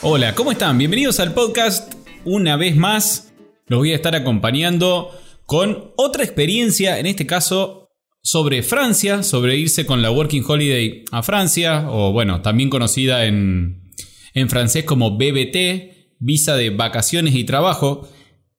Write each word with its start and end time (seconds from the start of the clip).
Hola, 0.00 0.36
¿cómo 0.36 0.52
están? 0.52 0.78
Bienvenidos 0.78 1.18
al 1.18 1.34
podcast. 1.34 1.92
Una 2.24 2.56
vez 2.56 2.76
más, 2.76 3.34
los 3.66 3.80
voy 3.80 3.90
a 3.90 3.96
estar 3.96 4.14
acompañando 4.14 5.10
con 5.44 5.90
otra 5.96 6.22
experiencia, 6.22 7.00
en 7.00 7.06
este 7.06 7.26
caso 7.26 7.90
sobre 8.22 8.62
Francia, 8.62 9.24
sobre 9.24 9.56
irse 9.56 9.86
con 9.86 10.00
la 10.00 10.12
Working 10.12 10.44
Holiday 10.46 11.04
a 11.10 11.24
Francia, 11.24 11.90
o 11.90 12.12
bueno, 12.12 12.42
también 12.42 12.70
conocida 12.70 13.24
en, 13.24 13.90
en 14.34 14.48
francés 14.48 14.84
como 14.84 15.18
BBT, 15.18 16.14
visa 16.20 16.54
de 16.54 16.70
vacaciones 16.70 17.34
y 17.34 17.42
trabajo, 17.42 18.08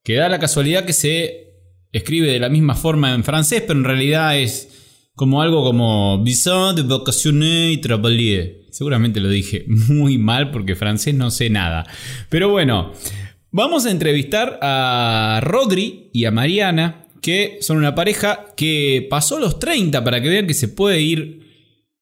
que 0.03 0.15
da 0.15 0.27
la 0.27 0.39
casualidad 0.39 0.83
que 0.83 0.91
se 0.91 1.53
escribe 1.93 2.33
de 2.33 2.39
la 2.39 2.49
misma 2.49 2.75
forma 2.75 3.13
en 3.13 3.23
francés, 3.23 3.63
pero 3.65 3.79
en 3.79 3.85
realidad 3.85 4.37
es 4.37 5.07
como 5.15 5.41
algo 5.41 5.63
como 5.63 6.21
visa 6.21 6.73
de 6.73 6.81
vacaciones 6.81 7.75
y 7.75 7.77
travailler. 7.77 8.58
Seguramente 8.71 9.19
lo 9.19 9.29
dije 9.29 9.65
muy 9.67 10.17
mal 10.17 10.51
porque 10.51 10.75
francés 10.75 11.15
no 11.15 11.31
sé 11.31 11.49
nada. 11.49 11.85
Pero 12.29 12.49
bueno, 12.49 12.93
vamos 13.51 13.85
a 13.85 13.91
entrevistar 13.91 14.59
a 14.61 15.39
Rodri 15.43 16.09
y 16.13 16.25
a 16.25 16.31
Mariana, 16.31 17.07
que 17.21 17.57
son 17.61 17.77
una 17.77 17.95
pareja 17.95 18.47
que 18.55 19.07
pasó 19.09 19.39
los 19.39 19.59
30 19.59 20.03
para 20.03 20.21
que 20.21 20.29
vean 20.29 20.47
que 20.47 20.53
se 20.53 20.67
puede 20.67 21.01
ir. 21.01 21.47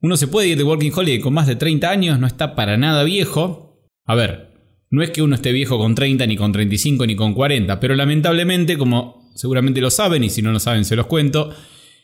Uno 0.01 0.15
se 0.15 0.27
puede 0.27 0.49
ir 0.49 0.57
de 0.57 0.63
Working 0.63 0.93
Holiday 0.95 1.19
con 1.19 1.33
más 1.33 1.47
de 1.47 1.55
30 1.55 1.89
años, 1.89 2.19
no 2.19 2.27
está 2.27 2.55
para 2.55 2.77
nada 2.77 3.03
viejo. 3.03 3.83
A 4.05 4.15
ver, 4.15 4.53
no 4.89 5.01
es 5.03 5.09
que 5.09 5.21
uno 5.21 5.35
esté 5.35 5.51
viejo 5.51 5.77
con 5.77 5.95
30, 5.95 6.25
ni 6.27 6.37
con 6.37 6.51
35, 6.51 7.05
ni 7.05 7.15
con 7.15 7.33
40, 7.33 7.79
pero 7.79 7.95
lamentablemente, 7.95 8.77
como 8.77 9.31
seguramente 9.35 9.81
lo 9.81 9.89
saben, 9.89 10.23
y 10.23 10.29
si 10.29 10.41
no 10.41 10.51
lo 10.51 10.59
saben 10.59 10.85
se 10.85 10.95
los 10.95 11.07
cuento, 11.07 11.53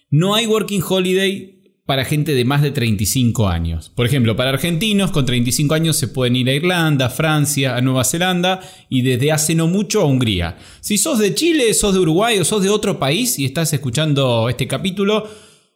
no 0.10 0.36
hay 0.36 0.46
Working 0.46 0.84
Holiday 0.88 1.53
para 1.86 2.06
gente 2.06 2.34
de 2.34 2.46
más 2.46 2.62
de 2.62 2.72
35 2.72 3.50
años. 3.50 3.92
Por 3.94 4.06
ejemplo, 4.06 4.36
para 4.36 4.52
argentinos 4.52 5.12
con 5.12 5.26
35 5.26 5.74
años 5.74 5.98
se 5.98 6.08
pueden 6.08 6.36
ir 6.38 6.50
a 6.50 6.54
Irlanda, 6.54 7.10
Francia, 7.10 7.76
a 7.76 7.82
Nueva 7.82 8.06
Zelanda 8.06 8.62
y 8.90 9.02
desde 9.02 9.32
hace 9.32 9.54
no 9.54 9.68
mucho 9.68 10.02
a 10.02 10.06
Hungría. 10.06 10.58
Si 10.80 10.98
sos 10.98 11.20
de 11.20 11.36
Chile, 11.36 11.74
sos 11.74 11.94
de 11.94 12.00
Uruguay 12.00 12.40
o 12.40 12.46
sos 12.46 12.64
de 12.64 12.70
otro 12.70 13.00
país 13.00 13.38
y 13.38 13.46
estás 13.46 13.74
escuchando 13.74 14.48
este 14.48 14.68
capítulo, 14.68 15.30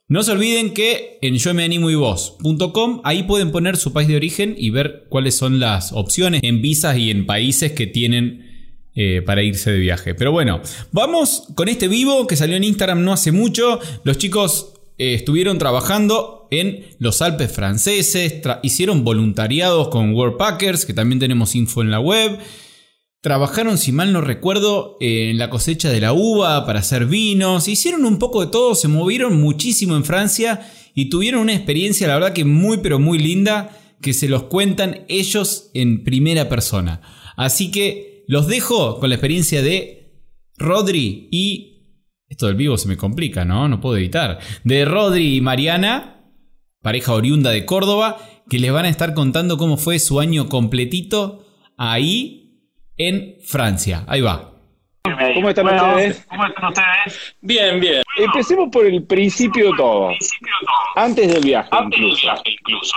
no 0.07 0.23
se 0.23 0.31
olviden 0.31 0.73
que 0.73 1.19
en 1.21 1.35
yo 1.35 1.53
me 1.53 1.65
animo 1.65 1.89
y 1.89 1.95
vos.com 1.95 3.01
ahí 3.03 3.23
pueden 3.23 3.51
poner 3.51 3.75
su 3.75 3.91
país 3.91 4.07
de 4.07 4.15
origen 4.15 4.55
y 4.57 4.69
ver 4.69 5.07
cuáles 5.09 5.35
son 5.35 5.59
las 5.59 5.91
opciones 5.91 6.39
en 6.43 6.61
visas 6.61 6.97
y 6.97 7.11
en 7.11 7.25
países 7.25 7.73
que 7.73 7.85
tienen 7.87 8.45
eh, 8.95 9.21
para 9.21 9.43
irse 9.43 9.71
de 9.71 9.79
viaje. 9.79 10.15
Pero 10.15 10.31
bueno, 10.31 10.61
vamos 10.93 11.49
con 11.55 11.67
este 11.67 11.89
vivo 11.89 12.25
que 12.25 12.37
salió 12.37 12.55
en 12.55 12.63
Instagram 12.63 13.03
no 13.03 13.11
hace 13.11 13.33
mucho. 13.33 13.81
Los 14.05 14.17
chicos 14.17 14.76
eh, 14.97 15.13
estuvieron 15.13 15.57
trabajando 15.57 16.47
en 16.49 16.85
los 16.99 17.21
Alpes 17.21 17.51
franceses, 17.51 18.41
hicieron 18.63 19.03
voluntariados 19.03 19.89
con 19.89 20.15
Packers, 20.37 20.85
que 20.85 20.93
también 20.93 21.19
tenemos 21.19 21.55
info 21.55 21.81
en 21.81 21.91
la 21.91 21.99
web. 21.99 22.39
Trabajaron, 23.21 23.77
si 23.77 23.91
mal 23.91 24.13
no 24.13 24.21
recuerdo, 24.21 24.97
en 24.99 25.37
la 25.37 25.49
cosecha 25.49 25.89
de 25.89 26.01
la 26.01 26.13
uva 26.13 26.65
para 26.65 26.79
hacer 26.79 27.05
vinos. 27.05 27.67
Hicieron 27.67 28.05
un 28.05 28.19
poco 28.19 28.41
de 28.41 28.51
todo, 28.51 28.75
se 28.75 28.87
movieron 28.87 29.39
muchísimo 29.39 29.95
en 29.95 30.05
Francia 30.05 30.71
y 30.95 31.09
tuvieron 31.09 31.41
una 31.41 31.53
experiencia, 31.53 32.07
la 32.07 32.15
verdad 32.15 32.33
que 32.33 32.45
muy 32.45 32.77
pero 32.77 32.99
muy 32.99 33.19
linda, 33.19 33.77
que 34.01 34.13
se 34.13 34.27
los 34.29 34.43
cuentan 34.43 35.05
ellos 35.09 35.69
en 35.73 36.03
primera 36.03 36.49
persona. 36.49 37.01
Así 37.35 37.69
que 37.69 38.23
los 38.27 38.47
dejo 38.47 38.99
con 38.99 39.09
la 39.09 39.15
experiencia 39.15 39.61
de 39.61 40.23
Rodri 40.57 41.27
y 41.31 41.76
esto 42.29 42.47
del 42.47 42.55
vivo 42.55 42.77
se 42.77 42.87
me 42.87 42.97
complica, 42.97 43.45
¿no? 43.45 43.67
No 43.67 43.79
puedo 43.79 43.97
editar. 43.97 44.39
De 44.63 44.85
Rodri 44.85 45.37
y 45.37 45.41
Mariana, 45.41 46.21
pareja 46.81 47.13
oriunda 47.13 47.51
de 47.51 47.65
Córdoba, 47.65 48.17
que 48.49 48.59
les 48.59 48.71
van 48.71 48.85
a 48.85 48.89
estar 48.89 49.13
contando 49.13 49.57
cómo 49.57 49.77
fue 49.77 49.99
su 49.99 50.19
año 50.19 50.49
completito 50.49 51.45
ahí 51.77 52.61
en 52.97 53.35
Francia. 53.45 54.03
Ahí 54.07 54.21
va. 54.21 54.53
¿Cómo 55.35 55.49
están 55.49 55.67
ustedes? 55.67 56.25
¿Cómo 56.29 56.45
están 56.45 56.65
ustedes? 56.65 57.35
Bien, 57.41 57.79
bien. 57.79 58.03
Empecemos 58.17 58.69
por 58.71 58.85
el 58.85 59.03
principio 59.03 59.71
de 59.71 59.77
todo. 59.77 60.09
Antes 60.95 61.33
del 61.33 61.43
viaje, 61.43 61.69
Antes 61.71 61.99
incluso. 61.99 62.15
del 62.27 62.33
viaje, 62.33 62.51
incluso. 62.59 62.95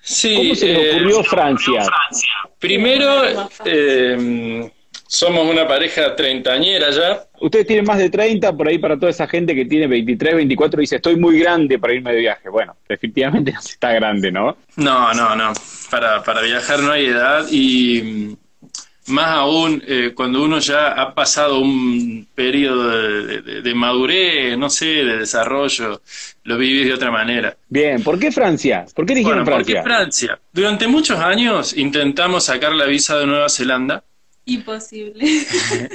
Sí, 0.00 0.34
¿Cómo 0.36 0.54
se 0.54 0.72
le 0.72 0.90
ocurrió 0.90 1.20
eh, 1.20 1.24
Francia? 1.24 1.82
Francia. 1.84 2.30
Primero, 2.58 3.48
eh, 3.64 4.70
somos 5.08 5.50
una 5.50 5.66
pareja 5.66 6.14
treintañera 6.14 6.90
ya. 6.90 7.24
Ustedes 7.40 7.66
tienen 7.66 7.86
más 7.86 7.98
de 7.98 8.10
30, 8.10 8.52
por 8.56 8.68
ahí 8.68 8.78
para 8.78 8.96
toda 8.98 9.10
esa 9.10 9.26
gente 9.26 9.54
que 9.54 9.64
tiene 9.64 9.86
23, 9.86 10.36
24, 10.36 10.80
dice, 10.80 10.96
estoy 10.96 11.16
muy 11.16 11.38
grande 11.38 11.78
para 11.78 11.94
irme 11.94 12.12
de 12.12 12.20
viaje. 12.20 12.48
Bueno, 12.50 12.76
efectivamente 12.88 13.52
no 13.54 13.62
se 13.62 13.72
está 13.72 13.92
grande, 13.92 14.30
¿no? 14.30 14.56
No, 14.76 15.12
no, 15.14 15.34
no. 15.34 15.52
Para, 15.90 16.22
para 16.22 16.42
viajar 16.42 16.80
no 16.80 16.92
hay 16.92 17.06
edad 17.06 17.46
y 17.50 18.02
mm, 18.02 19.12
más 19.12 19.28
aún 19.30 19.82
eh, 19.86 20.12
cuando 20.14 20.42
uno 20.42 20.58
ya 20.58 20.88
ha 20.88 21.14
pasado 21.14 21.60
un 21.60 22.28
periodo 22.34 22.90
de, 22.90 23.40
de- 23.42 23.62
de 23.62 23.74
madurez, 23.74 24.58
no 24.58 24.68
sé, 24.68 24.84
de 24.86 25.16
desarrollo, 25.18 26.02
lo 26.44 26.58
vivís 26.58 26.86
de 26.86 26.92
otra 26.92 27.10
manera. 27.10 27.56
Bien, 27.70 28.02
¿por 28.02 28.18
qué 28.18 28.30
Francia? 28.30 28.84
¿Por 28.94 29.06
qué 29.06 29.14
eligieron 29.14 29.44
Bueno, 29.44 29.56
¿por 29.58 29.66
qué 29.66 29.80
Francia? 29.82 30.26
Francia? 30.28 30.40
Durante 30.52 30.86
muchos 30.86 31.18
años 31.18 31.74
intentamos 31.74 32.44
sacar 32.44 32.72
la 32.74 32.84
visa 32.84 33.16
de 33.18 33.26
Nueva 33.26 33.48
Zelanda 33.48 34.04
Imposible. 34.54 35.24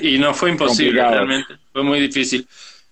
y 0.01 0.17
no 0.19 0.33
fue 0.33 0.51
imposible, 0.51 1.01
Complicado. 1.01 1.13
realmente, 1.13 1.55
fue 1.71 1.83
muy 1.83 1.99
difícil. 1.99 2.47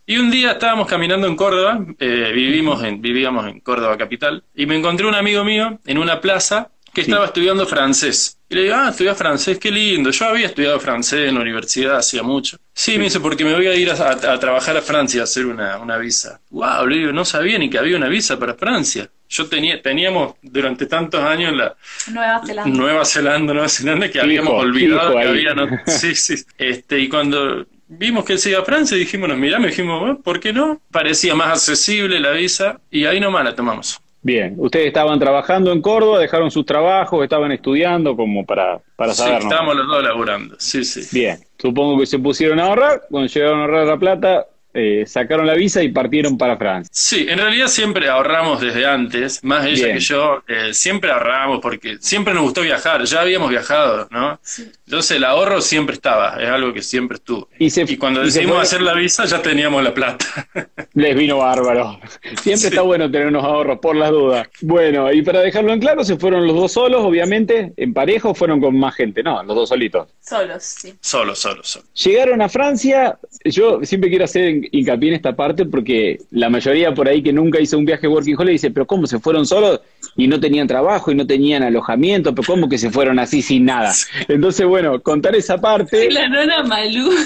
Y 0.05 0.17
un 0.17 0.29
día 0.31 0.53
estábamos 0.53 0.87
caminando 0.87 1.27
en 1.27 1.35
Córdoba, 1.35 1.85
eh, 1.99 2.31
vivimos 2.33 2.83
en, 2.83 3.01
vivíamos 3.01 3.47
en 3.47 3.59
Córdoba 3.61 3.97
capital, 3.97 4.43
y 4.55 4.65
me 4.65 4.75
encontré 4.75 5.05
un 5.05 5.15
amigo 5.15 5.43
mío 5.45 5.79
en 5.85 5.97
una 5.97 6.19
plaza 6.19 6.71
que 6.93 7.05
Sí. 7.05 7.09
estaba 7.11 7.27
estudiando 7.27 7.65
francés. 7.65 8.37
Y 8.49 8.55
le 8.55 8.63
digo, 8.63 8.75
ah, 8.75 8.89
estudias 8.89 9.17
francés, 9.17 9.57
qué 9.59 9.71
lindo. 9.71 10.09
Yo 10.11 10.25
había 10.25 10.47
estudiado 10.47 10.77
francés 10.77 11.29
en 11.29 11.35
la 11.35 11.41
universidad 11.41 11.95
hacía 11.95 12.21
mucho. 12.21 12.57
Sí, 12.73 12.97
me 12.97 13.05
dice, 13.05 13.21
porque 13.21 13.45
me 13.45 13.53
voy 13.53 13.67
a 13.67 13.75
ir 13.75 13.89
a, 13.91 13.93
a- 13.93 14.33
a 14.33 14.39
trabajar 14.39 14.75
a 14.75 14.81
Francia 14.81 15.21
a 15.21 15.23
hacer 15.23 15.45
una, 15.45 15.77
una 15.77 15.97
visa. 15.97 16.41
Wow, 16.49 16.85
le 16.87 16.97
digo, 16.97 17.11
no 17.13 17.23
sabía 17.23 17.57
ni 17.59 17.69
que 17.69 17.77
había 17.77 17.95
una 17.95 18.09
visa 18.09 18.37
para 18.37 18.55
Francia. 18.55 19.09
Yo 19.31 19.47
tenía, 19.47 19.81
teníamos 19.81 20.35
durante 20.41 20.85
tantos 20.85 21.21
años 21.23 21.55
la, 21.55 21.75
Nueva 22.11 22.41
Zelanda. 22.45 22.77
Nueva 22.77 23.05
Zelanda, 23.05 23.53
Nueva 23.53 23.69
Zelanda, 23.69 24.05
que 24.07 24.13
Fijo, 24.13 24.25
habíamos 24.25 24.53
olvidado 24.53 25.13
que 25.17 25.23
había. 25.27 25.53
no- 25.55 25.67
Sí, 25.87 26.13
sí. 26.15 26.35
Este, 26.57 26.99
y 26.99 27.07
cuando 27.07 27.65
vimos 27.87 28.25
que 28.25 28.33
él 28.33 28.39
se 28.39 28.49
iba 28.49 28.59
a 28.59 28.65
Francia, 28.65 28.97
dijimos, 28.97 29.29
nos 29.29 29.37
miramos 29.37 29.67
dijimos, 29.67 29.99
"Bueno, 30.01 30.19
¿por 30.21 30.39
qué 30.41 30.51
no? 30.51 30.81
Parecía 30.91 31.33
más 31.33 31.47
accesible 31.49 32.19
la 32.19 32.31
visa 32.31 32.79
y 32.91 33.05
ahí 33.05 33.19
nomás 33.21 33.45
la 33.45 33.55
tomamos. 33.55 34.01
Bien, 34.23 34.53
ustedes 34.57 34.87
estaban 34.87 35.17
trabajando 35.17 35.71
en 35.71 35.81
Córdoba, 35.81 36.19
dejaron 36.19 36.51
sus 36.51 36.63
trabajos, 36.65 37.23
estaban 37.23 37.51
estudiando 37.53 38.15
como 38.15 38.45
para, 38.45 38.79
para 38.95 39.13
Sí, 39.13 39.19
saber. 39.23 39.39
¿no? 39.43 39.49
estábamos 39.49 39.75
los 39.77 39.87
dos 39.87 40.03
laburando. 40.03 40.55
Sí, 40.59 40.83
sí. 40.83 41.01
Bien, 41.11 41.39
supongo 41.57 41.99
que 41.99 42.05
se 42.05 42.19
pusieron 42.19 42.59
a 42.59 42.65
ahorrar, 42.65 43.01
cuando 43.09 43.27
llegaron 43.33 43.59
a 43.59 43.63
ahorrar 43.63 43.87
la 43.87 43.97
plata, 43.97 44.45
eh, 44.73 45.03
sacaron 45.07 45.45
la 45.47 45.53
visa 45.55 45.81
y 45.83 45.89
partieron 45.89 46.37
para 46.37 46.57
Francia. 46.57 46.89
Sí, 46.93 47.25
en 47.29 47.39
realidad 47.39 47.67
siempre 47.67 48.07
ahorramos 48.09 48.61
desde 48.61 48.85
antes, 48.85 49.43
más 49.43 49.65
ella 49.65 49.85
Bien. 49.85 49.97
que 49.97 49.99
yo, 50.03 50.43
eh, 50.47 50.73
siempre 50.73 51.11
ahorramos 51.11 51.59
porque 51.61 51.97
siempre 51.99 52.33
nos 52.33 52.43
gustó 52.43 52.61
viajar, 52.61 53.03
ya 53.05 53.21
habíamos 53.21 53.49
viajado, 53.49 54.07
¿no? 54.11 54.39
Sí. 54.43 54.71
Entonces 54.85 55.17
el 55.17 55.23
ahorro 55.23 55.61
siempre 55.61 55.95
estaba, 55.95 56.37
es 56.41 56.49
algo 56.49 56.73
que 56.73 56.81
siempre 56.81 57.15
estuvo. 57.15 57.47
Y, 57.59 57.69
se, 57.69 57.83
Y 57.83 57.97
cuando 57.97 58.21
y 58.21 58.25
decidimos 58.25 58.55
fue- 58.55 58.63
hacer 58.63 58.81
la 58.81 58.93
visa 58.93 59.25
ya 59.25 59.41
teníamos 59.41 59.83
la 59.83 59.93
plata. 59.93 60.25
Les 60.93 61.15
vino 61.15 61.37
bárbaro. 61.37 61.99
Siempre 62.41 62.57
Sí. 62.57 62.67
está 62.67 62.81
bueno 62.81 63.09
tener 63.09 63.27
unos 63.27 63.43
ahorros, 63.43 63.79
por 63.79 63.95
las 63.95 64.11
dudas. 64.11 64.47
Bueno, 64.61 65.11
y 65.11 65.21
para 65.21 65.39
dejarlo 65.41 65.71
en 65.73 65.79
claro, 65.79 66.03
se 66.03 66.17
fueron 66.17 66.45
los 66.45 66.55
dos 66.55 66.71
solos, 66.73 67.01
obviamente, 67.03 67.73
en 67.77 67.93
pareja 67.93 68.29
o 68.29 68.35
fueron 68.35 68.59
con 68.59 68.77
más 68.77 68.95
gente. 68.95 69.23
No, 69.23 69.41
los 69.43 69.55
dos 69.55 69.69
solitos. 69.69 70.09
Solos, 70.19 70.63
sí. 70.63 70.93
solo, 70.99 71.33
solo, 71.35 71.63
solo. 71.63 71.85
Llegaron 71.93 72.41
a 72.41 72.49
Francia, 72.49 73.17
yo 73.45 73.79
siempre 73.83 74.09
quiero 74.09 74.25
hacer 74.25 74.60
hincapié 74.71 75.09
en 75.09 75.15
esta 75.15 75.35
parte 75.35 75.65
porque 75.65 76.17
la 76.31 76.49
mayoría 76.49 76.93
por 76.93 77.07
ahí 77.07 77.21
que 77.23 77.33
nunca 77.33 77.59
hizo 77.59 77.77
un 77.77 77.85
viaje 77.85 78.07
Working 78.07 78.35
Holiday 78.37 78.53
dice, 78.53 78.71
pero 78.71 78.85
¿cómo 78.87 79.07
se 79.07 79.19
fueron 79.19 79.45
solos 79.45 79.81
y 80.15 80.27
no 80.27 80.39
tenían 80.39 80.67
trabajo 80.67 81.11
y 81.11 81.15
no 81.15 81.25
tenían 81.27 81.63
alojamiento? 81.63 82.33
¿Pero 82.35 82.45
cómo 82.45 82.69
que 82.69 82.77
se 82.77 82.89
fueron 82.91 83.19
así 83.19 83.41
sin 83.41 83.65
nada? 83.65 83.93
Entonces, 84.27 84.65
bueno, 84.65 85.01
contar 85.01 85.35
esa 85.35 85.57
parte. 85.59 86.09
La 86.11 86.27
nona 86.27 86.63
Malú. 86.63 87.09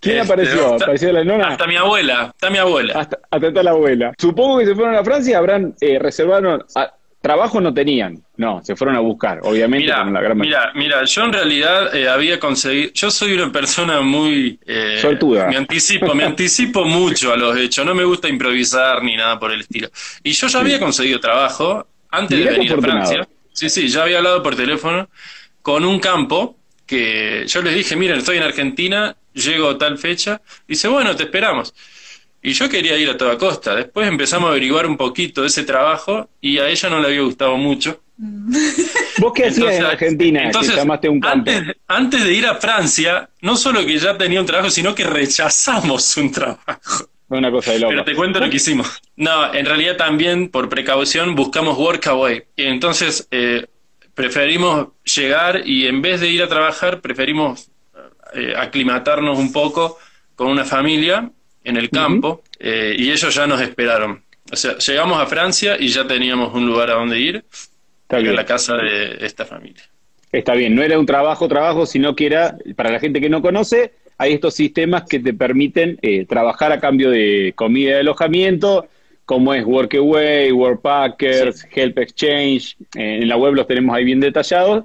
¿Quién 0.00 0.18
Este, 0.18 0.32
apareció? 0.32 0.72
hasta- 0.74 0.84
¿Apareció 0.84 1.12
la 1.12 1.24
nona? 1.24 1.48
Hasta 1.48 1.66
mi 1.66 1.74
abuela, 1.76 2.30
está 2.32 2.50
mi 2.50 2.58
abuela. 2.58 3.00
Hasta, 3.00 3.18
hasta 3.30 3.62
la 3.64 3.70
abuela. 3.72 4.12
Supongo 4.16 4.58
que 4.58 4.66
se 4.66 4.74
fueron 4.76 4.94
a 4.94 5.02
Francia, 5.02 5.38
habrán 5.38 5.74
eh, 5.80 5.98
reservaron, 5.98 6.64
trabajo 7.28 7.60
no 7.60 7.74
tenían, 7.74 8.24
no, 8.38 8.64
se 8.64 8.74
fueron 8.74 8.96
a 8.96 9.00
buscar, 9.00 9.40
obviamente. 9.42 9.84
Mira, 9.84 10.02
la 10.02 10.20
gran 10.22 10.38
mira, 10.38 10.72
mira, 10.74 11.04
yo 11.04 11.24
en 11.24 11.32
realidad 11.34 11.94
eh, 11.94 12.08
había 12.08 12.40
conseguido, 12.40 12.90
yo 12.94 13.10
soy 13.10 13.34
una 13.34 13.52
persona 13.52 14.00
muy 14.00 14.58
eh, 14.64 14.96
Suertuda. 14.98 15.46
Me 15.46 15.58
anticipo, 15.58 16.14
me 16.14 16.24
anticipo 16.24 16.84
mucho 16.86 17.30
a 17.30 17.36
los 17.36 17.54
hechos, 17.58 17.84
no 17.84 17.94
me 17.94 18.04
gusta 18.04 18.30
improvisar 18.30 19.02
ni 19.02 19.14
nada 19.14 19.38
por 19.38 19.52
el 19.52 19.60
estilo. 19.60 19.90
Y 20.22 20.32
yo 20.32 20.46
ya 20.46 20.60
había 20.60 20.80
conseguido 20.80 21.20
trabajo 21.20 21.86
antes 22.10 22.38
Mirá 22.38 22.52
de 22.52 22.56
venir 22.56 22.72
a. 22.72 22.80
Francia. 22.80 23.28
Sí, 23.52 23.68
sí, 23.68 23.88
ya 23.88 24.04
había 24.04 24.18
hablado 24.18 24.42
por 24.42 24.56
teléfono 24.56 25.10
con 25.60 25.84
un 25.84 26.00
campo 26.00 26.56
que 26.86 27.44
yo 27.46 27.60
les 27.60 27.74
dije, 27.74 27.94
miren, 27.94 28.16
estoy 28.16 28.38
en 28.38 28.44
Argentina, 28.44 29.14
llego 29.34 29.68
a 29.68 29.76
tal 29.76 29.98
fecha. 29.98 30.40
Dice, 30.66 30.88
bueno, 30.88 31.14
te 31.14 31.24
esperamos. 31.24 31.74
Y 32.42 32.52
yo 32.52 32.68
quería 32.68 32.96
ir 32.96 33.10
a 33.10 33.16
toda 33.16 33.36
costa. 33.36 33.74
Después 33.74 34.06
empezamos 34.06 34.48
a 34.48 34.50
averiguar 34.50 34.86
un 34.86 34.96
poquito 34.96 35.42
de 35.42 35.48
ese 35.48 35.64
trabajo 35.64 36.28
y 36.40 36.58
a 36.58 36.68
ella 36.68 36.88
no 36.88 37.00
le 37.00 37.08
había 37.08 37.22
gustado 37.22 37.56
mucho. 37.56 38.00
¿Vos 39.18 39.32
qué 39.34 39.46
hacías 39.46 39.76
en 39.76 39.84
Argentina 39.84 40.44
entonces, 40.44 40.72
que 40.72 40.78
llamaste 40.78 41.08
a 41.08 41.10
un 41.10 41.20
campo? 41.20 41.50
Antes, 41.50 41.76
antes 41.86 42.24
de 42.24 42.32
ir 42.32 42.46
a 42.46 42.54
Francia, 42.56 43.28
no 43.42 43.56
solo 43.56 43.84
que 43.84 43.98
ya 43.98 44.16
tenía 44.16 44.40
un 44.40 44.46
trabajo, 44.46 44.70
sino 44.70 44.94
que 44.94 45.04
rechazamos 45.04 46.16
un 46.16 46.30
trabajo. 46.30 47.08
Una 47.28 47.50
cosa 47.50 47.72
de 47.72 47.80
loco. 47.80 47.90
Pero 47.90 48.04
te 48.04 48.14
cuento 48.14 48.40
lo 48.40 48.48
que 48.48 48.56
hicimos. 48.56 49.02
No, 49.16 49.52
en 49.52 49.66
realidad 49.66 49.96
también 49.96 50.48
por 50.48 50.68
precaución 50.68 51.34
buscamos 51.34 51.76
workaway. 51.76 52.44
Y 52.56 52.64
entonces 52.64 53.28
eh, 53.30 53.66
preferimos 54.14 54.88
llegar 55.04 55.62
y 55.66 55.86
en 55.86 56.00
vez 56.00 56.20
de 56.20 56.28
ir 56.28 56.42
a 56.42 56.48
trabajar, 56.48 57.00
preferimos 57.00 57.70
eh, 58.34 58.54
aclimatarnos 58.56 59.38
un 59.38 59.52
poco 59.52 59.98
con 60.34 60.48
una 60.48 60.64
familia 60.64 61.30
en 61.68 61.76
el 61.76 61.90
campo 61.90 62.42
eh, 62.58 62.94
y 62.98 63.10
ellos 63.10 63.34
ya 63.34 63.46
nos 63.46 63.60
esperaron. 63.60 64.22
O 64.50 64.56
sea, 64.56 64.78
llegamos 64.78 65.20
a 65.20 65.26
Francia 65.26 65.76
y 65.78 65.88
ya 65.88 66.06
teníamos 66.06 66.54
un 66.54 66.66
lugar 66.66 66.90
a 66.90 66.94
donde 66.94 67.20
ir, 67.20 67.44
Está 68.02 68.18
era 68.18 68.32
la 68.32 68.46
casa 68.46 68.76
de 68.76 69.18
esta 69.20 69.44
familia. 69.44 69.82
Está 70.32 70.54
bien, 70.54 70.74
no 70.74 70.82
era 70.82 70.98
un 70.98 71.06
trabajo, 71.06 71.48
trabajo, 71.48 71.84
sino 71.84 72.16
que 72.16 72.26
era, 72.26 72.56
para 72.74 72.90
la 72.90 73.00
gente 73.00 73.20
que 73.20 73.28
no 73.28 73.42
conoce, 73.42 73.92
hay 74.16 74.32
estos 74.32 74.54
sistemas 74.54 75.04
que 75.08 75.20
te 75.20 75.32
permiten 75.34 75.98
eh, 76.02 76.24
trabajar 76.26 76.72
a 76.72 76.80
cambio 76.80 77.10
de 77.10 77.52
comida 77.54 77.90
y 77.90 78.00
alojamiento, 78.00 78.88
como 79.26 79.52
es 79.52 79.64
Workaway, 79.64 80.50
Workpackers, 80.52 81.66
Help 81.70 81.98
Exchange, 81.98 82.76
eh, 82.96 83.20
en 83.20 83.28
la 83.28 83.36
web 83.36 83.54
los 83.54 83.66
tenemos 83.66 83.94
ahí 83.94 84.04
bien 84.04 84.20
detallados, 84.20 84.84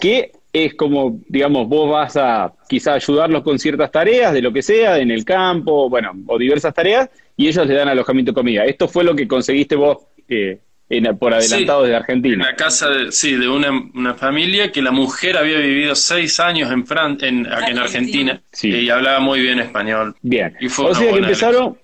que 0.00 0.32
es 0.52 0.74
como, 0.74 1.20
digamos, 1.28 1.68
vos 1.68 1.90
vas 1.90 2.16
a 2.16 2.52
quizá 2.68 2.94
ayudarlos 2.94 3.42
con 3.42 3.58
ciertas 3.58 3.90
tareas, 3.90 4.32
de 4.32 4.42
lo 4.42 4.52
que 4.52 4.62
sea, 4.62 4.98
en 4.98 5.10
el 5.10 5.24
campo, 5.24 5.88
bueno, 5.90 6.12
o 6.26 6.38
diversas 6.38 6.72
tareas, 6.74 7.08
y 7.36 7.48
ellos 7.48 7.66
le 7.66 7.74
dan 7.74 7.88
alojamiento 7.88 8.30
y 8.32 8.34
comida. 8.34 8.64
Esto 8.64 8.88
fue 8.88 9.04
lo 9.04 9.14
que 9.14 9.28
conseguiste 9.28 9.76
vos 9.76 9.98
eh, 10.28 10.58
en- 10.90 11.16
por 11.18 11.34
adelantado 11.34 11.80
Sí, 11.80 11.86
desde 11.88 11.96
En 11.96 12.02
Argentina. 12.02 12.44
la 12.46 12.56
casa 12.56 12.88
de, 12.88 13.12
sí, 13.12 13.34
de 13.36 13.46
una, 13.48 13.70
una 13.94 14.14
familia 14.14 14.72
que 14.72 14.80
la 14.82 14.90
mujer 14.90 15.36
había 15.36 15.58
vivido 15.58 15.94
seis 15.94 16.40
años 16.40 16.70
en, 16.72 16.86
Fran 16.86 17.18
en, 17.20 17.46
aquí 17.52 17.72
en 17.72 17.78
Argentina 17.78 18.42
Sí. 18.52 18.68
y 18.70 18.88
hablaba 18.90 19.20
muy 19.20 19.40
bien 19.40 19.58
español. 19.58 20.14
Bien. 20.22 20.54
Y 20.60 20.68
fue 20.68 20.86
O 20.86 20.94
sea 20.94 21.12
que 21.12 21.18
empezaron 21.18 21.76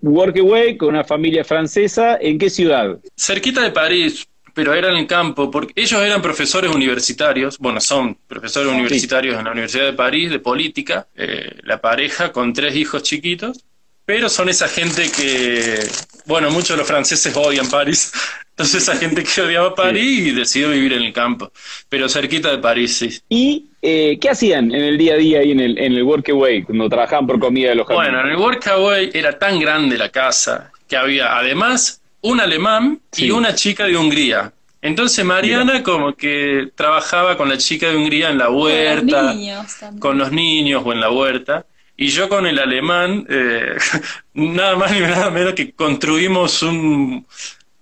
Workaway 0.00 0.76
con 0.76 0.90
una 0.90 1.04
familia 1.04 1.44
francesa. 1.44 2.16
¿En 2.20 2.38
qué 2.38 2.50
ciudad? 2.50 2.98
Cerquita 3.16 3.62
de 3.62 3.70
París, 3.70 4.26
pero 4.54 4.74
era 4.74 4.90
en 4.90 4.96
el 4.96 5.06
campo, 5.06 5.50
porque 5.50 5.72
ellos 5.76 6.00
eran 6.00 6.20
profesores 6.20 6.74
universitarios, 6.74 7.58
bueno, 7.58 7.80
son 7.80 8.16
profesores 8.26 8.72
universitarios 8.72 9.38
en 9.38 9.44
la 9.44 9.52
Universidad 9.52 9.86
de 9.86 9.92
París 9.92 10.30
de 10.30 10.38
política, 10.38 11.06
eh, 11.16 11.58
la 11.62 11.80
pareja 11.80 12.32
con 12.32 12.52
tres 12.52 12.76
hijos 12.76 13.02
chiquitos, 13.02 13.64
pero 14.04 14.28
son 14.28 14.48
esa 14.48 14.68
gente 14.68 15.10
que, 15.10 15.78
bueno, 16.26 16.50
muchos 16.50 16.70
de 16.70 16.76
los 16.78 16.86
franceses 16.86 17.34
odian 17.36 17.68
París, 17.68 18.12
entonces 18.50 18.82
esa 18.82 18.96
gente 18.96 19.24
que 19.24 19.40
odiaba 19.40 19.74
París 19.74 20.26
y 20.26 20.30
decidió 20.32 20.70
vivir 20.70 20.92
en 20.92 21.02
el 21.02 21.12
campo, 21.12 21.50
pero 21.88 22.08
cerquita 22.08 22.50
de 22.50 22.58
París, 22.58 22.96
sí. 22.96 23.18
¿Y 23.28 23.70
eh, 23.80 24.18
qué 24.20 24.30
hacían 24.30 24.74
en 24.74 24.82
el 24.82 24.98
día 24.98 25.14
a 25.14 25.16
día 25.16 25.40
ahí 25.40 25.52
en 25.52 25.60
el, 25.60 25.78
en 25.78 25.94
el 25.94 26.02
Workaway 26.02 26.62
cuando 26.62 26.88
trabajaban 26.88 27.26
por 27.26 27.38
comida 27.38 27.68
y 27.68 27.70
alojamiento? 27.70 28.12
Bueno, 28.12 28.26
en 28.26 28.34
el 28.34 28.36
Workaway 28.36 29.10
era 29.14 29.38
tan 29.38 29.58
grande 29.58 29.96
la 29.96 30.10
casa 30.10 30.70
que 30.86 30.96
había 30.96 31.38
además 31.38 32.01
un 32.22 32.40
alemán 32.40 33.00
Sí. 33.12 33.26
y 33.26 33.30
una 33.30 33.54
chica 33.54 33.84
de 33.84 33.96
Hungría. 33.96 34.52
Entonces 34.80 35.24
Mariana 35.24 35.82
como 35.82 36.14
que 36.16 36.70
trabajaba 36.74 37.36
con 37.36 37.48
la 37.48 37.56
chica 37.58 37.88
de 37.88 37.96
Hungría 37.96 38.30
en 38.30 38.38
la 38.38 38.50
huerta, 38.50 39.22
Los 39.22 39.36
niños 39.36 39.76
también. 39.78 40.00
con 40.00 40.18
los 40.18 40.32
niños 40.32 40.82
o 40.84 40.92
en 40.92 41.00
la 41.00 41.10
huerta, 41.10 41.66
y 41.96 42.08
yo 42.08 42.28
con 42.28 42.46
el 42.46 42.58
alemán, 42.58 43.24
eh, 43.28 43.76
nada 44.34 44.74
más 44.76 44.90
ni 44.90 45.00
nada 45.00 45.30
menos 45.30 45.54
que 45.54 45.72
construimos 45.72 46.62
un, 46.64 47.24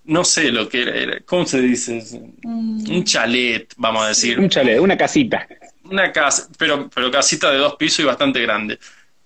no 0.05 0.23
sé 0.23 0.51
lo 0.51 0.69
que 0.69 0.81
era, 0.83 0.95
era- 0.95 1.19
¿cómo 1.25 1.45
se 1.45 1.61
dice? 1.61 2.03
Mm, 2.43 2.91
Un 2.91 3.03
chalet, 3.03 3.73
vamos 3.77 4.03
a 4.05 4.07
decir, 4.09 4.39
Un 4.39 4.49
chalet, 4.49 4.79
una 4.79 4.95
casita. 4.97 5.47
una 5.85 6.11
casa, 6.11 6.47
pero, 6.57 6.87
pero 6.93 7.09
casita 7.09 7.51
de 7.51 7.57
dos 7.57 7.75
pisos 7.77 7.99
y 8.01 8.03
bastante 8.03 8.39
grande. 8.41 8.77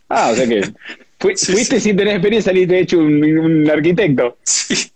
Ah, 0.08 0.30
o 0.32 0.36
sea 0.36 0.48
que 0.48 0.62
fui- 1.20 1.36
Sí, 1.38 1.52
fuiste 1.54 1.76
sí. 1.80 1.90
sin 1.90 1.98
tener 1.98 2.14
experiencia, 2.16 2.52
saliste 2.52 2.80
hecho 2.80 2.98
un, 3.00 3.24
un 3.40 3.70
arquitecto. 3.70 4.38
Sí. 4.44 4.92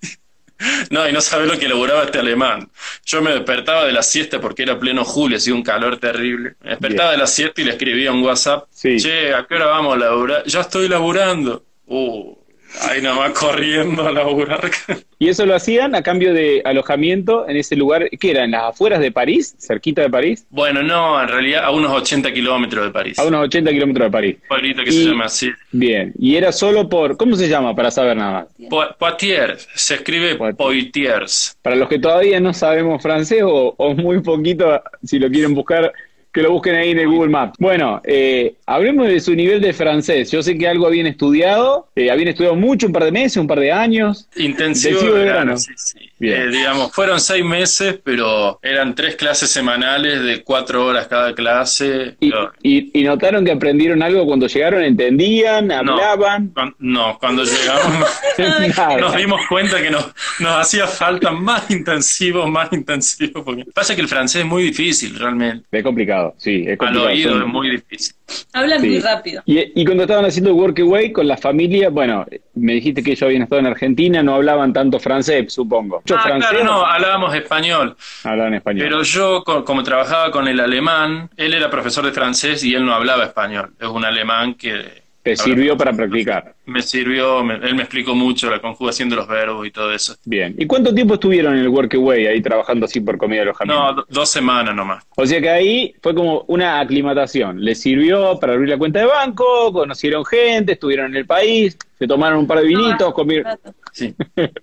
No, 0.90 1.08
y 1.08 1.14
no 1.14 1.22
sabe 1.22 1.46
lo 1.46 1.58
que 1.58 1.68
elaboraba 1.68 2.04
este 2.04 2.20
alemán. 2.20 2.70
Yo 3.06 3.22
me 3.22 3.32
despertaba 3.32 3.86
de 3.86 3.94
la 3.94 4.04
siesta 4.04 4.42
porque 4.42 4.64
era 4.64 4.78
pleno 4.78 5.06
julio, 5.06 5.38
hacía 5.38 5.54
un 5.54 5.64
calor 5.64 5.98
terrible. 6.00 6.56
Me 6.62 6.72
despertaba 6.72 7.12
de 7.12 7.18
la 7.18 7.28
siesta 7.28 7.62
y 7.62 7.64
le 7.64 7.72
escribía 7.72 8.12
un 8.12 8.22
WhatsApp. 8.24 8.66
Sí. 8.70 8.98
Che, 9.00 9.34
¿a 9.34 9.46
qué 9.48 9.56
hora 9.56 9.68
vamos 9.68 9.96
a 9.96 9.98
laburar? 10.00 10.44
Ya 10.46 10.60
estoy 10.60 10.90
laburando. 10.90 11.64
Uh, 11.86 12.36
ahí 12.82 13.02
nomás 13.02 13.32
corriendo 13.32 14.08
a 14.08 14.12
laburar. 14.12 14.70
Y 15.18 15.28
eso 15.28 15.46
lo 15.46 15.56
hacían 15.56 15.96
a 15.96 16.02
cambio 16.04 16.34
de 16.34 16.62
alojamiento 16.64 17.48
en 17.50 17.58
ese 17.58 17.76
lugar, 17.76 18.10
¿qué 18.20 18.32
era? 18.32 18.46
¿En 18.46 18.52
las 18.52 18.64
afueras 18.64 19.00
de 19.02 19.12
París? 19.12 19.56
¿Cerquita 19.60 20.02
de 20.02 20.10
París? 20.10 20.46
Bueno, 20.50 20.82
no, 20.82 21.22
en 21.22 21.28
realidad 21.28 21.64
a 21.66 21.72
unos 21.72 21.92
80 21.92 22.32
kilómetros 22.34 22.86
de 22.86 22.92
París. 22.92 23.20
A 23.20 23.26
unos 23.26 23.44
80 23.46 23.72
kilómetros 23.72 24.06
de 24.08 24.12
París. 24.12 24.38
Pueblito 24.48 24.84
que 24.84 24.90
Y- 24.90 24.94
se 24.94 25.10
llama 25.10 25.26
así. 25.26 25.52
Bien. 25.72 26.14
Y 26.18 26.36
era 26.36 26.52
solo 26.52 26.88
por. 26.88 27.18
¿Cómo 27.18 27.36
se 27.36 27.50
llama? 27.50 27.76
Para 27.76 27.92
saber 27.92 28.16
nada 28.16 28.32
más. 28.32 28.70
Po- 28.70 28.96
Poitiers, 28.98 29.68
se 29.76 29.96
escribe 29.96 30.36
Poitiers. 30.36 30.58
Poitiers. 30.58 31.58
Para 31.62 31.76
los 31.76 31.90
que 31.90 32.00
todavía 32.00 32.40
no 32.40 32.54
sabemos 32.54 33.02
francés 33.02 33.44
o, 33.44 33.74
o 33.78 33.94
muy 33.94 34.22
poquito, 34.22 34.82
si 35.04 35.20
lo 35.20 35.30
quieren 35.30 35.54
buscar, 35.54 35.92
que 36.32 36.42
lo 36.44 36.52
busquen 36.52 36.76
ahí 36.76 36.92
en 36.92 37.00
el 37.00 37.08
Google 37.08 37.30
Maps. 37.30 37.56
Bueno, 37.60 38.02
eh, 38.06 38.54
hablemos 38.66 39.08
de 39.08 39.20
su 39.20 39.34
nivel 39.36 39.62
de 39.62 39.74
francés. 39.74 40.30
Yo 40.32 40.44
sé 40.44 40.58
que 40.58 40.68
algo 40.68 40.86
habían 40.88 41.08
estudiado, 41.08 41.88
eh, 41.96 42.12
habían 42.12 42.28
estudiado 42.30 42.56
mucho, 42.56 42.88
un 42.88 42.94
par 42.94 43.04
de 43.06 43.12
meses, 43.12 43.38
un 43.38 43.48
par 43.48 43.60
de 43.60 43.72
años. 43.72 44.28
Intensivo, 44.36 45.00
de 45.02 45.24
verano, 45.24 45.58
sí, 45.58 45.72
sí. 45.76 45.98
Eh, 46.22 46.48
digamos, 46.52 46.92
fueron 46.92 47.20
seis 47.20 47.46
meses, 47.46 47.98
pero 48.04 48.60
eran 48.62 48.94
tres 48.94 49.16
clases 49.16 49.50
semanales 49.50 50.22
de 50.22 50.44
cuatro 50.44 50.86
horas 50.86 51.08
cada 51.08 51.34
clase. 51.34 52.18
Y, 52.20 52.30
Pero- 52.30 52.52
y- 52.62 53.00
y 53.00 53.04
notaron 53.06 53.46
que 53.46 53.52
aprendieron 53.54 54.04
algo 54.04 54.26
cuando 54.26 54.48
llegaron, 54.48 54.84
entendían, 54.84 55.72
hablaban. 55.72 56.54
no, 56.80 57.18
cuando 57.20 57.44
llegamos 57.46 58.10
nos 59.00 59.16
dimos 59.16 59.42
cuenta 59.48 59.82
que 59.82 59.90
nos, 59.90 60.06
nos 60.40 60.52
hacía 60.60 60.88
falta 60.88 61.32
más 61.32 61.70
intensivo, 61.72 62.48
más 62.48 62.72
intensivo. 62.74 63.44
Porque 63.44 63.66
pasa 63.74 63.96
que 63.96 64.02
el 64.02 64.08
francés 64.10 64.42
es 64.42 64.48
muy 64.48 64.64
difícil, 64.64 65.18
realmente. 65.18 65.66
Es 65.72 65.84
complicado, 65.84 66.19
sí, 66.38 66.64
es 66.66 66.72
Al 66.72 66.78
complicado. 66.78 67.08
oído 67.08 67.32
Son- 67.34 67.42
es 67.42 67.48
muy 67.48 67.70
difícil. 67.70 68.16
Hablan 68.54 68.82
Sí. 68.82 68.90
muy 68.90 69.00
rápido. 69.00 69.42
Y, 69.46 69.82
y 69.82 69.86
cuando 69.86 70.04
estaban 70.04 70.26
haciendo 70.26 70.54
Workaway 70.54 71.12
con 71.12 71.28
la 71.28 71.38
familia, 71.38 71.90
bueno, 71.90 72.26
me 72.56 72.74
dijiste 72.74 73.02
que 73.04 73.12
ellos 73.12 73.24
habían 73.24 73.42
estado 73.44 73.60
en 73.60 73.68
Argentina, 73.68 74.22
no 74.22 74.36
hablaban 74.36 74.72
tanto 74.74 75.00
francés, 75.00 75.52
supongo. 75.52 75.98
Mucho 75.98 76.16
Ah, 76.18 76.22
francés, 76.22 76.50
claro, 76.52 76.66
no, 76.66 76.86
hablábamos 76.86 77.34
español. 77.34 77.96
Hablaban 78.24 78.54
español. 78.54 78.86
Pero 78.88 79.04
yo, 79.04 79.44
co- 79.44 79.64
como 79.66 79.84
trabajaba 79.84 80.32
con 80.32 80.48
el 80.48 80.60
alemán, 80.60 81.30
él 81.38 81.54
era 81.54 81.70
profesor 81.70 82.06
de 82.06 82.12
francés 82.12 82.64
y 82.64 82.76
él 82.76 82.86
no 82.86 82.94
hablaba 82.94 83.24
español. 83.26 83.72
Es 83.80 83.88
un 83.88 84.06
alemán 84.06 84.54
que 84.56 85.04
Te 85.24 85.36
sirvió 85.36 85.76
para 85.76 85.92
practicar. 85.94 86.54
Me 86.70 86.82
sirvió, 86.82 87.44
me- 87.44 87.56
él 87.56 87.76
me 87.76 87.82
explicó 87.84 88.16
mucho 88.16 88.50
la 88.50 88.60
conjugación 88.62 89.10
de 89.10 89.16
los 89.18 89.28
verbos 89.28 89.68
y 89.68 89.72
todo 89.72 89.92
eso. 89.94 90.16
Bien. 90.26 90.56
¿Y 90.58 90.66
cuánto 90.66 90.94
tiempo 90.94 91.16
estuvieron 91.16 91.54
en 91.56 91.62
el 91.62 91.70
Workaway 91.70 92.28
ahí 92.28 92.42
trabajando 92.42 92.86
así 92.86 93.02
por 93.02 93.18
comida 93.18 93.40
y 93.40 93.42
alojamiento? 93.44 93.84
No, 93.84 93.94
do- 93.94 94.06
dos 94.10 94.30
semanas 94.30 94.76
nomás. 94.76 95.04
O 95.16 95.26
sea 95.26 95.42
que 95.42 95.50
ahí 95.50 95.94
fue 96.02 96.16
como 96.16 96.46
una 96.48 96.80
aclimatación. 96.80 97.64
Les 97.64 97.82
sirvió 97.82 98.40
para 98.40 98.54
abrir 98.54 98.70
la 98.70 98.78
cuenta 98.78 99.00
de 99.00 99.06
banco, 99.06 99.72
conocieron 99.74 100.24
gente, 100.26 100.74
estuvieron 100.74 101.08
en 101.08 101.16
el 101.18 101.26
país, 101.26 101.78
se 101.98 102.08
tomaron 102.08 102.40
un 102.40 102.48
par 102.48 102.60
de 102.60 102.68
vinitos, 102.68 103.14
comieron, 103.14 103.58
Sí, 103.92 104.14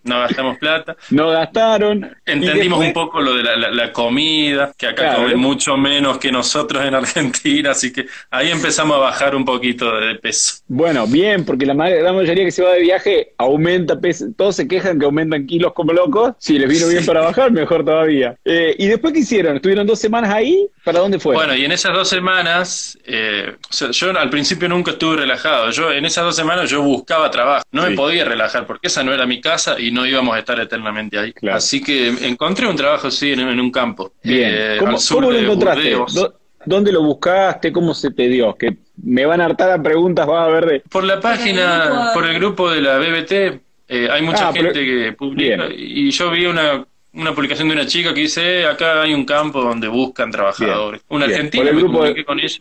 no 0.05 0.21
gastamos 0.21 0.57
plata. 0.59 0.97
no 1.11 1.29
gastaron. 1.31 2.17
Entendimos 2.25 2.79
después- 2.81 2.87
un 2.89 2.93
poco 2.95 3.21
lo 3.21 3.35
de 3.35 3.43
la, 3.43 3.57
la- 3.57 3.71
la 3.73 3.93
comida, 3.93 4.73
que 4.79 4.87
acá 4.87 5.03
Claro. 5.03 5.23
comen 5.23 5.39
mucho 5.39 5.77
menos 5.77 6.19
que 6.19 6.31
nosotros 6.33 6.85
en 6.85 6.95
Argentina, 6.95 7.73
así 7.73 7.93
que 7.93 8.07
ahí 8.31 8.51
empezamos 8.51 8.97
a 8.97 9.01
bajar 9.01 9.35
un 9.35 9.45
poquito 9.45 9.95
de 10.01 10.15
peso. 10.15 10.63
Bueno, 10.69 11.07
bien, 11.07 11.45
porque 11.45 11.67
la, 11.67 11.75
la 12.03 12.13
mayoría 12.13 12.45
que 12.45 12.51
se 12.51 12.63
va 12.63 12.73
de 12.73 12.81
viaje 12.81 13.33
aumenta 13.39 13.99
peso. 14.01 14.27
Todos 14.37 14.57
se 14.57 14.67
quejan 14.69 14.99
que 14.99 15.05
aumentan 15.05 15.47
kilos 15.47 15.73
como 15.73 15.93
locos. 15.93 16.33
Si 16.39 16.59
les 16.59 16.69
vino 16.69 16.89
bien 16.89 17.05
para 17.07 17.21
bajar, 17.23 17.51
mejor 17.53 17.85
todavía. 17.85 18.37
Eh, 18.45 18.75
¿Y 18.79 18.87
después 18.87 19.13
qué 19.13 19.21
hicieron? 19.21 19.57
¿Estuvieron 19.57 19.87
dos 19.87 19.99
semanas 19.99 20.33
ahí? 20.33 20.69
¿Para 20.85 21.01
dónde 21.01 21.19
fue? 21.19 21.35
Bueno, 21.35 21.55
y 21.55 21.65
en 21.65 21.73
esas 21.73 21.93
dos 21.93 22.09
semanas, 22.09 22.99
eh, 23.05 23.53
o 23.69 23.73
sea, 23.73 23.91
yo 23.91 24.11
al 24.19 24.31
principio 24.31 24.69
nunca 24.69 24.93
estuve 24.93 25.17
relajado. 25.17 25.71
Yo 25.71 25.91
en 25.93 26.05
esas 26.05 26.25
dos 26.25 26.37
semanas 26.37 26.71
yo 26.71 26.83
buscaba 26.83 27.31
trabajo. 27.31 27.65
No 27.73 27.83
Sí. 27.85 27.91
me 27.91 27.97
podía 27.97 28.25
relajar 28.25 28.67
porque 28.67 28.87
esa 28.89 29.03
no 29.03 29.13
era 29.13 29.27
mi 29.27 29.41
casa 29.41 29.77
y 29.79 29.91
no 29.91 30.07
íbamos 30.07 30.35
a 30.37 30.39
estar 30.39 30.59
eternamente 30.61 31.19
ahí. 31.19 31.33
Claro. 31.33 31.57
Así 31.57 31.83
que 31.83 32.09
encontré 32.27 32.67
un 32.67 32.77
trabajo, 32.77 33.11
sí, 33.11 33.33
en, 33.33 33.41
en 33.41 33.61
un 33.61 33.71
campo. 33.71 34.13
Bien. 34.23 34.51
eh, 34.55 34.77
¿Cómo, 34.79 35.31
lo 35.31 35.37
encontraste? 35.39 35.95
Burdeos. 35.97 36.15
¿Dó- 36.15 36.35
¿Dónde 36.65 36.91
lo 36.93 37.03
buscaste? 37.03 37.71
¿Cómo 37.73 37.95
se 37.95 38.11
te 38.11 38.29
dio? 38.29 38.57
Me 39.03 39.27
van 39.27 39.41
a 39.41 39.45
hartar 39.47 39.71
a 39.71 39.83
preguntas, 39.83 40.29
va 40.29 40.45
a 40.45 40.49
ver 40.49 40.67
de... 40.67 40.81
Por 40.81 41.05
la 41.05 41.21
página, 41.21 42.11
por 42.15 42.27
el 42.27 42.35
grupo 42.39 42.71
de 42.71 42.81
la 42.81 42.99
BBT, 42.99 43.61
eh, 43.89 44.09
hay 44.11 44.23
mucha 44.23 44.49
Ah, 44.49 44.53
pero- 44.53 44.73
gente 44.73 44.85
que 44.85 45.13
publica 45.13 45.67
y 45.75 46.11
yo 46.11 46.31
vi 46.31 46.47
una, 46.47 46.85
una 47.13 47.35
publicación 47.35 47.69
de 47.69 47.75
una 47.75 47.87
chica 47.87 48.13
que 48.15 48.21
dice, 48.23 48.61
"Eh, 48.61 48.67
acá 48.67 49.03
hay 49.03 49.15
un 49.15 49.25
campo 49.25 49.61
donde 49.63 49.89
buscan 49.89 50.31
trabajadores. 50.31 51.03
Una 51.09 51.27
bien. 51.27 51.37
argentina, 51.37 51.63
Por 51.63 51.69
el 51.71 51.75
me 51.77 51.83
grupo 51.83 52.05
de- 52.05 52.25
con 52.25 52.41
ella. 52.41 52.59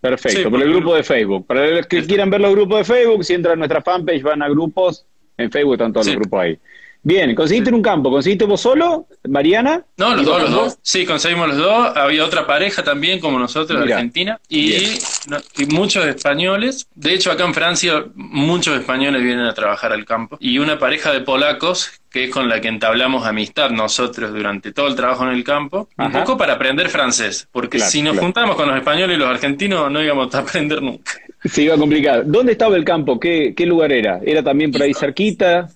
Perfecto, 0.00 0.36
Sí, 0.38 0.42
por 0.44 0.52
por 0.52 0.62
el 0.62 0.70
grupo. 0.74 0.94
de 0.96 1.02
Facebook. 1.02 1.46
Para 1.46 1.66
los 1.66 1.86
que 1.86 2.04
quieran 2.04 2.28
ver 2.28 2.40
los 2.42 2.50
grupos 2.52 2.78
de 2.86 2.94
Facebook, 2.94 3.24
si 3.24 3.32
entran 3.34 3.54
a 3.54 3.56
nuestra 3.56 3.80
fanpage, 3.80 4.22
van 4.22 4.42
a 4.42 4.48
grupos. 4.48 5.06
En 5.38 5.50
Facebook 5.50 5.74
están 5.74 5.92
todos 5.92 6.06
Sí. 6.06 6.12
los 6.12 6.20
grupos 6.20 6.40
ahí. 6.42 6.58
Bien, 7.06 7.34
conseguiste 7.34 7.68
en 7.68 7.74
un 7.76 7.82
campo. 7.82 8.10
¿Conseguiste 8.10 8.46
vos 8.46 8.62
solo, 8.62 9.06
Mariana? 9.28 9.84
No, 9.98 10.14
los 10.14 10.22
¿Y 10.22 10.24
dos, 10.24 10.42
los 10.42 10.50
dos. 10.50 10.78
Sí, 10.80 11.04
conseguimos 11.04 11.48
los 11.48 11.58
dos. 11.58 11.94
Había 11.96 12.24
otra 12.24 12.46
pareja 12.46 12.82
también, 12.82 13.20
como 13.20 13.38
nosotros, 13.38 13.84
de. 13.84 13.92
Argentina. 13.92 14.40
Y, 14.48 14.70
Bien. 14.70 14.98
no, 15.28 15.36
y 15.58 15.66
muchos 15.66 16.06
españoles. 16.06 16.86
De 16.94 17.12
hecho, 17.12 17.30
acá 17.30 17.44
en 17.44 17.52
Francia, 17.52 18.06
muchos 18.14 18.78
españoles 18.80 19.22
vienen 19.22 19.44
a 19.44 19.52
trabajar 19.52 19.92
al 19.92 20.06
campo. 20.06 20.38
Y 20.40 20.56
una 20.58 20.78
pareja 20.78 21.12
de 21.12 21.20
polacos, 21.20 21.90
que 22.10 22.24
es 22.24 22.30
con 22.30 22.48
la 22.48 22.62
que 22.62 22.68
entablamos 22.68 23.26
amistad 23.26 23.68
nosotros 23.68 24.32
durante 24.32 24.72
todo 24.72 24.88
el 24.88 24.94
trabajo 24.96 25.24
en 25.24 25.34
el 25.34 25.44
campo. 25.44 25.90
Un 25.98 26.10
poco 26.10 26.38
para 26.38 26.54
aprender 26.54 26.88
francés. 26.88 27.46
Porque 27.52 27.76
Claro, 27.76 27.90
si 27.92 28.00
nos 28.00 28.12
claro. 28.12 28.26
juntamos 28.28 28.56
con 28.56 28.66
los 28.66 28.78
españoles 28.78 29.14
y 29.16 29.20
los 29.20 29.28
argentinos, 29.28 29.90
no 29.92 30.02
íbamos 30.02 30.34
a 30.34 30.38
aprender 30.38 30.80
nunca. 30.80 31.12
Se 31.44 31.60
iba 31.64 31.74
a 31.74 31.78
complicar. 31.78 32.22
¿Dónde 32.24 32.52
estaba 32.52 32.76
el 32.76 32.84
campo? 32.84 33.20
¿Qué, 33.20 33.52
qué 33.54 33.66
lugar 33.66 33.92
era? 33.92 34.20
¿Era 34.24 34.42
también 34.42 34.72
por 34.72 34.80
ahí 34.80 34.94
cerquita? 34.94 35.68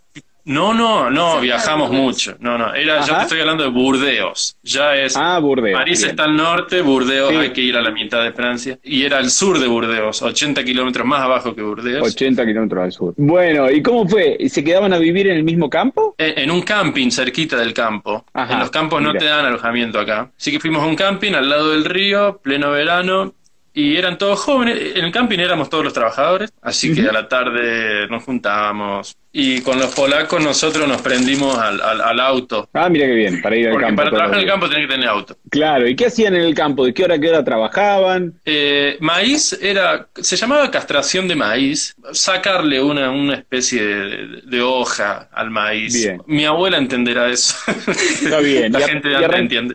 No, 0.49 0.73
no, 0.73 1.11
no, 1.11 1.41
viajamos 1.41 1.91
mucho. 1.91 2.35
No, 2.41 2.57
no, 2.57 2.75
era, 2.75 3.05
yo 3.05 3.13
Ajá. 3.13 3.17
te 3.19 3.23
estoy 3.25 3.41
hablando 3.41 3.65
de 3.65 3.71
Burdeos. 3.71 4.57
Ya 4.63 4.95
es 4.97 5.15
Ah, 5.17 5.39
Burdeos. 5.41 5.79
París 5.79 5.99
Bien. 6.01 6.11
está 6.11 6.25
al 6.25 6.37
norte, 6.37 6.81
Burdeos 6.81 7.29
Sí. 7.31 7.37
hay 7.37 7.51
que 7.51 7.61
ir 7.61 7.77
a 7.77 7.83
la 7.83 7.91
mitad 7.91 8.23
de 8.23 8.33
Francia. 8.33 8.79
Y 8.83 9.05
era 9.05 9.19
al 9.19 9.29
sur 9.31 9.59
de 9.59 9.67
Burdeos, 9.67 10.23
80 10.23 10.65
kilómetros 10.65 11.07
más 11.07 11.21
abajo 11.21 11.55
que 11.55 11.61
Burdeos. 11.63 12.03
80 12.15 12.47
kilómetros 12.47 12.83
al 12.83 12.93
sur. 12.93 13.15
Bueno, 13.19 13.71
¿y 13.71 13.83
cómo 13.83 14.09
fue? 14.09 14.39
¿Se 14.49 14.65
quedaban 14.65 14.93
a 14.95 14.99
vivir 14.99 15.27
en 15.29 15.37
el 15.37 15.45
mismo 15.45 15.69
campo? 15.69 16.15
En, 16.17 16.39
en 16.39 16.51
un 16.51 16.63
camping 16.63 17.11
cerquita 17.11 17.57
del 17.59 17.75
campo. 17.75 18.25
Ajá, 18.33 18.55
en 18.55 18.59
los 18.61 18.71
campos 18.71 19.03
no 19.03 19.13
te 19.13 19.27
dan 19.27 19.45
alojamiento 19.45 20.01
acá. 20.01 20.31
Así 20.39 20.51
que 20.51 20.61
fuimos 20.61 20.83
a 20.83 20.87
un 20.87 20.97
camping 20.97 21.33
al 21.35 21.49
lado 21.51 21.73
del 21.73 21.85
río, 21.85 22.41
pleno 22.43 22.71
verano. 22.71 23.35
Y 23.75 23.97
eran 23.97 24.19
todos 24.19 24.41
jóvenes. 24.41 24.97
En 24.97 25.05
el 25.05 25.13
camping 25.13 25.39
éramos 25.39 25.69
todos 25.71 25.85
los 25.85 25.93
trabajadores. 25.93 26.53
Así 26.63 26.95
que 26.95 27.03
a 27.09 27.13
la 27.13 27.29
tarde 27.29 28.09
nos 28.09 28.25
juntábamos. 28.25 29.15
Y 29.31 29.61
con 29.61 29.79
los 29.79 29.95
polacos 29.95 30.43
nosotros 30.43 30.89
nos 30.89 31.03
prendimos 31.03 31.57
al, 31.59 31.81
al- 31.83 32.01
al 32.01 32.21
auto. 32.21 32.69
Ah, 32.73 32.89
mira 32.89 33.07
qué 33.07 33.13
bien, 33.13 33.43
para 33.43 33.57
ir 33.57 33.67
al 33.67 33.73
Porque 33.73 33.87
campo. 33.87 33.97
para 34.03 34.11
trabajar 34.11 34.35
en 34.37 34.41
el 34.41 34.49
campo 34.49 34.69
tenés 34.71 34.87
que 34.89 34.95
tener 34.95 35.09
auto. 35.09 35.37
Claro, 35.51 35.87
¿y 35.87 35.95
qué 35.95 36.07
hacían 36.07 36.35
en 36.35 36.43
el 36.43 36.55
campo? 36.55 36.85
¿De 36.85 36.95
qué 36.95 37.05
hora 37.05 37.17
a 37.17 37.19
qué 37.19 37.29
hora 37.29 37.45
trabajaban? 37.45 38.35
Eh, 38.47 38.97
maíz 39.01 39.53
era, 39.61 40.09
se 40.15 40.37
llamaba 40.37 40.71
castración 40.71 41.29
de 41.29 41.37
maíz, 41.37 41.95
sacarle 42.13 42.83
una, 42.83 43.11
una 43.11 43.35
especie 43.35 43.85
de, 43.85 44.27
de 44.45 44.63
hoja 44.63 45.29
al 45.33 45.51
maíz. 45.51 45.93
Bien. 45.95 46.23
Mi 46.27 46.45
abuela 46.47 46.79
entenderá 46.79 47.29
eso. 47.29 47.55
Está 47.87 48.41
bien. 48.41 48.73
La 48.79 48.81
Y 48.81 48.85
gente 48.85 49.09
de 49.09 49.17
entiende. 49.25 49.75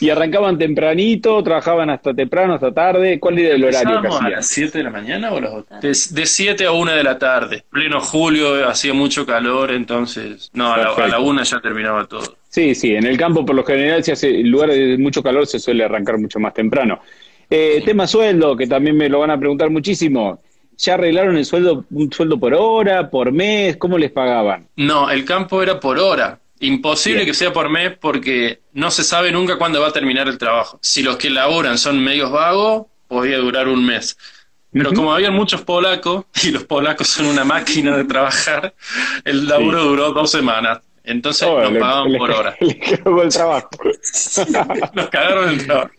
¿Y 0.00 0.10
arrancaban 0.10 0.56
tempranito? 0.58 1.42
¿Trabajaban 1.42 1.90
hasta 1.90 2.14
temprano, 2.14 2.54
hasta 2.54 2.72
tarde? 2.72 3.18
¿Cuál 3.18 3.38
era 3.38 3.54
el 3.56 3.64
horario 3.64 4.00
que 4.00 4.06
¿Empezábamos 4.06 4.22
a 4.22 4.28
las 4.30 4.46
7 4.46 4.78
de 4.78 4.84
la 4.84 4.90
mañana 4.90 5.32
o 5.32 5.38
a 5.38 5.40
las 5.40 5.50
8? 5.52 5.66
De, 5.82 5.88
de 6.20 6.26
7 6.26 6.66
a 6.66 6.72
1 6.72 6.92
de 6.92 7.02
la 7.02 7.18
tarde. 7.18 7.64
Pleno 7.70 8.00
julio, 8.00 8.70
hacía 8.88 8.94
mucho 8.94 9.26
calor, 9.26 9.70
entonces... 9.72 10.50
No, 10.54 10.72
a 10.72 10.76
la, 10.78 10.82
a 10.84 10.86
Perfecto. 10.94 11.10
la 11.10 11.20
1 11.20 11.42
ya 11.42 11.60
terminaba 11.60 12.06
todo. 12.06 12.36
Sí, 12.48 12.74
sí, 12.74 12.94
en 12.94 13.06
el 13.06 13.16
campo 13.18 13.44
por 13.44 13.54
lo 13.54 13.64
general 13.64 14.02
si 14.02 14.10
hace 14.12 14.40
en 14.40 14.50
lugares 14.50 14.76
de 14.76 14.98
mucho 14.98 15.22
calor 15.22 15.46
se 15.46 15.58
suele 15.58 15.84
arrancar 15.84 16.18
mucho 16.18 16.38
más 16.40 16.54
temprano. 16.54 17.00
Eh, 17.50 17.82
Tema 17.84 18.06
sueldo, 18.06 18.56
que 18.56 18.66
también 18.66 18.96
me 18.96 19.08
lo 19.08 19.20
van 19.20 19.30
a 19.30 19.38
preguntar 19.38 19.70
muchísimo. 19.70 20.40
¿Ya 20.78 20.94
arreglaron 20.94 21.36
el 21.36 21.44
sueldo, 21.44 21.84
un 21.90 22.12
sueldo 22.12 22.38
por 22.38 22.54
hora, 22.54 23.10
por 23.10 23.32
mes? 23.32 23.76
¿Cómo 23.76 23.98
les 23.98 24.10
pagaban? 24.12 24.68
No, 24.76 25.10
el 25.10 25.24
campo 25.24 25.62
era 25.62 25.80
por 25.80 25.98
hora. 25.98 26.38
Imposible 26.60 27.20
Bien. 27.20 27.26
que 27.28 27.34
sea 27.34 27.52
por 27.52 27.68
mes 27.68 27.96
porque 28.00 28.60
no 28.72 28.90
se 28.90 29.04
sabe 29.04 29.30
nunca 29.32 29.56
cuándo 29.58 29.80
va 29.80 29.88
a 29.88 29.92
terminar 29.92 30.28
el 30.28 30.38
trabajo. 30.38 30.78
Si 30.82 31.02
los 31.02 31.16
que 31.16 31.30
laburan 31.30 31.78
son 31.78 32.02
medios 32.02 32.30
vagos, 32.30 32.86
podía 33.06 33.38
durar 33.38 33.68
un 33.68 33.84
mes. 33.84 34.16
Pero 34.72 34.92
como 34.92 35.12
había 35.14 35.30
muchos 35.30 35.62
polacos, 35.62 36.24
y 36.44 36.50
los 36.50 36.64
polacos 36.64 37.08
son 37.08 37.26
una 37.26 37.44
máquina 37.44 37.96
de 37.96 38.04
trabajar, 38.04 38.74
el 39.24 39.46
laburo 39.48 39.84
duró 39.84 40.12
dos 40.12 40.30
semanas. 40.30 40.80
Entonces 41.04 41.48
Oh, 41.50 41.58
nos 41.62 41.72
le- 41.72 41.80
pagaban 41.80 42.12
le- 42.12 42.18
por 42.18 42.30
hora. 42.30 42.54
Le 42.60 42.78
cagó 42.78 43.22
el 43.22 43.30
trabajo. 43.32 43.70
Nos 44.94 45.08
cagaron 45.08 45.48
el 45.48 45.64
trabajo. 45.66 45.90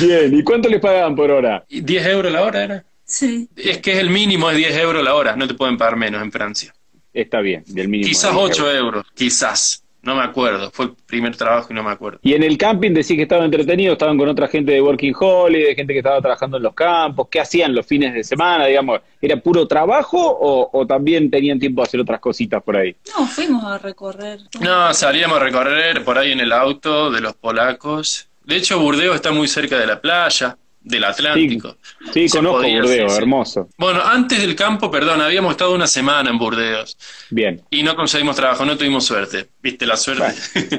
Bien, 0.00 0.36
¿y 0.36 0.42
cuánto 0.42 0.68
les 0.68 0.80
pagaban 0.80 1.14
por 1.14 1.30
hora? 1.30 1.64
¿Y 1.68 1.80
¿10 1.82 2.06
euros 2.08 2.32
la 2.32 2.42
hora 2.42 2.64
era? 2.64 2.84
Sí. 3.04 3.48
Es 3.54 3.78
que 3.78 3.92
es 3.92 3.98
el 3.98 4.10
mínimo, 4.10 4.50
es 4.50 4.56
10 4.56 4.76
euros 4.78 5.04
la 5.04 5.14
hora. 5.14 5.36
No 5.36 5.46
te 5.46 5.54
pueden 5.54 5.78
pagar 5.78 5.94
menos 5.96 6.20
en 6.20 6.32
Francia. 6.32 6.74
Está 7.14 7.40
bien, 7.40 7.62
del 7.68 7.86
mínimo. 7.88 8.08
Quizás 8.08 8.32
de 8.32 8.36
8 8.38 8.62
euros. 8.72 8.74
euros, 8.84 9.06
quizás. 9.14 9.84
No 10.02 10.14
me 10.14 10.22
acuerdo. 10.22 10.70
Fue 10.70 10.86
el 10.86 10.92
primer 11.06 11.36
trabajo 11.36 11.68
y 11.70 11.74
no 11.74 11.82
me 11.82 11.90
acuerdo. 11.90 12.20
Y 12.22 12.34
en 12.34 12.42
el 12.42 12.56
camping 12.56 12.92
decís 12.92 13.16
que 13.16 13.22
estaban 13.22 13.46
entretenidos, 13.46 13.94
estaban 13.94 14.16
con 14.16 14.28
otra 14.28 14.48
gente 14.48 14.72
de 14.72 14.80
Working 14.80 15.14
Holiday, 15.18 15.74
gente 15.74 15.92
que 15.92 15.98
estaba 15.98 16.20
trabajando 16.20 16.56
en 16.56 16.62
los 16.62 16.74
campos. 16.74 17.28
¿Qué 17.30 17.40
hacían 17.40 17.74
los 17.74 17.84
fines 17.86 18.14
de 18.14 18.22
semana? 18.22 18.66
Digamos, 18.66 19.00
¿era 19.20 19.36
puro 19.36 19.66
trabajo 19.66 20.18
o, 20.18 20.70
o 20.72 20.86
también 20.86 21.30
tenían 21.30 21.58
tiempo 21.58 21.82
de 21.82 21.88
hacer 21.88 22.00
otras 22.00 22.20
cositas 22.20 22.62
por 22.62 22.76
ahí? 22.76 22.94
No, 23.18 23.26
fuimos 23.26 23.64
a 23.64 23.78
recorrer. 23.78 24.40
No, 24.60 24.94
salíamos 24.94 25.36
a 25.38 25.40
recorrer 25.40 26.04
por 26.04 26.16
ahí 26.16 26.32
en 26.32 26.40
el 26.40 26.52
auto 26.52 27.10
de 27.10 27.20
los 27.20 27.34
polacos. 27.34 28.28
De 28.44 28.56
hecho, 28.56 28.78
Burdeos 28.80 29.16
está 29.16 29.30
muy 29.32 29.46
cerca 29.46 29.78
de 29.78 29.86
la 29.86 30.00
playa, 30.00 30.56
del 30.88 31.04
Atlántico. 31.04 31.76
Sí, 32.12 32.28
Se 32.28 32.38
conozco 32.38 32.58
Burdeos, 32.62 32.90
sí, 32.90 32.96
sí. 33.08 33.16
hermoso. 33.22 33.68
Bueno, 33.76 34.02
antes 34.04 34.40
del 34.40 34.54
campo, 34.56 34.90
perdón, 34.90 35.20
habíamos 35.20 35.52
estado 35.52 35.74
una 35.74 35.86
semana 35.86 36.30
en 36.30 36.38
Burdeos 36.38 36.96
Bien. 37.30 37.60
y 37.70 37.82
no 37.82 37.94
conseguimos 37.94 38.36
trabajo, 38.36 38.64
no 38.64 38.76
tuvimos 38.76 39.04
suerte. 39.04 39.46
Viste, 39.62 39.86
la 39.86 39.96
suerte 39.96 40.34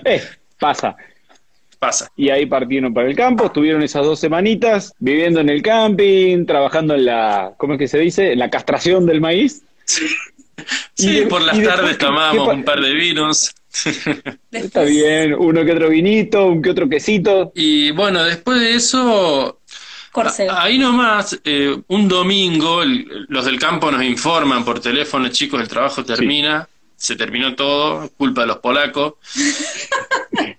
Eh, 0.06 0.24
pasa. 0.60 0.96
pasa. 1.78 2.12
Y 2.18 2.30
ahí 2.30 2.46
partieron 2.46 2.94
para 2.94 3.08
el 3.08 3.16
campo, 3.16 3.46
estuvieron 3.46 3.82
esas 3.84 4.06
dos 4.06 4.20
semanitas 4.20 4.94
viviendo 5.00 5.40
en 5.40 5.50
el 5.50 5.62
camping, 5.62 6.46
trabajando 6.46 6.94
en 6.96 7.06
la, 7.06 7.54
¿cómo 7.58 7.74
es 7.74 7.80
que 7.80 7.88
se 7.88 8.00
dice? 8.00 8.34
En 8.34 8.40
la 8.40 8.50
castración 8.50 9.06
del 9.06 9.22
maíz. 9.22 9.62
Sí, 10.94 11.22
de- 11.22 11.28
por 11.28 11.42
las 11.42 11.62
tardes 11.64 11.98
¿qué- 11.98 12.06
tomábamos 12.06 12.48
un 12.54 12.64
par 12.64 12.82
de 12.82 12.94
vinos. 12.94 13.54
Está 14.52 14.82
bien, 14.84 15.36
uno 15.36 15.64
que 15.64 15.72
otro 15.72 15.90
vinito, 15.90 16.48
un 16.48 16.62
que 16.62 16.72
otro 16.72 16.90
quesito. 16.90 17.52
Y 17.56 17.92
bueno, 17.92 18.24
después 18.24 18.60
de 18.60 18.74
eso, 18.76 19.62
Ahí 20.52 20.78
nomás, 20.78 21.40
eh, 21.44 21.78
un 21.88 22.08
domingo, 22.08 22.82
el- 22.84 23.26
los 23.30 23.46
del 23.46 23.60
campo 23.60 23.92
nos 23.92 24.04
informan 24.04 24.66
por 24.66 24.80
teléfono, 24.80 25.28
chicos, 25.30 25.62
el 25.62 25.68
trabajo 25.68 26.04
termina, 26.04 26.68
se 26.96 27.16
terminó 27.16 27.56
todo, 27.56 28.10
culpa 28.18 28.42
de 28.42 28.48
los 28.48 28.58
polacos. 28.58 29.14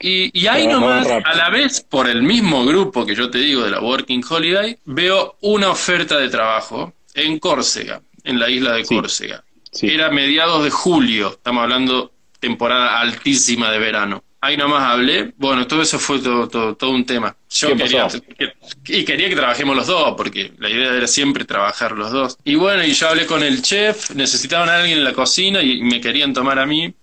Y, 0.00 0.36
y 0.36 0.46
ahí 0.48 0.66
nomás, 0.66 1.06
a 1.06 1.34
la 1.34 1.48
vez, 1.50 1.80
por 1.82 2.08
el 2.08 2.22
mismo 2.22 2.64
grupo 2.64 3.06
que 3.06 3.14
yo 3.14 3.30
te 3.30 3.38
digo 3.38 3.62
de 3.62 3.70
la 3.70 3.80
Working 3.80 4.22
Holiday, 4.28 4.76
veo 4.84 5.36
una 5.42 5.70
oferta 5.70 6.18
de 6.18 6.28
trabajo 6.28 6.92
en 7.14 7.38
Córcega, 7.38 8.00
en 8.24 8.40
la 8.40 8.50
isla 8.50 8.72
de 8.72 8.84
Sí. 8.84 8.96
Córcega. 8.96 9.44
Sí. 9.70 9.86
Era 9.88 10.10
mediados 10.10 10.64
de 10.64 10.70
julio, 10.70 11.30
estamos 11.30 11.62
hablando 11.62 12.12
temporada 12.40 12.98
altísima 12.98 13.70
de 13.70 13.78
verano. 13.78 14.24
Ahí 14.42 14.56
nomás 14.56 14.82
hablé, 14.82 15.34
bueno, 15.36 15.66
todo 15.66 15.82
eso 15.82 15.98
fue 15.98 16.18
todo, 16.18 16.48
todo, 16.48 16.74
todo 16.74 16.90
un 16.92 17.04
tema. 17.04 17.36
Yo 17.50 17.68
¿Qué 17.68 17.76
quería, 17.76 18.08
que- 18.38 18.98
y 18.98 19.04
quería 19.04 19.28
que 19.28 19.36
trabajemos 19.36 19.76
los 19.76 19.86
dos, 19.86 20.14
porque 20.16 20.52
la 20.58 20.70
idea 20.70 20.94
era 20.94 21.06
siempre 21.06 21.44
trabajar 21.44 21.92
los 21.92 22.10
dos. 22.10 22.38
Y 22.44 22.54
bueno, 22.54 22.82
y 22.82 22.92
yo 22.92 23.08
hablé 23.08 23.26
con 23.26 23.42
el 23.42 23.60
chef, 23.60 24.10
necesitaban 24.12 24.70
a 24.70 24.76
alguien 24.76 24.96
en 24.98 25.04
la 25.04 25.12
cocina 25.12 25.60
y 25.60 25.82
me 25.82 26.00
querían 26.00 26.32
tomar 26.32 26.58
a 26.58 26.64
mí. 26.64 26.94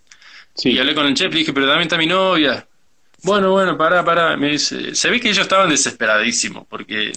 Sí. 0.56 0.72
Y 0.72 0.80
hablé 0.80 0.96
con 0.96 1.06
el 1.06 1.14
chef, 1.14 1.32
le 1.32 1.40
dije, 1.40 1.54
pero 1.54 1.68
también 1.68 1.84
está 1.84 1.98
mi 1.98 2.08
novia. 2.08 2.66
Bueno, 3.22 3.52
bueno, 3.52 3.78
pará, 3.78 4.04
pará. 4.04 4.36
Me 4.36 4.50
dice, 4.50 4.96
se 4.96 5.10
ve 5.12 5.20
que 5.20 5.30
ellos 5.30 5.44
estaban 5.44 5.70
desesperadísimos, 5.70 6.66
porque 6.68 7.12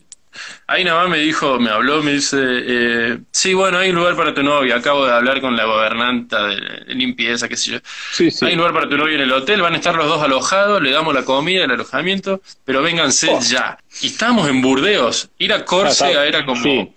Ahí 0.67 0.85
nada 0.85 1.01
más 1.03 1.11
me 1.11 1.19
dijo, 1.19 1.59
me 1.59 1.71
habló, 1.71 2.03
me 2.03 2.13
dice, 2.13 2.39
eh, 2.41 3.19
sí, 3.33 3.55
bueno, 3.55 3.79
hay 3.79 3.91
un 3.91 3.97
lugar 3.97 4.17
para 4.17 4.33
tu 4.35 4.43
novia. 4.43 4.77
Acabo 4.77 5.05
de 5.07 5.13
hablar 5.13 5.41
con 5.41 5.57
la 5.57 5.65
gobernanta 5.65 6.47
de 6.47 6.95
limpieza, 6.95 7.49
qué 7.49 7.57
sé 7.57 7.73
yo. 7.73 7.79
Sí, 8.13 8.31
sí. 8.31 8.47
Hay 8.47 8.53
un 8.53 8.59
lugar 8.59 8.75
para 8.75 8.89
tu 8.89 8.97
novia 8.97 9.17
en 9.17 9.23
el 9.23 9.33
hotel, 9.33 9.63
van 9.63 9.75
a 9.75 9.77
estar 9.77 9.95
los 9.95 10.07
dos 10.07 10.23
alojados, 10.23 10.81
le 10.83 10.91
damos 10.91 11.15
la 11.15 11.25
comida, 11.25 11.65
el 11.65 11.71
alojamiento, 11.71 12.41
pero 12.65 12.83
vénganse 12.83 13.29
Oh. 13.31 13.41
ya. 13.41 13.79
Y 14.03 14.07
estábamos 14.07 14.49
en 14.49 14.63
Burdeos. 14.63 15.31
Ir 15.39 15.53
a 15.53 15.65
Córcega 15.65 16.21
Ah, 16.21 16.27
era 16.27 16.45
como... 16.47 16.63
sí. 16.63 16.91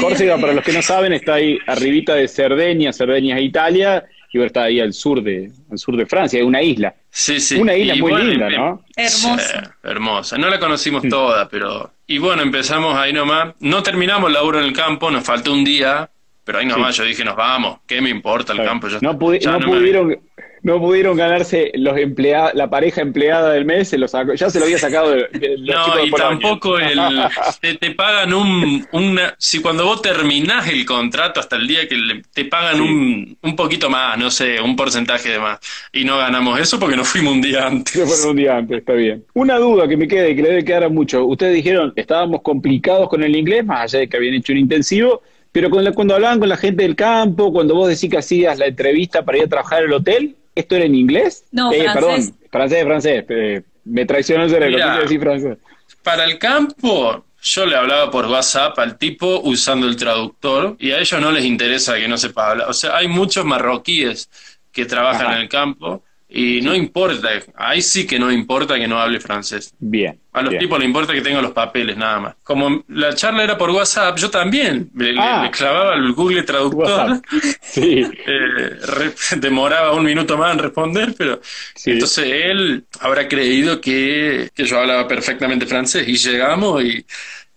Córcega, 0.00 0.38
para 0.38 0.52
los 0.52 0.64
que 0.64 0.72
no 0.72 0.82
saben, 0.82 1.12
está 1.12 1.34
ahí 1.34 1.58
arribita 1.66 2.14
de 2.14 2.28
Cerdeña, 2.28 2.92
Cerdeña 2.92 3.36
es 3.38 3.42
Italia, 3.44 4.04
y 4.32 4.42
está 4.42 4.64
ahí 4.64 4.80
al 4.80 4.92
sur 4.92 5.22
de, 5.22 5.50
al 5.70 5.78
sur 5.78 5.96
de 5.96 6.04
Francia, 6.06 6.38
es 6.38 6.44
una 6.44 6.60
isla. 6.62 6.94
Sí, 7.18 7.40
sí. 7.40 7.56
Una 7.56 7.74
isla 7.74 7.94
Y 7.94 8.02
muy 8.02 8.10
bueno, 8.10 8.26
linda, 8.26 8.50
¿no? 8.50 8.82
Hermoso. 8.94 9.38
Sí, 9.38 9.54
hermosa. 9.84 10.36
No 10.36 10.50
la 10.50 10.60
conocimos 10.60 11.02
toda, 11.08 11.48
pero... 11.48 11.90
Y 12.06 12.18
bueno, 12.18 12.42
empezamos 12.42 12.94
ahí 12.94 13.14
nomás. 13.14 13.54
No 13.60 13.82
terminamos 13.82 14.28
el 14.28 14.34
laburo 14.34 14.58
en 14.60 14.66
el 14.66 14.74
campo, 14.74 15.10
nos 15.10 15.24
faltó 15.24 15.50
un 15.54 15.64
día, 15.64 16.10
pero 16.44 16.58
ahí 16.58 16.66
nomás 16.66 16.94
yo 16.94 17.04
dije, 17.04 17.24
nos 17.24 17.34
vamos. 17.34 17.78
¿Qué 17.86 18.02
me 18.02 18.10
importa 18.10 18.52
el 18.52 18.62
campo? 18.62 18.88
Ya- 18.88 18.98
No, 19.00 19.18
pudi- 19.18 19.38
ya 19.40 19.52
no 19.52 19.60
me- 19.60 19.64
pudieron, 19.66 20.18
no 20.66 20.80
pudieron 20.80 21.16
ganarse 21.16 21.70
los 21.74 21.96
emplea 21.96 22.50
la 22.52 22.68
pareja 22.68 23.00
empleada 23.00 23.52
del 23.52 23.64
mes, 23.64 23.88
se 23.88 24.08
sacó, 24.08 24.34
ya 24.34 24.50
se 24.50 24.58
lo 24.58 24.64
había 24.64 24.78
sacado 24.78 25.12
de, 25.12 25.28
de- 25.38 25.58
los 25.58 25.76
No, 25.86 26.04
y 26.04 26.10
tampoco 26.10 26.76
el, 26.76 26.98
te, 27.60 27.74
te 27.76 27.92
pagan 27.92 28.34
un, 28.34 28.84
una, 28.90 29.36
si 29.38 29.60
cuando 29.62 29.84
vos 29.84 30.02
terminás 30.02 30.66
el 30.68 30.84
contrato 30.84 31.38
hasta 31.38 31.54
el 31.54 31.68
día 31.68 31.86
que 31.86 31.94
le- 31.94 32.22
te 32.34 32.46
pagan 32.46 32.80
un, 32.80 33.38
un 33.40 33.54
poquito 33.54 33.88
más, 33.88 34.18
no 34.18 34.28
sé, 34.28 34.60
un 34.60 34.74
porcentaje 34.74 35.28
de 35.28 35.38
más, 35.38 35.60
y 35.92 36.02
no 36.04 36.18
ganamos 36.18 36.58
eso 36.58 36.80
porque 36.80 36.96
nos 36.96 37.06
fuimos 37.06 37.34
un 37.34 37.42
día 37.42 37.68
antes. 37.68 37.94
Se 37.94 38.04
fueron 38.04 38.30
un 38.30 38.36
día 38.36 38.56
antes, 38.56 38.78
está 38.78 38.94
bien. 38.94 39.24
Una 39.34 39.58
duda 39.58 39.86
que 39.86 39.96
me 39.96 40.08
queda 40.08 40.28
y 40.28 40.34
que 40.34 40.42
le 40.42 40.48
debe 40.48 40.64
quedar 40.64 40.82
a 40.82 40.88
mucho. 40.88 41.24
Ustedes 41.26 41.54
dijeron, 41.54 41.92
estábamos 41.94 42.42
complicados 42.42 43.08
con 43.08 43.22
el 43.22 43.36
inglés, 43.36 43.64
más 43.64 43.82
allá 43.82 44.00
de 44.00 44.08
que 44.08 44.16
habían 44.16 44.34
hecho 44.34 44.52
un 44.52 44.58
intensivo, 44.58 45.22
pero 45.52 45.68
la- 45.80 45.92
cuando 45.92 46.16
hablaban 46.16 46.40
con 46.40 46.48
la 46.48 46.56
gente 46.56 46.82
del 46.82 46.96
campo, 46.96 47.52
cuando 47.52 47.76
vos 47.76 47.88
decís 47.88 48.10
que 48.10 48.18
hacías 48.18 48.58
la 48.58 48.66
entrevista 48.66 49.24
para 49.24 49.38
ir 49.38 49.44
a 49.44 49.48
trabajar 49.48 49.84
al 49.84 49.92
hotel, 49.92 50.34
¿esto 50.56 50.74
era 50.74 50.84
en 50.86 50.94
inglés? 50.96 51.44
No, 51.52 51.72
Eh, 51.72 51.82
francés. 51.84 51.94
Perdón, 51.94 52.38
francés, 52.50 52.84
francés. 52.84 53.24
eh, 53.28 53.62
me 53.84 54.04
traicionó 54.04 54.42
el 54.44 54.50
cerebro, 54.50 54.76
Mirá. 54.76 54.98
decir 54.98 55.20
francés. 55.20 55.58
Para 56.02 56.24
el 56.24 56.38
campo, 56.38 57.24
yo 57.42 57.66
le 57.66 57.76
hablaba 57.76 58.10
por 58.10 58.26
WhatsApp 58.26 58.76
al 58.80 58.98
tipo 58.98 59.40
usando 59.44 59.86
el 59.86 59.94
traductor, 59.96 60.76
y 60.80 60.90
a 60.90 60.98
ellos 60.98 61.20
no 61.20 61.30
les 61.30 61.44
interesa 61.44 61.94
que 61.96 62.08
no 62.08 62.18
sepa 62.18 62.50
hablar. 62.50 62.68
O 62.68 62.72
sea, 62.72 62.96
hay 62.96 63.06
muchos 63.06 63.44
marroquíes 63.44 64.28
que 64.72 64.84
trabajan 64.86 65.26
Ajá. 65.26 65.36
en 65.36 65.42
el 65.42 65.48
campo, 65.48 66.02
y 66.28 66.60
no 66.60 66.74
importa, 66.74 67.28
ahí 67.56 67.80
sí 67.80 68.06
que 68.06 68.18
no 68.18 68.32
importa 68.32 68.74
que 68.76 68.88
no 68.88 68.98
hable 69.00 69.20
francés. 69.20 69.72
Bien. 69.78 70.18
A 70.32 70.42
los 70.42 70.50
bien. 70.50 70.60
tipos 70.60 70.78
les 70.78 70.86
importa 70.88 71.12
que 71.12 71.20
tengan 71.22 71.42
los 71.42 71.52
papeles, 71.52 71.96
nada 71.96 72.18
más. 72.20 72.34
Como 72.42 72.84
la 72.88 73.14
charla 73.14 73.44
era 73.44 73.56
por 73.56 73.70
WhatsApp, 73.70 74.18
yo 74.18 74.28
también 74.30 74.90
le, 74.94 75.12
le- 75.12 75.20
Ah. 75.20 75.42
le 75.44 75.50
clavaba 75.50 75.94
el 75.94 76.12
Google 76.12 76.42
Traductor. 76.42 76.80
WhatsApp. 76.82 77.24
Sí, 77.62 78.00
eh, 78.26 78.70
re- 78.86 79.14
demoraba 79.38 79.92
un 79.92 80.04
minuto 80.04 80.36
más 80.36 80.52
en 80.54 80.58
responder, 80.60 81.14
pero 81.16 81.40
Sí. 81.74 81.92
entonces 81.92 82.24
él 82.26 82.86
habrá 83.00 83.28
creído 83.28 83.80
que, 83.80 84.50
que 84.54 84.64
yo 84.64 84.78
hablaba 84.80 85.06
perfectamente 85.08 85.66
francés 85.66 86.06
y 86.08 86.16
llegamos 86.16 86.82
y... 86.84 87.04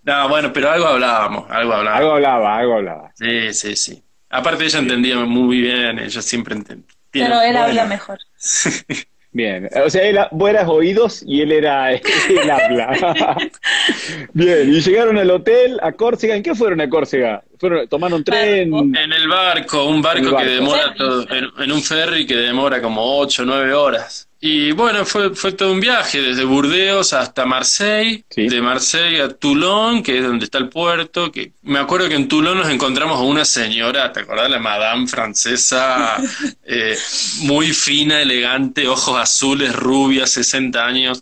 No, 0.03 0.29
bueno, 0.29 0.51
pero 0.53 0.71
algo 0.71 0.87
hablábamos, 0.87 1.49
algo 1.51 1.73
hablábamos. 1.73 1.99
algo 2.01 2.13
hablaba, 2.15 2.57
algo 2.57 2.73
hablaba. 2.75 3.11
Sí, 3.15 3.53
sí, 3.53 3.75
sí. 3.75 4.03
Aparte 4.29 4.63
ella 4.65 4.79
entendía 4.79 5.17
muy 5.17 5.61
bien, 5.61 5.99
ella 5.99 6.21
siempre 6.21 6.55
entendía. 6.55 6.85
Pero 7.11 7.41
él 7.41 7.51
bueno. 7.53 7.63
habla 7.63 7.85
mejor. 7.85 8.19
Bien, 9.31 9.69
o 9.85 9.89
sea, 9.91 10.09
él, 10.09 10.17
vos 10.31 10.49
eras 10.49 10.67
oídos 10.67 11.23
y 11.25 11.41
él 11.41 11.51
era 11.51 11.91
el 11.93 12.49
habla. 12.49 13.37
Bien, 14.33 14.73
y 14.73 14.81
llegaron 14.81 15.17
al 15.19 15.29
hotel, 15.29 15.79
a 15.83 15.91
Córcega. 15.91 16.35
¿En 16.35 16.41
qué 16.41 16.55
fueron 16.55 16.81
a 16.81 16.89
Córcega? 16.89 17.43
¿Fueron, 17.59 17.87
¿Tomaron 17.87 18.23
tren? 18.23 18.73
En 18.73 19.13
el 19.13 19.27
barco, 19.27 19.85
un 19.85 20.01
barco, 20.01 20.35
que 20.35 20.45
demora 20.45 20.95
todo, 20.95 21.29
en, 21.29 21.47
en 21.59 21.71
un 21.71 21.83
ferry 21.83 22.25
que 22.25 22.35
demora 22.35 22.81
como 22.81 23.19
8 23.19 23.43
o 23.43 23.45
9 23.45 23.73
horas. 23.73 24.28
Y 24.41 24.71
bueno, 24.71 25.03
fue, 25.05 25.35
fue 25.35 25.51
todo 25.51 25.73
un 25.73 25.81
viaje, 25.81 26.21
desde 26.21 26.45
Burdeos 26.45 27.11
hasta 27.11 27.45
Marseille, 27.45 28.23
Sí. 28.29 28.47
de 28.47 28.61
Marseille 28.61 29.21
a 29.21 29.29
Toulon, 29.29 30.01
que 30.01 30.17
es 30.19 30.23
donde 30.23 30.45
está 30.45 30.57
el 30.59 30.69
puerto, 30.69 31.29
que 31.29 31.51
me 31.63 31.77
acuerdo 31.79 32.07
que 32.07 32.15
en 32.15 32.29
Toulon 32.29 32.57
nos 32.57 32.69
encontramos 32.69 33.17
a 33.19 33.23
una 33.23 33.43
señora, 33.43 34.13
¿te 34.13 34.21
acordás? 34.21 34.49
La 34.49 34.59
madame 34.59 35.07
francesa, 35.07 36.15
eh, 36.65 36.97
muy 37.41 37.73
fina, 37.73 38.21
elegante, 38.21 38.87
ojos 38.87 39.19
azules, 39.19 39.75
rubia, 39.75 40.25
60 40.25 40.85
años. 40.85 41.21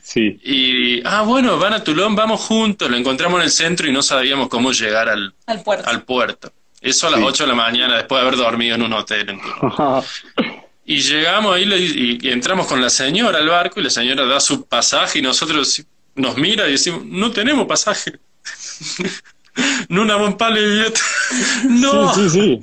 Sí. 0.00 0.38
Y, 0.44 1.04
ah, 1.06 1.22
bueno, 1.22 1.58
van 1.58 1.72
a 1.74 1.82
Toulon, 1.82 2.14
vamos 2.14 2.42
juntos, 2.42 2.88
lo 2.88 2.96
encontramos 2.96 3.40
en 3.40 3.44
el 3.44 3.50
centro 3.50 3.88
y 3.88 3.92
no 3.92 4.02
sabíamos 4.02 4.48
cómo 4.48 4.70
llegar 4.70 5.08
al, 5.08 5.34
Al 5.46 5.62
puerto. 5.64 5.88
al 5.90 6.02
puerto. 6.04 6.52
Eso 6.80 7.08
a 7.08 7.10
las 7.10 7.18
Sí. 7.20 7.26
8 7.26 7.42
de 7.44 7.48
la 7.48 7.54
mañana, 7.56 7.96
después 7.96 8.20
de 8.22 8.26
haber 8.28 8.38
dormido 8.38 8.76
en 8.76 8.82
un 8.82 8.92
hotel. 8.92 9.28
en 9.30 9.40
Toulon. 9.40 10.04
Y 10.84 11.00
llegamos 11.00 11.54
ahí 11.54 11.64
y, 11.72 12.26
y 12.28 12.30
entramos 12.32 12.66
con 12.66 12.80
la 12.80 12.90
señora 12.90 13.38
al 13.38 13.48
barco 13.48 13.80
y 13.80 13.84
la 13.84 13.90
señora 13.90 14.26
da 14.26 14.40
su 14.40 14.66
pasaje 14.66 15.20
y 15.20 15.22
nosotros 15.22 15.84
nos 16.14 16.36
mira 16.36 16.68
y 16.68 16.72
decimos, 16.72 17.04
no 17.04 17.30
tenemos 17.30 17.66
pasaje. 17.66 18.18
no 19.88 20.02
una 20.02 20.16
bon 20.16 20.36
pas 20.36 20.52
le 20.52 20.62
billet. 20.66 20.98
no. 21.68 22.14
Sí, 22.14 22.28
sí, 22.28 22.30
sí. 22.30 22.62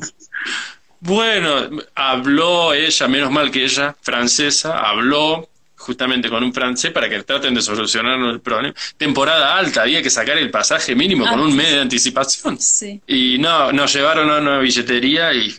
Bueno, 1.01 1.69
habló 1.95 2.73
ella, 2.73 3.08
menos 3.08 3.32
mal 3.32 3.49
que 3.51 3.63
ella, 3.63 3.95
francesa, 4.01 4.79
habló 4.79 5.47
justamente 5.77 6.29
con 6.29 6.43
un 6.43 6.53
francés 6.53 6.91
para 6.91 7.08
que 7.10 7.23
traten 7.23 7.53
de 7.53 7.62
solucionar 7.62 8.19
el 8.19 8.41
problema. 8.41 8.75
Temporada 8.97 9.58
alta, 9.58 9.84
había 9.84 10.01
que 10.03 10.10
sacar 10.10 10.38
el 10.38 10.51
pasaje 10.51 10.95
mínimo 10.95 11.25
con 11.25 11.39
Ah, 11.39 11.43
un 11.43 11.55
mes 11.55 11.71
de 11.71 11.79
anticipación. 11.79 12.60
Sí. 12.60 13.01
Y 13.08 13.38
no, 13.39 13.71
nos 13.71 13.93
llevaron 13.93 14.29
a 14.29 14.39
una 14.39 14.60
billetería 14.60 15.34
y 15.34 15.55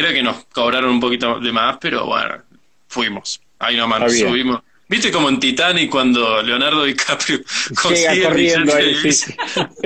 creo 0.00 0.12
que 0.12 0.22
nos 0.22 0.44
cobraron 0.52 0.90
un 0.90 1.00
poquito 1.00 1.38
de 1.40 1.52
más, 1.52 1.78
pero 1.80 2.06
bueno, 2.06 2.36
fuimos. 2.88 3.40
Ahí 3.58 3.76
nomás 3.76 4.00
nos 4.00 4.18
subimos. 4.18 4.60
¿Viste 4.88 5.12
como 5.12 5.28
en 5.28 5.38
Titanic 5.38 5.88
cuando 5.88 6.42
Leonardo 6.42 6.82
DiCaprio 6.82 7.38
consigue 7.80 8.24
corriendo 8.24 8.74
ahí, 8.74 9.12
sí. 9.12 9.32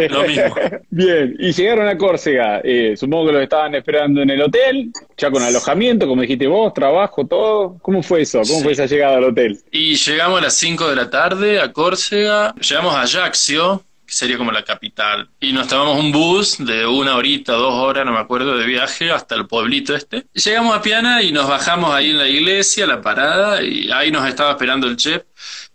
Lo 0.09 0.23
mismo. 0.27 0.55
Bien, 0.91 1.37
y 1.39 1.53
llegaron 1.53 1.89
a 1.89 1.99
Córcega. 1.99 2.63
Eh, 2.65 2.95
supongo 2.97 3.27
que 3.27 3.33
los 3.33 3.43
estaban 3.43 3.75
esperando 3.75 4.23
en 4.23 4.31
el 4.31 4.41
hotel, 4.41 4.91
ya 5.19 5.31
con 5.31 5.43
alojamiento, 5.43 6.07
como 6.09 6.23
dijiste 6.23 6.47
vos, 6.47 6.73
trabajo, 6.73 7.27
todo. 7.27 7.77
¿Cómo 7.83 8.03
fue 8.03 8.23
eso? 8.23 8.39
¿Cómo 8.47 8.61
Sí. 8.61 8.63
fue 8.65 8.73
esa 8.73 8.87
llegada 8.87 9.19
al 9.19 9.25
hotel? 9.25 9.59
Y 9.71 9.95
llegamos 9.95 10.39
a 10.39 10.43
las 10.45 10.55
5 10.57 10.89
de 10.89 10.97
la 10.97 11.11
tarde 11.11 11.61
a 11.61 11.71
Córcega, 11.71 12.55
llegamos 12.55 12.95
a 12.95 13.03
Ajaccio, 13.03 13.85
sería 14.15 14.39
como 14.39 14.53
la 14.53 14.65
capital, 14.65 15.29
y 15.41 15.53
nos 15.53 15.69
tomamos 15.69 15.99
un 15.99 16.13
bus 16.13 16.57
de 16.65 16.87
una 16.87 17.17
horita, 17.17 17.53
dos 17.55 17.75
horas, 17.75 18.05
no 18.07 18.13
me 18.13 18.19
acuerdo, 18.19 18.57
de 18.57 18.67
viaje 18.67 19.11
hasta 19.11 19.35
el 19.35 19.47
pueblito 19.47 19.95
este. 19.95 20.27
Llegamos 20.33 20.77
a 20.77 20.83
Piana 20.83 21.23
y 21.23 21.33
nos 21.33 21.49
bajamos 21.49 21.93
ahí 21.95 22.11
en 22.11 22.19
la 22.19 22.29
iglesia, 22.29 22.87
la 22.87 23.01
parada, 23.01 23.63
y 23.63 23.91
ahí 23.91 24.11
nos 24.11 24.27
estaba 24.29 24.51
esperando 24.53 24.87
el 24.87 24.97
chef, 24.97 25.23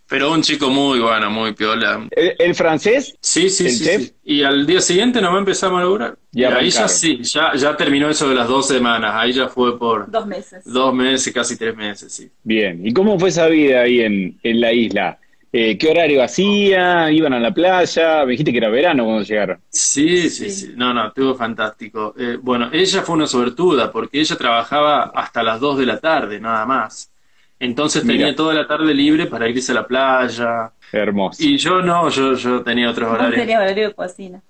pero 0.08 0.32
un 0.32 0.42
chico 0.42 0.70
muy 0.70 1.00
bueno, 1.00 1.30
muy 1.30 1.54
piola. 1.54 2.08
¿El, 2.12 2.34
el 2.40 2.56
francés? 2.56 3.16
Sí, 3.22 3.50
sí, 3.50 3.66
¿El 3.68 3.72
sí, 3.72 3.84
chef? 3.86 4.02
sí. 4.02 4.14
Y 4.24 4.44
al 4.44 4.66
día 4.66 4.82
siguiente 4.82 5.22
nos 5.22 5.38
empezamos 5.38 5.78
a 5.80 5.84
laburar. 5.84 6.18
Y 6.32 6.42
Y 6.42 6.44
ahí 6.46 6.70
ya 6.72 6.88
sí, 6.88 7.20
ya, 7.24 7.54
ya 7.56 7.78
terminó 7.78 8.10
eso 8.10 8.28
de 8.28 8.36
las 8.36 8.48
dos 8.48 8.68
semanas, 8.68 9.12
ahí 9.16 9.34
ya 9.34 9.48
fue 9.50 9.78
por 9.78 10.10
Dos 10.10 10.26
meses. 10.26 10.64
dos 10.66 10.94
meses, 10.94 11.32
casi 11.34 11.58
tres 11.58 11.76
meses, 11.76 12.12
sí. 12.12 12.30
Bien, 12.44 12.86
¿y 12.86 12.92
cómo 12.94 13.20
fue 13.20 13.30
esa 13.30 13.48
vida 13.48 13.82
ahí 13.82 14.02
en, 14.02 14.40
en 14.42 14.62
la 14.62 14.74
isla? 14.74 15.20
Eh, 15.52 15.78
¿Qué 15.78 15.90
horario 15.90 16.24
hacía? 16.24 17.12
¿Iban 17.12 17.34
a 17.34 17.40
la 17.40 17.52
playa? 17.54 18.24
Me 18.26 18.32
dijiste 18.32 18.52
que 18.52 18.58
era 18.60 18.70
verano 18.70 19.04
cuando 19.06 19.24
llegaron. 19.24 19.60
Sí, 19.70 20.30
sí, 20.30 20.50
Sí. 20.50 20.68
sí. 20.68 20.74
No, 20.76 20.94
no, 20.94 21.08
estuvo 21.08 21.36
fantástico. 21.36 22.14
Eh, 22.18 22.38
bueno, 22.42 22.70
ella 22.72 23.02
fue 23.02 23.16
una 23.16 23.28
suertuda 23.28 23.92
porque 23.92 24.20
ella 24.20 24.36
trabajaba 24.38 25.12
hasta 25.16 25.42
las 25.44 25.60
2 25.60 25.78
de 25.80 25.86
la 25.88 26.00
tarde, 26.00 26.40
nada 26.40 26.66
más. 26.66 27.12
Entonces 27.60 28.06
Mira. 28.06 28.20
tenía 28.20 28.36
toda 28.36 28.54
la 28.54 28.68
tarde 28.68 28.94
libre 28.94 29.26
para 29.26 29.50
irse 29.50 29.72
a 29.72 29.76
la 29.76 29.88
playa. 29.88 30.72
Hermoso. 30.92 31.44
Y 31.44 31.58
yo 31.58 31.82
no, 31.82 32.10
yo, 32.10 32.34
yo 32.36 32.64
tenía 32.64 32.90
otros 32.90 33.10
horarios. 33.12 33.36
tenías 33.36 33.60
horario 33.62 33.88
de 33.90 33.94
cocina. 33.96 34.42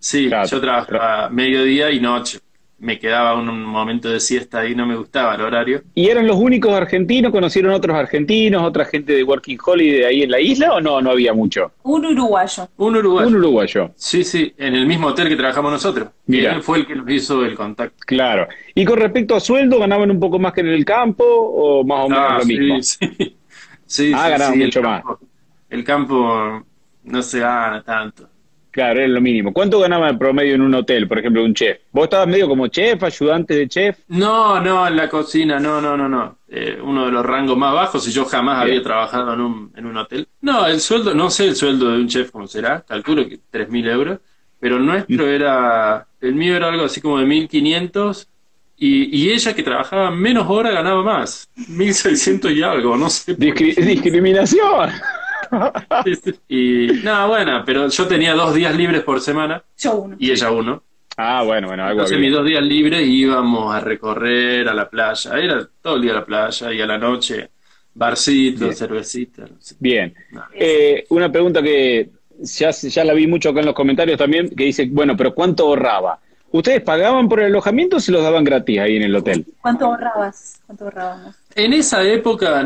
Sí, 0.00 0.28
Claro, 0.28 0.48
yo 0.48 0.60
trabajaba 0.60 1.28
mediodía 1.30 1.90
y 1.90 2.00
noche. 2.00 2.40
Me 2.80 2.96
quedaba 3.00 3.34
un, 3.34 3.64
momento 3.64 4.08
de 4.08 4.20
siesta 4.20 4.60
ahí, 4.60 4.72
no 4.74 4.86
me 4.86 4.94
gustaba 4.96 5.34
el 5.34 5.40
horario. 5.40 5.82
¿Y 5.96 6.08
eran 6.10 6.28
los 6.28 6.36
únicos 6.36 6.72
argentinos? 6.72 7.32
¿Conocieron 7.32 7.72
otros 7.72 7.96
argentinos, 7.96 8.62
otra 8.62 8.84
gente 8.84 9.14
de 9.14 9.24
Working 9.24 9.58
Holiday 9.64 10.04
ahí 10.04 10.22
en 10.22 10.30
la 10.30 10.40
isla 10.40 10.72
o 10.74 10.80
no? 10.80 11.00
No 11.00 11.10
había 11.10 11.32
mucho. 11.34 11.72
Un 11.82 12.06
uruguayo. 12.06 12.68
Un 12.76 12.96
uruguayo. 12.96 13.28
Un 13.28 13.36
uruguayo, 13.36 13.90
Sí, 13.96 14.22
sí, 14.22 14.54
en 14.56 14.76
el 14.76 14.86
mismo 14.86 15.08
hotel 15.08 15.28
que 15.28 15.34
trabajamos 15.36 15.72
nosotros. 15.72 16.10
Y 16.28 16.32
Mira. 16.32 16.54
él 16.54 16.62
fue 16.62 16.78
el 16.78 16.86
que 16.86 16.94
nos 16.94 17.10
hizo 17.10 17.44
el 17.44 17.56
contacto. 17.56 17.96
claro. 18.06 18.46
¿Y 18.76 18.84
con 18.84 18.98
respecto 18.98 19.34
a 19.34 19.40
sueldo, 19.40 19.80
ganaban 19.80 20.10
un 20.12 20.20
poco 20.20 20.38
más 20.38 20.52
que 20.52 20.60
en 20.60 20.68
el 20.68 20.84
campo 20.84 21.24
o 21.24 21.82
más 21.84 22.04
o 22.06 22.08
menos 22.08 22.24
Ah, 22.30 22.34
lo 22.38 22.44
sí, 22.44 22.58
mismo? 22.58 22.82
Sí, 22.82 23.36
sí, 23.86 24.12
Ah, 24.14 24.24
sí, 24.26 24.30
ganaban 24.30 24.52
sí, 24.54 24.58
mucho 24.60 24.78
el 24.78 24.84
campo, 24.84 25.18
El 25.70 25.84
campo 25.84 26.66
no 27.04 27.22
se 27.22 27.40
gana 27.40 27.82
tanto. 27.82 28.28
Claro, 28.78 29.00
era 29.00 29.08
lo 29.08 29.20
mínimo. 29.20 29.52
¿Cuánto 29.52 29.80
ganaba 29.80 30.08
el 30.08 30.16
promedio 30.16 30.54
en 30.54 30.62
un 30.62 30.72
hotel, 30.72 31.08
por 31.08 31.18
ejemplo, 31.18 31.42
un 31.42 31.52
chef? 31.52 31.78
¿Vos 31.90 32.04
estabas 32.04 32.28
medio 32.28 32.46
como 32.46 32.68
chef, 32.68 33.02
ayudante 33.02 33.54
de 33.54 33.66
chef? 33.68 33.98
No, 34.06 34.60
no, 34.60 34.86
en 34.86 34.94
la 34.94 35.08
cocina, 35.08 35.58
no, 35.58 35.80
no, 35.80 35.96
no, 35.96 36.08
no. 36.08 36.38
Eh, 36.48 36.78
uno 36.80 37.06
de 37.06 37.10
los 37.10 37.26
rangos 37.26 37.58
más 37.58 37.74
bajos 37.74 38.06
y 38.06 38.12
yo 38.12 38.24
jamás 38.24 38.62
Bien. 38.64 38.76
había 38.76 38.82
trabajado 38.84 39.34
en 39.34 39.40
un, 39.40 39.72
en 39.74 39.84
un 39.84 39.96
hotel. 39.96 40.28
No, 40.42 40.64
el 40.64 40.78
sueldo, 40.78 41.12
no 41.12 41.28
sé 41.28 41.48
el 41.48 41.56
sueldo 41.56 41.90
de 41.90 41.96
un 41.96 42.06
chef 42.06 42.30
cómo 42.30 42.46
será, 42.46 42.84
calculo 42.86 43.28
que 43.28 43.40
3.000 43.50 43.88
euros, 43.88 44.20
pero 44.60 44.76
el 44.76 44.86
nuestro 44.86 45.24
Mm. 45.24 45.28
era, 45.28 46.06
el 46.20 46.34
mío 46.36 46.54
era 46.54 46.68
algo 46.68 46.84
así 46.84 47.00
como 47.00 47.18
de 47.18 47.26
1.500 47.26 48.28
y, 48.76 49.24
y 49.24 49.32
ella 49.32 49.54
que 49.56 49.64
trabajaba 49.64 50.12
menos 50.12 50.46
horas 50.48 50.72
ganaba 50.72 51.02
más, 51.02 51.50
1.600 51.68 52.52
y 52.54 52.62
algo, 52.62 52.96
no 52.96 53.10
sé. 53.10 53.36
Discri- 53.36 53.74
discriminación. 53.74 54.90
Y 56.48 56.88
nada, 57.02 57.26
bueno, 57.26 57.62
pero 57.64 57.88
yo 57.88 58.06
tenía 58.06 58.34
dos 58.34 58.54
días 58.54 58.74
libres 58.74 59.02
por 59.02 59.20
semana 59.20 59.62
Yo 59.78 59.96
uno. 59.96 60.16
y 60.18 60.30
ella 60.30 60.50
uno. 60.50 60.82
Ah, 61.16 61.42
bueno, 61.44 61.66
bueno, 61.66 61.82
algo 61.82 62.00
Entonces 62.00 62.18
mis 62.18 62.32
dos 62.32 62.46
días 62.46 62.62
libres 62.62 63.06
íbamos 63.06 63.74
a 63.74 63.80
recorrer 63.80 64.68
a 64.68 64.74
la 64.74 64.88
playa. 64.88 65.32
Era 65.38 65.68
todo 65.82 65.96
el 65.96 66.02
día 66.02 66.12
a 66.12 66.16
la 66.16 66.24
playa 66.24 66.72
y 66.72 66.80
a 66.80 66.86
la 66.86 66.96
noche 66.98 67.50
barcito, 67.94 68.66
Bien. 68.66 68.76
cervecita. 68.76 69.42
no 69.42 69.56
sé. 69.58 69.74
Bien. 69.80 70.14
No. 70.30 70.44
Eh, 70.54 71.04
una 71.08 71.30
pregunta 71.32 71.60
que 71.60 72.10
ya, 72.40 72.70
ya 72.70 73.04
la 73.04 73.14
vi 73.14 73.26
mucho 73.26 73.50
acá 73.50 73.60
en 73.60 73.66
los 73.66 73.74
comentarios 73.74 74.16
también, 74.16 74.48
que 74.50 74.64
dice, 74.64 74.86
bueno, 74.90 75.16
pero 75.16 75.34
¿cuánto 75.34 75.64
ahorraba? 75.66 76.20
¿Ustedes 76.52 76.80
pagaban 76.82 77.28
por 77.28 77.40
el 77.40 77.46
alojamiento 77.46 77.96
o 77.96 78.00
se 78.00 78.12
los 78.12 78.22
daban 78.22 78.44
gratis 78.44 78.78
ahí 78.78 78.96
en 78.96 79.02
el 79.02 79.16
hotel? 79.16 79.44
¿Cuánto 79.60 79.86
ahorrabas? 79.86 80.60
¿Cuánto 80.66 80.84
ahorrábamos? 80.84 81.34
En 81.54 81.72
esa 81.72 82.04
época, 82.04 82.64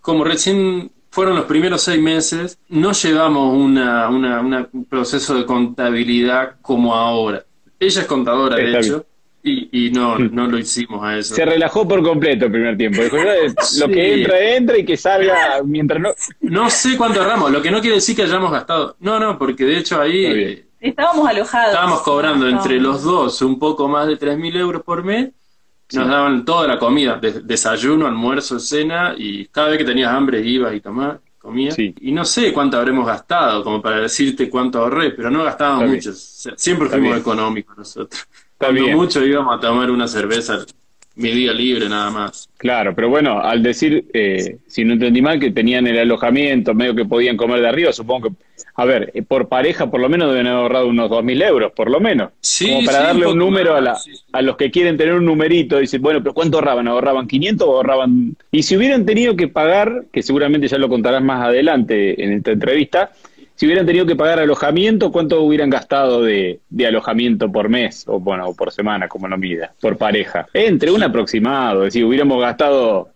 como 0.00 0.24
recién 0.24 0.90
fueron 1.14 1.36
los 1.36 1.44
primeros 1.44 1.80
seis 1.82 2.02
meses, 2.02 2.58
no 2.68 2.90
llevamos 2.92 3.56
una, 3.56 4.08
una- 4.08 4.40
una- 4.40 4.68
un 4.72 4.84
proceso 4.84 5.36
de 5.36 5.46
contabilidad 5.46 6.56
como 6.60 6.94
ahora. 6.94 7.44
Ella 7.78 8.00
es 8.00 8.06
contadora, 8.06 8.56
de 8.56 8.78
hecho, 8.78 9.06
y, 9.42 9.86
y 9.86 9.90
no, 9.92 10.18
no 10.18 10.46
lo 10.48 10.58
hicimos 10.58 11.04
a 11.04 11.16
eso. 11.18 11.34
Se 11.36 11.44
relajó 11.44 11.86
por 11.86 12.02
completo 12.02 12.46
el 12.46 12.50
primer 12.52 12.76
tiempo. 12.76 13.02
Dijo, 13.02 13.16
"Ya, 13.18 13.34
lo 13.86 13.88
que 13.92 14.14
entra, 14.14 14.40
entra 14.56 14.78
y 14.78 14.84
que 14.84 14.96
salga 14.96 15.60
mientras 15.64 16.00
no... 16.00 16.10
No 16.40 16.68
sé 16.70 16.96
cuánto 16.96 17.20
ahorramos, 17.20 17.52
lo 17.52 17.62
que 17.62 17.70
no 17.70 17.80
quiere 17.80 17.96
decir 17.96 18.16
que 18.16 18.22
hayamos 18.22 18.50
gastado. 18.50 18.96
No, 19.00 19.20
no, 19.20 19.38
porque 19.38 19.64
de 19.64 19.78
hecho 19.78 20.00
ahí 20.00 20.24
eh, 20.26 20.64
Estábamos 20.80 21.28
alojados. 21.28 21.68
estábamos 21.74 22.00
cobrando 22.02 22.48
entre 22.48 22.80
los 22.80 23.02
dos 23.04 23.40
un 23.42 23.58
poco 23.58 23.86
más 23.86 24.06
de 24.08 24.18
3.000 24.18 24.56
euros 24.56 24.82
por 24.82 25.04
mes. 25.04 25.30
Nos 25.92 26.08
daban 26.08 26.44
toda 26.44 26.66
la 26.66 26.78
comida, 26.78 27.18
de- 27.18 27.40
desayuno, 27.42 28.06
almuerzo, 28.06 28.58
cena, 28.58 29.14
y 29.16 29.46
cada 29.46 29.68
vez 29.68 29.78
que 29.78 29.84
tenías 29.84 30.12
hambre 30.12 30.40
ibas 30.40 30.74
y 30.74 30.80
tomabas, 30.80 31.18
comías. 31.38 31.74
Sí. 31.74 31.94
Y 32.00 32.10
no 32.12 32.24
sé 32.24 32.52
cuánto 32.52 32.78
habremos 32.78 33.06
gastado, 33.06 33.62
como 33.62 33.80
para 33.82 34.00
decirte 34.00 34.48
cuánto 34.48 34.78
ahorré, 34.80 35.10
pero 35.10 35.30
no 35.30 35.44
gastábamos 35.44 35.90
mucho. 35.90 36.10
O 36.10 36.14
sea, 36.14 36.54
siempre 36.56 36.86
Está 36.86 36.96
fuimos 36.96 37.12
bien. 37.14 37.20
económicos 37.20 37.76
nosotros. 37.76 38.20
Está 38.20 38.66
Cuando 38.66 38.82
bien. 38.82 38.96
mucho 38.96 39.24
íbamos 39.24 39.56
a 39.56 39.60
tomar 39.60 39.90
una 39.90 40.08
cerveza 40.08 40.64
mi 41.16 41.30
día 41.30 41.52
libre 41.52 41.88
nada 41.88 42.10
más. 42.10 42.48
Claro, 42.56 42.94
pero 42.94 43.08
bueno, 43.08 43.40
al 43.40 43.62
decir, 43.62 44.06
eh, 44.12 44.56
si 44.66 44.84
no 44.84 44.94
entendí 44.94 45.20
mal, 45.22 45.38
que 45.38 45.50
tenían 45.50 45.86
el 45.86 45.98
alojamiento, 45.98 46.74
medio 46.74 46.94
que 46.94 47.04
podían 47.04 47.36
comer 47.36 47.60
de 47.60 47.68
arriba, 47.68 47.92
supongo 47.92 48.28
que, 48.30 48.34
a 48.76 48.84
ver, 48.84 49.12
eh, 49.14 49.22
por 49.22 49.48
pareja 49.48 49.90
por 49.90 50.00
lo 50.00 50.08
menos 50.08 50.30
deben 50.32 50.46
haber 50.46 50.62
ahorrado 50.62 50.88
unos 50.88 51.08
2.000 51.10 51.42
euros, 51.42 51.72
por 51.72 51.90
lo 51.90 52.00
menos. 52.00 52.30
Sí, 52.40 52.66
Como 52.68 52.84
para 52.84 52.98
sí, 52.98 53.04
darle 53.04 53.26
un 53.26 53.38
número 53.38 53.74
a, 53.76 53.80
la- 53.80 53.94
sí. 53.96 54.10
a 54.32 54.42
los 54.42 54.56
que 54.56 54.70
quieren 54.70 54.96
tener 54.96 55.14
un 55.14 55.24
numerito, 55.24 55.78
dicen, 55.78 56.02
bueno, 56.02 56.20
pero 56.22 56.34
¿cuánto 56.34 56.56
ahorraban? 56.58 56.88
¿Ahorraban 56.88 57.26
500 57.28 57.68
o 57.68 57.76
ahorraban...? 57.76 58.36
Y 58.50 58.62
si 58.62 58.76
hubieran 58.76 59.04
tenido 59.06 59.36
que 59.36 59.48
pagar, 59.48 60.06
que 60.12 60.22
seguramente 60.22 60.66
ya 60.68 60.78
lo 60.78 60.88
contarás 60.88 61.22
más 61.22 61.46
adelante 61.46 62.22
en 62.24 62.32
esta 62.32 62.52
entrevista, 62.52 63.12
si 63.56 63.66
hubieran 63.66 63.86
tenido 63.86 64.04
que 64.06 64.16
pagar 64.16 64.40
alojamiento, 64.40 65.12
¿cuánto 65.12 65.40
hubieran 65.42 65.70
gastado 65.70 66.22
de, 66.22 66.60
de 66.70 66.86
alojamiento 66.86 67.50
por 67.52 67.68
mes? 67.68 68.04
O 68.08 68.18
bueno, 68.18 68.46
o 68.48 68.54
por 68.54 68.72
semana, 68.72 69.08
como 69.08 69.28
lo 69.28 69.38
mida, 69.38 69.72
por 69.80 69.96
pareja. 69.96 70.46
Entre 70.52 70.90
un 70.90 71.02
aproximado, 71.02 71.82
es 71.82 71.94
decir, 71.94 72.04
hubiéramos 72.04 72.40
gastado 72.40 73.10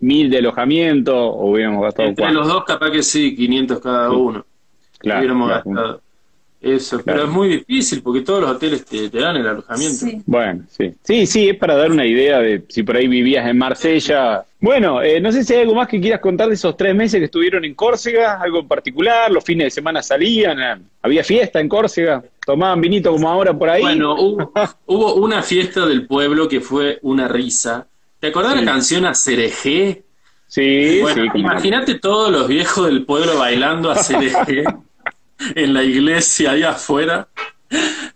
mil 0.00 0.30
de 0.30 0.38
alojamiento 0.38 1.16
o 1.16 1.50
hubiéramos 1.52 1.82
gastado 1.82 2.08
Entre 2.08 2.22
cuánto. 2.22 2.38
los 2.40 2.48
dos 2.48 2.64
capaz 2.64 2.90
que 2.90 3.02
sí, 3.02 3.34
500 3.34 3.80
cada 3.80 4.10
uno. 4.12 4.46
Claro, 4.98 5.20
hubiéramos 5.20 5.48
claro. 5.48 5.62
gastado 5.64 6.00
eso. 6.60 7.02
Claro. 7.02 7.18
Pero 7.18 7.24
es 7.28 7.34
muy 7.34 7.48
difícil 7.48 8.02
porque 8.02 8.20
todos 8.20 8.42
los 8.42 8.50
hoteles 8.50 8.84
te, 8.84 9.08
te 9.08 9.18
dan 9.18 9.36
el 9.36 9.46
alojamiento. 9.46 9.96
Sí. 9.96 10.22
Bueno, 10.26 10.64
sí. 10.68 10.94
Sí, 11.02 11.26
sí, 11.26 11.48
es 11.48 11.56
para 11.56 11.74
dar 11.74 11.90
una 11.90 12.06
idea 12.06 12.38
de 12.38 12.64
si 12.68 12.82
por 12.82 12.96
ahí 12.96 13.08
vivías 13.08 13.46
en 13.46 13.58
Marsella. 13.58 14.44
Bueno, 14.62 15.00
eh, 15.02 15.20
no 15.22 15.32
sé 15.32 15.42
si 15.42 15.54
hay 15.54 15.60
algo 15.62 15.74
más 15.74 15.88
que 15.88 15.98
quieras 16.00 16.20
contar 16.20 16.48
de 16.48 16.54
esos 16.54 16.76
tres 16.76 16.94
meses 16.94 17.18
que 17.18 17.24
estuvieron 17.24 17.64
en 17.64 17.74
Córcega, 17.74 18.38
algo 18.40 18.58
en 18.60 18.68
particular, 18.68 19.30
los 19.30 19.42
fines 19.42 19.64
de 19.66 19.70
semana 19.70 20.02
salían, 20.02 20.60
eh, 20.60 20.82
había 21.02 21.24
fiesta 21.24 21.60
en 21.60 21.68
Córcega, 21.68 22.22
tomaban 22.44 22.78
vinito 22.80 23.10
como 23.10 23.28
ahora 23.30 23.54
por 23.56 23.70
ahí. 23.70 23.80
Bueno, 23.80 24.14
hubo, 24.20 24.52
hubo 24.86 25.14
una 25.14 25.42
fiesta 25.42 25.86
del 25.86 26.06
pueblo 26.06 26.46
que 26.46 26.60
fue 26.60 26.98
una 27.02 27.26
risa. 27.26 27.86
¿Te 28.18 28.26
acordás 28.26 28.52
Sí. 28.52 28.58
la 28.64 28.70
canción 28.72 29.04
a 29.06 29.14
Cereje? 29.14 30.02
sí, 30.46 30.98
Bueno, 31.00 31.22
sí. 31.32 31.38
imagínate 31.38 31.94
todos 31.98 32.30
los 32.30 32.46
viejos 32.46 32.86
del 32.86 33.06
pueblo 33.06 33.38
bailando 33.38 33.90
a 33.90 33.96
Cereje 33.96 34.64
en 35.54 35.72
la 35.72 35.82
iglesia 35.84 36.50
ahí 36.50 36.64
afuera. 36.64 37.28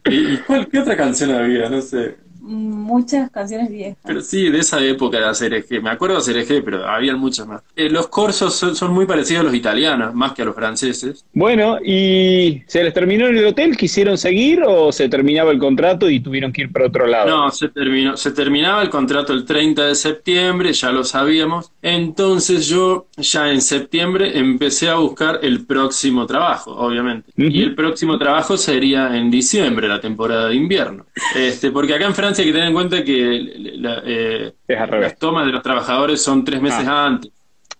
¿Y, 0.04 0.14
y 0.35 0.37
cuál, 0.46 0.66
qué 0.68 0.80
otra 0.80 0.94
canción 0.94 1.30
había? 1.30 1.70
No 1.70 1.80
sé. 1.80 2.16
Muchas 2.46 3.30
canciones 3.30 3.70
viejas. 3.70 3.96
Pero 4.04 4.20
sí, 4.20 4.50
de 4.50 4.59
esa 4.59 4.83
época 4.85 5.18
de 5.18 5.24
hacer 5.24 5.54
eje. 5.54 5.80
Me 5.80 5.90
acuerdo 5.90 6.16
de 6.16 6.20
hacer 6.20 6.37
eje, 6.37 6.61
pero 6.61 6.87
había 6.87 7.16
muchas 7.16 7.46
más. 7.46 7.62
Eh, 7.74 7.88
los 7.88 8.09
corsos 8.09 8.54
son, 8.54 8.76
son 8.76 8.92
muy 8.92 9.07
parecidos 9.07 9.40
a 9.40 9.44
los 9.44 9.54
italianos, 9.54 10.14
más 10.14 10.33
que 10.33 10.42
a 10.42 10.44
los 10.44 10.54
franceses. 10.54 11.24
Bueno, 11.33 11.78
¿y 11.83 12.62
se 12.66 12.85
les 12.85 12.92
terminó 12.92 13.26
en 13.28 13.38
el 13.38 13.46
hotel? 13.46 13.76
¿Quisieron 13.78 14.18
seguir 14.18 14.62
o 14.66 14.92
se 14.92 15.09
terminaba 15.09 15.52
el 15.52 15.59
contrato 15.59 16.11
y 16.11 16.20
tuvieron 16.20 16.52
que 16.52 16.62
ir 16.62 16.72
para 16.72 16.87
otro 16.87 17.07
lado? 17.07 17.28
No, 17.28 17.50
se 17.50 17.68
terminó, 17.68 18.16
se 18.16 18.33
terminaba 18.33 18.83
el 18.83 18.90
contrato 18.90 19.33
el 19.33 19.46
30 19.46 19.87
de 19.87 19.94
septiembre, 19.94 20.72
ya 20.74 20.92
lo 20.92 21.02
sabíamos. 21.02 21.72
Entonces 21.80 22.66
yo 22.66 23.07
ya 23.16 23.50
en 23.50 23.62
septiembre 23.62 24.38
empecé 24.38 24.90
a 24.90 24.96
buscar 24.96 25.40
el 25.42 25.64
próximo 25.64 26.26
trabajo, 26.26 26.72
obviamente. 26.72 27.30
Ujú. 27.38 27.48
Y 27.48 27.62
el 27.62 27.74
próximo 27.74 28.18
trabajo 28.18 28.57
sería 28.59 29.16
en 29.16 29.30
diciembre, 29.30 29.88
la 29.88 30.00
temporada 30.00 30.48
de 30.48 30.57
invierno. 30.57 31.07
Este, 31.35 31.70
porque 31.70 31.94
acá 31.94 32.07
en 32.07 32.14
Francia 32.14 32.33
hay 32.42 32.48
que 32.48 32.52
tener 32.52 32.68
en 32.68 32.74
cuenta 32.74 33.02
que 33.04 33.72
la- 33.78 34.02
eh, 34.04 34.52
Es 34.68 34.78
al 34.80 34.88
revés. 34.88 35.08
las 35.10 35.18
tomas 35.18 35.46
de 35.46 35.52
los 35.52 35.62
trabajadores 35.62 36.22
son 36.22 36.44
tres 36.44 36.60
meses 36.60 36.86
antes. 36.86 37.30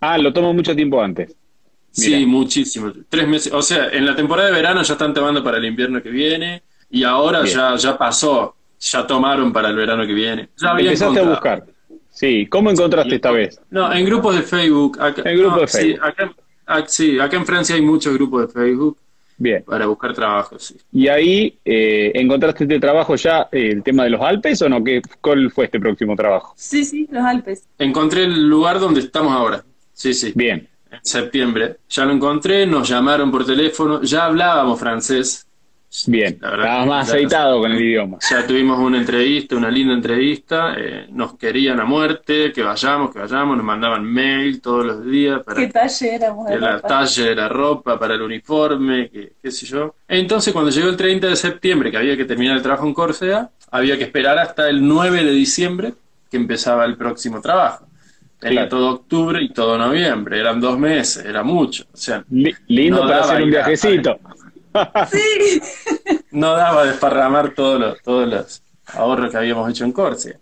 Ah, 0.01 0.19
lo 0.19 0.33
tomo 0.33 0.53
mucho 0.53 0.75
tiempo 0.75 1.01
antes. 1.03 1.35
Sí, 1.91 2.27
muchísimo. 2.27 2.93
Tres 3.09 3.29
meses. 3.29 3.53
O 3.53 3.63
sea, 3.63 3.89
en 3.91 4.05
la 4.05 4.17
temporada 4.17 4.49
de 4.49 4.55
verano 4.55 4.83
ya 4.83 4.95
están 4.95 5.15
tomando 5.15 5.43
para 5.45 5.59
el 5.59 5.65
invierno 5.65 6.03
que 6.03 6.11
viene 6.11 6.63
y 6.91 7.05
ahora 7.05 7.41
Bien. 7.43 7.57
ya, 7.57 7.77
ya 7.77 7.97
pasó. 7.97 8.55
Ya 8.81 9.07
tomaron 9.07 9.53
para 9.53 9.71
el 9.71 9.77
verano 9.77 10.07
que 10.07 10.13
viene. 10.13 10.49
Ya 10.61 10.73
Empezaste 10.73 11.21
a 11.21 11.23
buscar. 11.23 11.65
Sí, 12.11 12.47
¿cómo 12.47 12.71
encontraste 12.71 13.15
esta 13.15 13.31
vez? 13.31 13.61
No, 13.71 13.91
en 13.93 14.05
grupos 14.05 14.37
de 14.37 14.43
Facebook. 14.43 14.99
Acá, 15.01 15.23
En 15.25 15.39
grupos 15.39 15.55
no, 15.57 15.61
de 15.63 15.69
sí, 15.69 15.79
Facebook. 15.79 16.05
acá, 16.05 16.33
ac- 16.67 16.87
sí, 16.89 17.19
acá 17.19 17.37
en 17.37 17.47
Francia 17.47 17.75
hay 17.77 17.83
muchos 17.83 18.13
grupos 18.15 18.47
de 18.47 18.53
Facebook 18.61 18.99
Bien. 19.37 19.65
para 19.65 19.87
buscar 19.87 20.15
trabajo, 20.15 20.59
sí. 20.59 20.77
Y 20.93 21.09
ahí 21.09 21.59
eh, 21.65 22.13
encontraste 22.15 22.65
este 22.65 22.79
trabajo 22.79 23.17
ya, 23.17 23.49
eh, 23.51 23.71
el 23.73 23.83
tema 23.83 24.05
de 24.05 24.11
los 24.11 24.21
Alpes 24.21 24.63
o 24.63 24.69
no? 24.69 24.83
¿Qué, 24.83 25.03
¿Cuál 25.21 25.51
fue 25.51 25.65
este 25.67 25.81
próximo 25.81 26.15
trabajo? 26.15 26.55
Sí, 26.57 26.85
sí, 26.85 27.09
los 27.11 27.25
Alpes. 27.25 27.69
Encontré 27.79 28.25
el 28.25 28.49
lugar 28.49 28.79
donde 28.79 29.01
estamos 29.01 29.33
ahora. 29.33 29.65
Sí, 29.93 30.15
sí. 30.15 30.33
Bien, 30.35 30.69
En 30.91 31.01
septiembre. 31.03 31.77
Ya 31.89 32.05
lo 32.05 32.13
encontré, 32.13 32.67
nos 32.67 32.89
llamaron 32.89 33.31
por 33.31 33.45
teléfono, 33.45 34.03
ya 34.03 34.27
hablábamos 34.27 34.79
francés. 34.79 35.47
Bien. 36.09 36.39
La 36.41 36.51
verdad 36.51 36.67
Estabas 36.67 36.85
que 36.85 36.89
más 36.91 37.07
ya- 37.07 37.13
aceitado 37.15 37.61
con 37.61 37.73
el 37.73 37.81
idioma. 37.81 38.19
Ya 38.31 38.47
tuvimos 38.47 38.79
una 38.79 38.99
entrevista, 38.99 39.57
una 39.57 39.71
linda 39.71 39.95
entrevista. 39.95 40.75
eh, 40.77 41.07
nos 41.11 41.37
querían 41.37 41.79
a 41.81 41.85
muerte, 41.85 42.53
que 42.53 42.63
vayamos, 42.63 43.13
que 43.13 43.19
vayamos. 43.21 43.57
Nos 43.57 43.65
mandaban 43.65 44.05
mail 44.05 44.61
todos 44.61 44.85
los 44.85 45.05
días 45.05 45.43
para 45.45 45.61
¿Qué 45.61 45.69
talle 45.69 46.07
de 46.19 46.19
que 46.49 46.59
la 46.59 46.73
ropa? 46.77 46.89
talla 46.89 47.25
de 47.25 47.35
la 47.35 47.49
ropa, 47.49 47.99
para 47.99 48.15
el 48.15 48.23
uniforme, 48.23 49.09
que, 49.11 49.33
qué 49.43 49.51
sé 49.51 49.67
yo. 49.67 49.95
Entonces, 50.09 50.53
cuando 50.53 50.71
llegó 50.71 50.89
el 50.89 50.97
30 50.97 51.29
de 51.29 51.37
septiembre, 51.37 51.91
que 51.91 51.97
había 51.97 52.17
que 52.17 52.25
terminar 52.25 52.57
el 52.57 52.63
trabajo 52.63 52.87
en 52.87 52.95
Córcega, 52.95 53.51
había 53.71 53.97
que 53.97 54.05
esperar 54.05 54.39
hasta 54.39 54.69
el 54.69 54.87
9 54.87 55.23
de 55.25 55.31
diciembre, 55.33 55.93
que 56.31 56.37
empezaba 56.37 56.85
el 56.85 56.97
próximo 56.97 57.41
trabajo. 57.41 57.87
Tenía 58.41 58.63
Claro. 58.63 58.69
todo 58.69 58.91
octubre 58.91 59.41
y 59.43 59.49
todo 59.51 59.79
noviembre, 59.79 60.39
eran 60.39 60.61
dos 60.61 60.79
meses, 60.79 61.25
era 61.25 61.43
mucho. 61.43 61.85
O 61.93 61.97
sea, 61.97 62.25
Li- 62.31 62.55
lindo 62.67 63.01
No 63.03 63.09
para 63.09 63.21
hacer 63.21 63.43
un 63.43 63.51
viajecito. 63.51 64.19
No 66.33 66.55
daba 66.57 66.85
desparramar 66.85 67.55
todos 67.55 67.81
los, 67.81 68.03
todos 68.03 68.29
los 68.29 68.63
ahorros 68.87 69.31
que 69.31 69.37
habíamos 69.37 69.71
hecho 69.71 69.85
en 69.85 69.93
Córcega. 69.93 70.39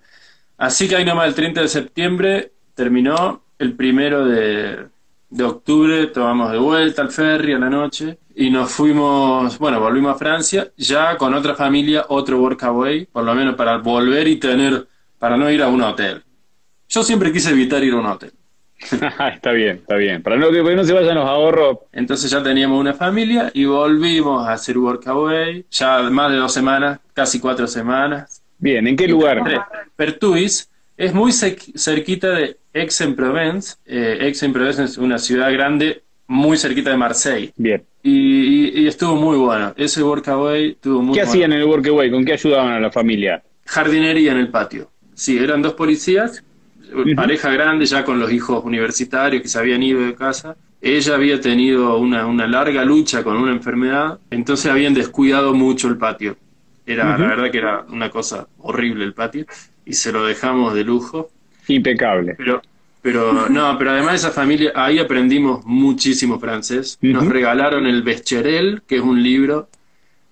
Así 0.57 0.89
que 0.89 0.97
ahí 0.97 1.05
nomás 1.05 1.29
el 1.29 1.35
30 1.35 1.61
de 1.61 1.69
septiembre 1.69 2.53
terminó, 2.75 3.43
el 3.59 3.75
primero 3.75 4.25
de, 4.25 4.87
de 5.29 5.45
octubre 5.45 6.07
tomamos 6.09 6.53
de 6.53 6.59
vuelta 6.59 7.03
al 7.03 7.11
ferry 7.11 7.55
a 7.55 7.59
la 7.59 7.71
noche 7.71 8.19
y 8.35 8.51
nos 8.51 8.71
fuimos, 8.71 9.59
bueno, 9.59 9.81
volvimos 9.81 10.15
a 10.15 10.19
Francia, 10.19 10.71
ya 10.77 11.17
con 11.17 11.35
otra 11.35 11.55
familia, 11.55 12.07
otro 12.09 12.39
workaway, 12.39 13.07
por 13.07 13.25
lo 13.25 13.35
menos 13.35 13.55
para 13.55 13.79
volver 13.79 14.29
y 14.29 14.37
tener, 14.37 14.87
para 15.19 15.37
no 15.37 15.51
ir 15.51 15.63
a 15.63 15.69
un 15.69 15.83
hotel. 15.83 16.23
Yo 16.89 17.03
siempre 17.03 17.33
quise 17.33 17.51
evitar 17.51 17.83
ir 17.83 17.95
a 17.95 17.97
un 17.97 18.07
hotel. 18.07 18.33
está 19.35 19.53
bien, 19.53 19.77
está 19.77 19.97
bien. 19.97 20.23
Para 20.23 20.37
no 20.37 20.51
que 20.51 20.63
no 20.75 20.85
se 20.85 20.93
vayan 20.93 21.15
los 21.17 21.27
ahorros. 21.29 21.79
Entonces 21.93 22.31
ya 22.31 22.43
teníamos 22.43 22.81
una 22.81 22.95
familia 22.95 23.51
y 23.55 23.65
volvimos 23.65 24.47
a 24.47 24.53
hacer 24.53 24.79
Workaway, 24.79 25.65
ya 25.71 26.03
más 26.11 26.31
de 26.31 26.37
dos 26.39 26.53
semanas, 26.53 26.99
casi 27.15 27.41
cuatro 27.41 27.67
semanas. 27.67 28.43
Bien, 28.59 28.87
¿en 28.87 28.97
qué 28.97 29.09
lugar? 29.09 29.43
Pertuis 29.97 30.69
es 30.97 31.13
muy 31.15 31.33
cer- 31.33 31.73
cerquita 31.77 32.31
de 32.31 32.57
Aix-en-Provence. 32.75 33.77
Eh, 33.87 34.19
Aix-en-Provence 34.23 34.85
es 34.85 34.99
una 34.99 35.19
ciudad 35.19 35.53
grande 35.53 36.03
muy 36.29 36.57
cerquita 36.57 36.91
de 36.91 36.97
Marseille. 36.97 37.53
Bien. 37.57 37.83
Y, 38.03 38.11
y- 38.11 38.83
y 38.83 38.87
estuvo 38.87 39.17
muy 39.17 39.37
bueno. 39.37 39.75
Ese 39.77 40.03
Workaway 40.03 40.71
estuvo 40.73 41.03
muy 41.03 41.15
¿Qué 41.15 41.21
bueno. 41.21 41.31
hacían 41.31 41.53
en 41.53 41.59
el 41.61 41.65
Workaway? 41.67 42.11
¿Con 42.11 42.25
qué 42.25 42.35
ayudaban 42.35 42.73
a 42.73 42.81
la 42.81 42.91
familia? 42.91 43.43
Jardinería 43.67 44.33
en 44.33 44.39
el 44.39 44.49
patio. 44.49 44.91
Sí, 45.15 45.39
eran 45.39 45.61
dos 45.63 45.75
policías, 45.75 46.43
pareja 47.17 47.51
grande 47.51 47.87
ya 47.87 48.05
con 48.05 48.19
los 48.19 48.33
hijos 48.33 48.65
universitarios 48.65 49.43
que 49.43 49.49
se 49.49 49.59
habían 49.59 49.83
ido 49.83 50.01
de 50.01 50.15
casa. 50.15 50.57
Ella 50.81 51.15
había 51.15 51.41
tenido 51.41 51.97
una, 51.99 52.27
una 52.27 52.47
larga 52.47 52.85
lucha 52.85 53.23
con 53.23 53.37
una 53.37 53.53
enfermedad, 53.53 54.19
entonces 54.31 54.71
habían 54.71 54.95
descuidado 54.95 55.55
mucho 55.55 55.89
el 55.89 55.97
patio. 55.97 56.37
Era, 56.85 57.17
la 57.17 57.27
verdad 57.27 57.51
que 57.51 57.59
era 57.59 57.85
una 57.89 58.11
cosa 58.11 58.49
horrible 58.59 59.05
el 59.05 59.15
patio 59.15 59.47
y 59.85 59.93
se 59.93 60.13
lo 60.13 60.27
dejamos 60.27 60.75
de 60.75 60.85
lujo. 60.85 61.31
Impecable. 61.69 62.35
Pero, 62.37 62.61
pero 63.01 63.49
no, 63.49 63.79
pero 63.79 63.93
además 63.93 64.17
esa 64.17 64.31
familia, 64.31 64.73
ahí 64.75 64.99
aprendimos 64.99 65.65
muchísimo 65.65 66.41
francés. 66.41 66.99
Nos 67.01 67.27
regalaron 67.27 67.87
el 67.87 68.03
Becherel, 68.03 68.83
que 68.87 68.97
es 68.97 69.03
un 69.03 69.23
libro 69.23 69.69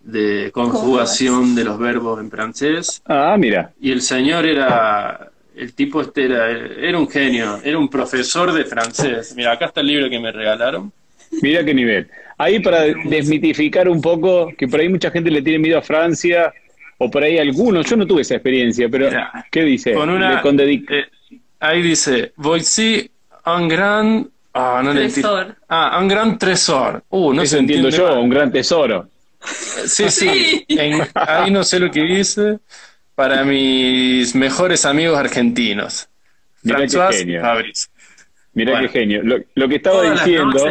de 0.03 0.51
conjugación 0.53 1.55
de 1.55 1.65
los 1.65 1.79
verbos 1.79 2.21
en 2.21 2.31
francés. 2.31 3.03
Ah, 3.07 3.37
mira. 3.39 3.73
Y 3.81 3.93
el 3.93 4.03
señor 4.03 4.47
era, 4.47 5.30
el 5.61 5.75
tipo 5.75 6.01
este 6.01 6.25
era, 6.25 6.51
era 6.51 6.99
un 6.99 7.09
genio, 7.09 7.61
era 7.63 7.79
un 7.79 7.89
profesor 7.89 8.53
de 8.53 8.65
francés. 8.65 9.35
Mira, 9.37 9.53
acá 9.53 9.67
está 9.67 9.81
el 9.81 9.87
libro 9.89 10.09
que 10.11 10.19
me 10.19 10.33
regalaron. 10.33 10.93
Mira 11.43 11.65
qué 11.65 11.75
nivel. 11.75 12.09
Ahí 12.39 12.59
para 12.61 12.83
desmitificar 13.05 13.89
un 13.89 14.01
poco, 14.01 14.51
que 14.57 14.67
por 14.67 14.81
ahí 14.81 14.89
mucha 14.89 15.11
gente 15.11 15.31
le 15.31 15.43
tiene 15.43 15.59
miedo 15.59 15.79
a 15.79 15.83
Francia, 15.83 16.53
o 16.99 17.11
por 17.11 17.23
ahí 17.23 17.39
algunos, 17.39 17.87
yo 17.89 17.97
no 17.97 18.07
tuve 18.07 18.23
esa 18.23 18.35
experiencia, 18.35 18.89
pero 18.89 19.07
Mira, 19.09 19.47
¿qué 19.51 19.63
dice? 19.63 19.93
Con 19.93 20.11
una, 20.11 20.37
Le- 20.37 20.43
con 20.43 20.59
eh, 20.61 21.07
ahí 21.61 21.83
dice, 21.83 22.33
voici 22.37 23.11
un 23.47 23.69
gran... 23.69 24.29
Ah, 24.53 24.81
no. 24.85 24.93
Tresor. 24.93 25.57
Ah, 25.69 25.99
un 26.01 26.09
gran 26.09 26.37
tresor. 26.37 27.05
Uh, 27.11 27.33
no 27.33 27.43
Eso 27.43 27.53
se 27.57 27.61
entiendo 27.61 27.89
yo, 27.89 28.09
mal. 28.09 28.19
un 28.19 28.29
gran 28.31 28.51
tesoro. 28.51 29.09
Sí, 29.87 30.09
sí. 30.11 30.65
En- 30.69 31.03
ahí 31.15 31.51
no 31.51 31.63
sé 31.63 31.79
lo 31.79 31.91
que 31.91 32.03
dice. 32.03 32.59
Para 33.21 33.45
mis 33.45 34.35
mejores 34.35 34.85
amigos 34.87 35.19
argentinos. 35.19 36.09
Mirá 36.63 36.79
qué 36.79 36.85
François 36.89 37.13
genio. 37.17 37.41
Fabrice. 37.43 37.89
Mirá 38.55 38.73
Bueno. 38.73 38.89
qué 38.89 38.99
genio. 39.01 39.23
Lo, 39.23 39.37
lo 39.55 39.69
que 39.69 39.77
estaba 39.77 40.11
diciendo, 40.11 40.65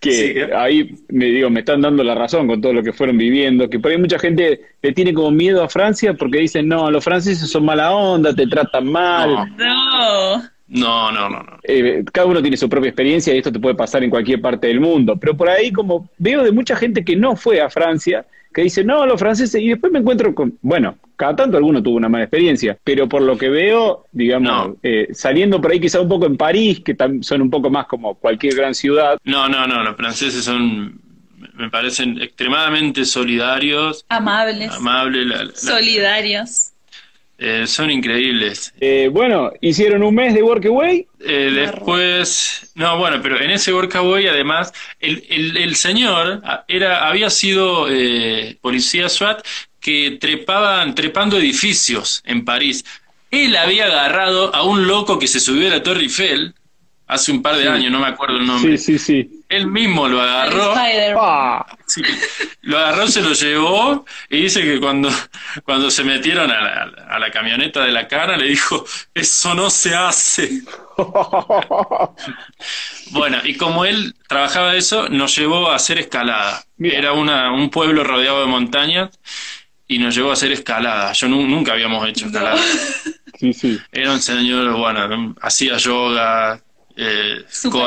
que 0.00 0.50
ahí 0.56 0.94
me 1.08 1.26
digo, 1.26 1.50
me 1.50 1.60
están 1.60 1.80
dando 1.80 2.04
la 2.04 2.14
razón 2.14 2.46
con 2.46 2.60
todo 2.60 2.72
lo 2.72 2.82
que 2.82 2.92
fueron 2.92 3.18
viviendo, 3.18 3.68
que 3.68 3.80
por 3.80 3.90
ahí 3.90 3.98
mucha 3.98 4.18
gente 4.18 4.60
le 4.80 4.92
tiene 4.92 5.12
como 5.12 5.30
miedo 5.32 5.62
a 5.64 5.68
Francia 5.68 6.14
porque 6.14 6.38
dicen, 6.38 6.68
no, 6.68 6.90
los 6.90 7.02
franceses 7.02 7.50
son 7.50 7.64
mala 7.64 7.92
onda, 7.92 8.32
te 8.34 8.46
tratan 8.46 8.86
mal. 8.90 9.34
No. 9.56 9.56
No. 9.56 10.48
No, 10.70 11.10
no, 11.10 11.30
no, 11.30 11.42
no. 11.42 11.58
Eh, 11.62 12.04
cada 12.12 12.26
uno 12.26 12.42
tiene 12.42 12.56
su 12.58 12.68
propia 12.68 12.90
experiencia 12.90 13.34
y 13.34 13.38
esto 13.38 13.50
te 13.50 13.58
puede 13.58 13.74
pasar 13.74 14.04
en 14.04 14.10
cualquier 14.10 14.40
parte 14.42 14.66
del 14.66 14.80
mundo. 14.80 15.16
Pero 15.18 15.34
por 15.34 15.48
ahí, 15.48 15.72
como 15.72 16.10
veo 16.18 16.44
de 16.44 16.52
mucha 16.52 16.76
gente 16.76 17.04
que 17.04 17.16
no 17.16 17.36
fue 17.36 17.60
a 17.62 17.70
Francia, 17.70 18.26
que 18.58 18.64
dice, 18.64 18.82
no, 18.82 19.06
los 19.06 19.20
franceses, 19.20 19.62
y 19.62 19.68
después 19.68 19.92
me 19.92 20.00
encuentro 20.00 20.34
con, 20.34 20.58
bueno, 20.62 20.96
cada 21.14 21.36
tanto 21.36 21.56
alguno 21.56 21.80
tuvo 21.80 21.94
una 21.96 22.08
mala 22.08 22.24
experiencia, 22.24 22.76
pero 22.82 23.08
por 23.08 23.22
lo 23.22 23.38
que 23.38 23.48
veo, 23.48 24.06
digamos, 24.10 24.50
No. 24.50 24.76
eh, 24.82 25.06
saliendo 25.12 25.60
por 25.60 25.70
ahí 25.70 25.78
quizá 25.78 26.00
un 26.00 26.08
poco 26.08 26.26
en 26.26 26.36
París, 26.36 26.80
que 26.80 26.96
son 27.20 27.40
un 27.42 27.50
poco 27.50 27.70
más 27.70 27.86
como 27.86 28.16
cualquier 28.16 28.56
gran 28.56 28.74
ciudad, 28.74 29.16
No, 29.22 29.48
no, 29.48 29.68
no. 29.68 29.84
Los 29.84 29.94
franceses 29.96 30.42
son, 30.42 31.00
me 31.54 31.70
parecen 31.70 32.20
extremadamente 32.20 33.04
solidarios, 33.04 34.04
Amables. 34.08 34.72
amables, 34.72 35.24
la- 35.24 35.44
la- 35.44 35.54
Solidarios. 35.54 36.72
Eh, 37.38 37.66
son 37.68 37.90
increíbles. 37.90 38.74
Eh, 38.80 39.08
bueno, 39.12 39.52
hicieron 39.60 40.02
un 40.02 40.14
mes 40.14 40.34
de 40.34 40.42
Workaway. 40.42 41.06
Eh, 41.20 41.52
después, 41.54 42.72
no, 42.74 42.98
bueno, 42.98 43.20
pero 43.22 43.40
en 43.40 43.50
ese 43.50 43.72
Workaway 43.72 44.26
además, 44.26 44.72
el, 44.98 45.24
el, 45.28 45.56
el 45.56 45.76
señor 45.76 46.40
ah, 46.44 46.64
era, 46.66 47.08
había 47.08 47.30
sido 47.30 47.88
eh, 47.88 48.58
policía 48.60 49.08
SWAT 49.08 49.46
que 49.80 50.18
trepaban, 50.20 50.96
trepando 50.96 51.38
edificios 51.38 52.22
en 52.26 52.44
París. 52.44 52.84
Él 53.30 53.56
había 53.56 53.86
agarrado 53.86 54.54
a 54.54 54.64
un 54.64 54.88
loco 54.88 55.18
que 55.18 55.28
se 55.28 55.38
subió 55.38 55.68
a 55.68 55.70
la 55.70 55.82
Torre 55.82 56.02
Eiffel 56.02 56.54
hace 57.06 57.30
un 57.30 57.40
par 57.40 57.56
de 57.56 57.68
años, 57.68 57.92
no 57.92 58.00
me 58.00 58.08
acuerdo 58.08 58.38
el 58.38 58.46
nombre. 58.46 58.76
Sí, 58.78 58.98
sí, 58.98 58.98
sí. 58.98 59.37
Él 59.48 59.66
mismo 59.66 60.06
lo 60.08 60.20
agarró. 60.20 60.74
Lo 62.62 62.78
agarró, 62.78 63.06
se 63.08 63.22
lo 63.22 63.32
llevó 63.32 64.04
y 64.28 64.42
dice 64.42 64.62
que 64.62 64.78
cuando, 64.78 65.08
cuando 65.64 65.90
se 65.90 66.04
metieron 66.04 66.50
a 66.50 66.60
la, 66.60 66.82
a 67.08 67.18
la 67.18 67.30
camioneta 67.30 67.82
de 67.82 67.92
la 67.92 68.06
cara 68.06 68.36
le 68.36 68.46
dijo, 68.46 68.84
eso 69.14 69.54
no 69.54 69.70
se 69.70 69.94
hace. 69.94 70.62
Bueno, 73.10 73.38
y 73.44 73.56
como 73.56 73.84
él 73.84 74.14
trabajaba 74.28 74.72
de 74.72 74.78
eso, 74.78 75.08
nos 75.08 75.34
llevó 75.36 75.70
a 75.70 75.76
hacer 75.76 75.98
escalada. 75.98 76.62
Mira. 76.76 76.98
Era 76.98 77.12
una, 77.12 77.52
un 77.52 77.70
pueblo 77.70 78.04
rodeado 78.04 78.40
de 78.40 78.46
montañas 78.46 79.18
y 79.86 79.98
nos 79.98 80.14
llevó 80.14 80.30
a 80.30 80.34
hacer 80.34 80.52
escalada. 80.52 81.12
Yo 81.14 81.28
nu- 81.28 81.46
nunca 81.46 81.72
habíamos 81.72 82.06
hecho 82.06 82.26
escalada. 82.26 82.60
Sí, 83.38 83.52
sí. 83.52 83.78
Era 83.92 84.12
un 84.12 84.20
señor, 84.20 84.72
bueno, 84.76 85.34
hacía 85.40 85.76
yoga, 85.78 86.60
eh, 86.98 87.44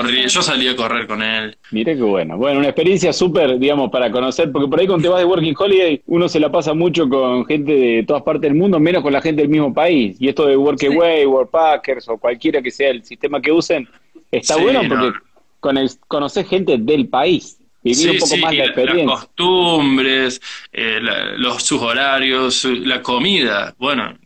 bien. 0.09 0.27
yo 0.29 0.41
salía 0.41 0.71
a 0.71 0.75
correr 0.75 1.05
con 1.05 1.21
él. 1.21 1.57
Mira 1.71 1.93
qué 1.93 2.01
bueno. 2.01 2.37
Bueno, 2.37 2.59
una 2.59 2.69
experiencia 2.69 3.11
súper, 3.13 3.59
digamos, 3.59 3.91
para 3.91 4.09
conocer, 4.09 4.51
porque 4.51 4.67
por 4.69 4.79
ahí 4.79 4.87
cuando 4.87 5.03
te 5.03 5.09
vas 5.09 5.19
de 5.19 5.25
Working 5.25 5.55
Holiday, 5.57 6.01
uno 6.07 6.29
se 6.29 6.39
la 6.39 6.51
pasa 6.51 6.73
mucho 6.73 7.09
con 7.09 7.45
gente 7.45 7.73
de 7.73 8.03
todas 8.07 8.23
partes 8.23 8.43
del 8.43 8.55
mundo, 8.55 8.79
menos 8.79 9.03
con 9.03 9.11
la 9.13 9.21
gente 9.21 9.41
del 9.41 9.49
mismo 9.51 9.73
país. 9.73 10.15
Y 10.19 10.29
esto 10.29 10.45
de 10.45 10.55
Workaway, 10.55 11.25
Workpackers 11.25 12.07
o 12.09 12.17
cualquiera 12.17 12.61
que 12.61 12.71
sea 12.71 12.89
el 12.89 13.03
sistema 13.03 13.41
que 13.41 13.51
usen, 13.51 13.87
está 14.31 14.55
Sí, 14.55 14.61
bueno 14.61 14.81
no. 14.83 14.89
porque 14.89 15.19
con 15.59 15.77
el, 15.77 15.89
conocer 16.07 16.45
gente 16.45 16.77
del 16.79 17.07
país, 17.07 17.59
vivir 17.83 18.11
un 18.11 18.17
poco 18.17 18.37
más 18.37 18.51
la 18.53 18.57
la- 18.59 18.65
experiencia. 18.65 19.05
Las 19.05 19.25
costumbres, 19.25 20.41
eh, 20.71 20.99
la- 21.01 21.31
los, 21.37 21.63
sus 21.63 21.81
horarios, 21.81 22.55
su- 22.55 22.75
la 22.75 23.01
comida, 23.01 23.75
bueno, 23.77 24.17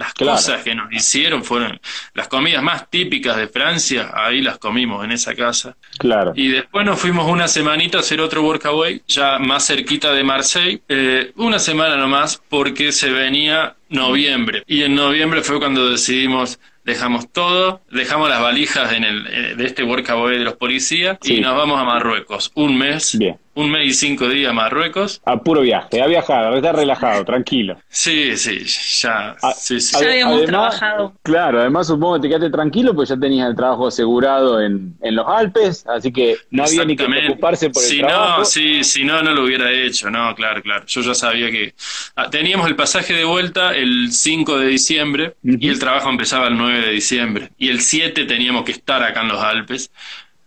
las 0.00 0.14
Claro. 0.14 0.32
cosas 0.36 0.62
que 0.64 0.74
nos 0.74 0.90
hicieron 0.92 1.44
fueron 1.44 1.78
las 2.14 2.26
comidas 2.26 2.62
más 2.62 2.88
típicas 2.90 3.36
de 3.36 3.46
Francia, 3.48 4.10
ahí 4.14 4.40
las 4.40 4.58
comimos 4.58 5.04
en 5.04 5.12
esa 5.12 5.34
casa. 5.34 5.76
Claro. 5.98 6.32
Y 6.34 6.48
después 6.48 6.84
nos 6.86 6.98
fuimos 6.98 7.28
una 7.30 7.46
semanita 7.46 7.98
a 7.98 8.00
hacer 8.00 8.20
otro 8.20 8.42
workaway, 8.42 9.02
ya 9.06 9.38
más 9.38 9.66
cerquita 9.66 10.12
de 10.12 10.24
Marseille, 10.24 10.80
eh, 10.88 11.32
una 11.36 11.58
semana 11.58 11.96
nomás 11.96 12.40
porque 12.48 12.90
se 12.92 13.10
venía 13.10 13.76
noviembre. 13.90 14.62
Y 14.66 14.82
en 14.82 14.94
noviembre 14.94 15.42
fue 15.42 15.58
cuando 15.58 15.90
decidimos, 15.90 16.58
dejamos 16.84 17.30
todo, 17.30 17.82
dejamos 17.90 18.28
las 18.30 18.40
valijas 18.40 18.92
en 18.92 19.04
el, 19.04 19.26
eh, 19.26 19.54
de 19.56 19.66
este 19.66 19.82
workaway 19.82 20.38
de 20.38 20.44
los 20.44 20.54
policías 20.54 21.18
Sí. 21.20 21.36
y 21.36 21.40
nos 21.40 21.54
vamos 21.56 21.78
a 21.78 21.84
Marruecos. 21.84 22.50
Un 22.54 22.78
mes, 22.78 23.18
Bien. 23.18 23.36
Un 23.54 23.70
mes 23.70 23.86
y 23.88 23.92
cinco 23.92 24.28
días 24.28 24.50
a 24.50 24.52
Marruecos. 24.54 25.20
A 25.24 25.38
puro 25.38 25.60
viaje, 25.62 26.00
a 26.00 26.06
viajar, 26.06 26.44
a 26.52 26.56
estar 26.56 26.74
relajado, 26.76 27.24
tranquilo. 27.24 27.76
Sí, 27.88 28.36
sí, 28.36 28.60
ya. 29.00 29.36
Sí, 29.56 29.80
sí. 29.80 29.96
Ya 30.00 30.08
habíamos 30.10 30.36
además- 30.36 30.50
trabajado. 30.78 31.14
Claro, 31.22 31.60
además 31.60 31.86
supongo 31.88 32.14
que 32.16 32.20
te 32.22 32.28
quedaste 32.28 32.50
tranquilo, 32.50 32.94
pues 32.94 33.08
ya 33.08 33.16
tenías 33.18 33.48
el 33.48 33.56
trabajo 33.56 33.88
asegurado 33.88 34.62
en, 34.62 34.94
en 35.02 35.16
los 35.16 35.26
Alpes, 35.28 35.84
así 35.88 36.12
que 36.12 36.36
no 36.50 36.64
había 36.64 36.84
ni 36.84 36.96
que 36.96 37.04
preocuparse 37.06 37.70
por 37.70 37.82
el 37.82 37.98
trabajo. 37.98 38.38
No, 38.40 38.44
sí, 38.44 38.84
si 38.84 39.04
no, 39.04 39.20
no 39.22 39.32
lo 39.34 39.44
hubiera 39.44 39.70
hecho. 39.72 40.10
No, 40.10 40.34
claro, 40.34 40.62
claro. 40.62 40.84
Yo 40.86 41.00
ya 41.00 41.14
sabía 41.14 41.50
que. 41.50 41.74
Ah, 42.16 42.30
teníamos 42.30 42.68
el 42.68 42.76
pasaje 42.76 43.14
de 43.14 43.24
vuelta 43.24 43.74
el 43.74 44.12
5 44.12 44.58
de 44.58 44.66
diciembre 44.68 45.34
y 45.42 45.68
el 45.68 45.78
trabajo 45.78 46.08
empezaba 46.08 46.46
el 46.48 46.56
9 46.56 46.80
de 46.86 46.92
diciembre. 46.92 47.50
Y 47.58 47.68
el 47.68 47.80
7 47.80 48.24
teníamos 48.26 48.64
que 48.64 48.72
estar 48.72 49.02
acá 49.02 49.22
en 49.22 49.28
los 49.28 49.40
Alpes. 49.42 49.90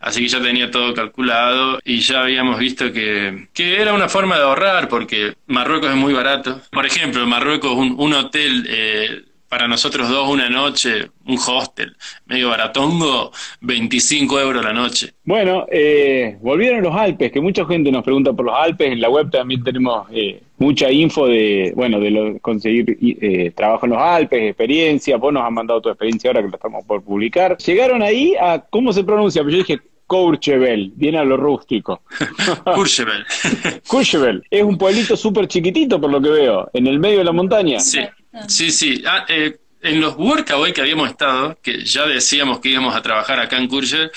Así 0.03 0.21
que 0.21 0.27
ya 0.27 0.41
tenía 0.41 0.69
todo 0.69 0.93
calculado 0.93 1.79
y 1.85 1.99
ya 1.99 2.23
habíamos 2.23 2.59
visto 2.59 2.91
que, 2.91 3.47
que 3.53 3.81
era 3.81 3.93
una 3.93 4.09
forma 4.09 4.35
de 4.37 4.43
ahorrar 4.43 4.89
porque 4.89 5.33
Marruecos 5.47 5.89
es 5.91 5.95
muy 5.95 6.13
barato. 6.13 6.59
Por 6.71 6.85
ejemplo, 6.85 7.25
Marruecos, 7.25 7.71
un, 7.71 7.95
un 7.97 8.13
hotel 8.13 8.65
eh, 8.69 9.21
para 9.47 9.67
nosotros 9.67 10.09
dos 10.09 10.27
una 10.29 10.49
noche, 10.49 11.09
un 11.25 11.37
hostel 11.37 11.95
medio 12.25 12.49
baratongo, 12.49 13.31
25 13.61 14.39
euros 14.41 14.65
la 14.65 14.73
noche. 14.73 15.13
Bueno, 15.23 15.67
eh, 15.71 16.37
volvieron 16.41 16.81
los 16.83 16.93
Alpes, 16.95 17.31
que 17.31 17.39
mucha 17.39 17.63
gente 17.65 17.89
nos 17.91 18.03
pregunta 18.03 18.33
por 18.33 18.45
los 18.45 18.55
Alpes. 18.57 18.91
En 18.91 18.99
la 18.99 19.09
web 19.09 19.29
también 19.31 19.63
tenemos 19.63 20.07
eh, 20.11 20.41
mucha 20.57 20.91
info 20.91 21.27
de, 21.27 21.71
bueno, 21.75 21.99
de 22.01 22.11
lo- 22.11 22.39
conseguir 22.39 22.97
eh, 23.01 23.51
trabajo 23.55 23.85
en 23.85 23.91
los 23.93 24.01
Alpes, 24.01 24.41
experiencia. 24.41 25.15
Vos 25.17 25.31
nos 25.31 25.43
has 25.45 25.51
mandado 25.51 25.79
tu 25.81 25.87
experiencia 25.89 26.29
ahora 26.31 26.41
que 26.41 26.49
la 26.49 26.55
estamos 26.55 26.83
por 26.85 27.03
publicar. 27.03 27.55
Llegaron 27.57 28.01
ahí 28.01 28.33
a, 28.41 28.59
¿cómo 28.69 28.91
se 28.91 29.03
pronuncia? 29.05 29.43
Pues 29.43 29.53
yo 29.53 29.59
dije 29.59 29.79
Courchevel, 30.07 30.91
viene 30.95 31.17
a 31.19 31.23
lo 31.23 31.37
rústico. 31.37 32.03
Courchevel. 32.63 33.25
Courchevel 33.87 34.43
es 34.49 34.63
un 34.63 34.77
pueblito 34.77 35.15
súper 35.17 35.47
chiquitito 35.47 35.99
por 35.99 36.11
lo 36.11 36.21
que 36.21 36.29
veo, 36.29 36.69
en 36.73 36.87
el 36.87 36.99
medio 36.99 37.19
de 37.19 37.23
la 37.25 37.31
montaña. 37.31 37.79
Sí, 37.79 37.99
sí, 38.47 38.71
sí. 38.71 39.03
Ah, 39.07 39.25
eh, 39.27 39.57
en 39.81 39.99
los 39.99 40.15
workaway 40.17 40.71
que 40.71 40.81
habíamos 40.81 41.09
estado, 41.09 41.57
que 41.61 41.83
ya 41.83 42.05
decíamos 42.05 42.59
que 42.59 42.69
íbamos 42.69 42.95
a 42.95 43.01
trabajar 43.01 43.39
acá 43.39 43.57
en 43.57 43.67
Courchevel, 43.67 44.11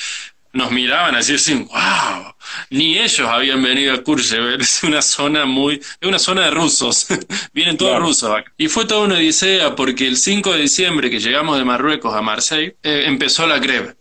nos 0.52 0.70
miraban 0.70 1.14
así, 1.14 1.34
wow, 1.54 2.32
ni 2.70 2.96
ellos 2.96 3.28
habían 3.28 3.62
venido 3.62 3.92
a 3.92 4.02
Courchevel, 4.02 4.60
es 4.60 4.82
una 4.84 5.02
zona 5.02 5.44
muy, 5.44 5.74
es 5.74 6.08
una 6.08 6.18
zona 6.18 6.44
de 6.46 6.50
rusos, 6.50 7.06
vienen 7.52 7.76
todos 7.76 7.90
Claro. 7.92 8.06
rusos 8.06 8.30
acá. 8.30 8.52
Y 8.56 8.68
fue 8.68 8.86
toda 8.86 9.02
una 9.04 9.16
odisea 9.16 9.74
porque 9.76 10.06
el 10.06 10.16
5 10.16 10.52
de 10.52 10.60
diciembre 10.62 11.10
que 11.10 11.20
llegamos 11.20 11.58
de 11.58 11.64
Marruecos 11.64 12.14
a 12.14 12.22
Marseille, 12.22 12.76
eh, 12.82 13.02
empezó 13.06 13.46
la 13.46 13.58
greve. 13.58 13.96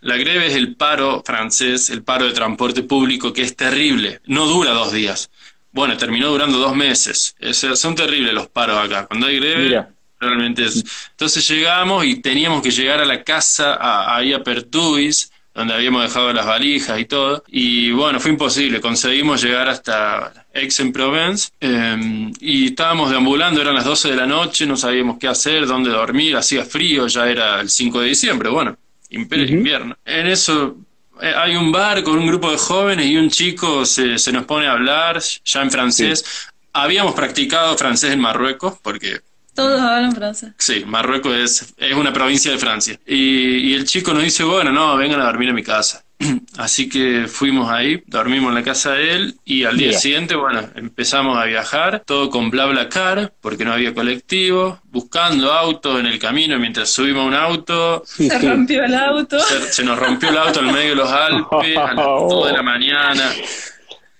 La 0.00 0.16
greve 0.16 0.46
es 0.48 0.54
el 0.54 0.74
paro 0.76 1.22
francés, 1.24 1.90
el 1.90 2.02
paro 2.02 2.26
de 2.26 2.32
transporte 2.32 2.82
público, 2.82 3.32
que 3.32 3.42
es 3.42 3.54
terrible, 3.56 4.20
no 4.26 4.46
dura 4.46 4.70
dos 4.72 4.92
días. 4.92 5.30
Bueno, 5.72 5.96
terminó 5.96 6.28
durando 6.28 6.58
dos 6.58 6.74
meses. 6.74 7.36
Sea, 7.52 7.76
son 7.76 7.94
terribles 7.94 8.32
los 8.34 8.48
paros 8.48 8.78
acá. 8.84 9.06
Cuando 9.06 9.26
hay 9.26 9.38
greve, 9.38 9.64
Mira. 9.64 9.90
realmente 10.18 10.64
es. 10.64 10.84
Entonces 11.10 11.46
llegamos 11.48 12.04
y 12.04 12.16
teníamos 12.20 12.62
que 12.62 12.70
llegar 12.70 13.00
a 13.00 13.04
la 13.04 13.22
casa, 13.22 13.74
a- 13.74 14.16
ahí 14.16 14.32
a 14.32 14.42
Pertuis, 14.42 15.30
donde 15.54 15.74
habíamos 15.74 16.02
dejado 16.02 16.32
las 16.32 16.46
valijas 16.46 16.98
y 16.98 17.04
todo. 17.04 17.44
Y 17.48 17.90
bueno, 17.92 18.18
fue 18.20 18.30
imposible. 18.32 18.80
Conseguimos 18.80 19.42
llegar 19.42 19.68
hasta 19.68 20.46
Aix-en-Provence 20.54 21.50
eh, 21.60 22.30
y 22.40 22.66
estábamos 22.66 23.10
deambulando, 23.10 23.60
eran 23.60 23.74
las 23.74 23.84
12 23.84 24.10
de 24.10 24.16
la 24.16 24.26
noche, 24.26 24.66
no 24.66 24.76
sabíamos 24.76 25.18
qué 25.18 25.28
hacer, 25.28 25.66
dónde 25.66 25.90
dormir, 25.90 26.36
hacía 26.36 26.64
frío, 26.64 27.06
ya 27.06 27.28
era 27.28 27.60
el 27.60 27.68
5 27.70 28.00
de 28.00 28.08
diciembre, 28.08 28.48
bueno, 28.48 28.76
imper- 29.10 29.44
Ujú. 29.44 29.54
invierno. 29.54 29.96
En 30.04 30.26
eso 30.26 30.76
eh, 31.20 31.32
hay 31.36 31.56
un 31.56 31.70
bar 31.72 32.02
con 32.02 32.18
un 32.18 32.26
grupo 32.26 32.50
de 32.50 32.58
jóvenes 32.58 33.06
y 33.06 33.16
un 33.16 33.28
chico 33.30 33.84
se, 33.84 34.18
se 34.18 34.32
nos 34.32 34.44
pone 34.44 34.66
a 34.66 34.72
hablar 34.72 35.20
ya 35.44 35.62
en 35.62 35.70
francés. 35.70 36.24
Habíamos 36.72 37.14
practicado 37.14 37.76
francés 37.76 38.12
en 38.12 38.20
Marruecos 38.20 38.78
porque 38.82 39.20
Todos 39.54 39.80
hablan 39.80 40.14
francés. 40.14 40.52
Sí, 40.58 40.84
Marruecos 40.86 41.34
es, 41.34 41.74
es 41.76 41.94
una 41.94 42.12
provincia 42.12 42.50
de 42.52 42.58
Francia. 42.58 42.98
Y, 43.06 43.70
y 43.70 43.74
el 43.74 43.84
chico 43.84 44.14
nos 44.14 44.22
dice, 44.22 44.44
bueno, 44.44 44.70
no, 44.72 44.96
vengan 44.96 45.20
a 45.20 45.24
dormir 45.24 45.50
a 45.50 45.52
mi 45.52 45.62
casa. 45.62 46.02
Así 46.58 46.88
que 46.88 47.26
fuimos 47.26 47.70
ahí, 47.70 48.02
dormimos 48.06 48.50
en 48.50 48.54
la 48.56 48.62
casa 48.62 48.92
de 48.92 49.12
él 49.14 49.36
y 49.44 49.64
al 49.64 49.78
día 49.78 49.92
siguiente, 49.98 50.36
bueno, 50.36 50.68
empezamos 50.74 51.38
a 51.38 51.44
viajar, 51.44 52.02
todo 52.06 52.28
con 52.28 52.50
BlaBlaCar, 52.50 53.32
porque 53.40 53.64
no 53.64 53.72
había 53.72 53.94
colectivo, 53.94 54.80
buscando 54.84 55.52
autos 55.52 55.98
en 55.98 56.06
el 56.06 56.18
camino 56.18 56.58
mientras 56.58 56.90
subimos 56.90 57.22
a 57.24 57.26
un 57.26 57.34
auto. 57.34 58.02
Sí, 58.06 58.28
Se 58.28 58.38
sí. 58.38 58.48
rompió 58.48 58.84
el 58.84 58.94
auto. 58.94 59.40
Se, 59.40 59.72
se 59.72 59.82
nos 59.84 59.98
rompió 59.98 60.28
el 60.28 60.36
auto 60.38 60.60
en 60.60 60.66
medio 60.72 60.90
de 60.90 60.96
los 60.96 61.10
Alpes 61.10 61.76
a 61.76 61.94
las 61.94 61.96
2 62.04 62.46
de 62.48 62.52
la 62.52 62.62
mañana. 62.62 63.32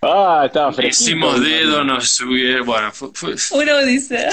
Ah, 0.02 0.44
estaba 0.46 0.72
fresquito. 0.72 1.10
Hicimos 1.10 1.40
dedo, 1.42 1.84
nos 1.84 2.08
subieron, 2.08 2.64
bueno, 2.66 2.90
fue- 2.92 3.10
fue- 3.14 3.34
Una 3.50 3.74
odisea. 3.76 4.30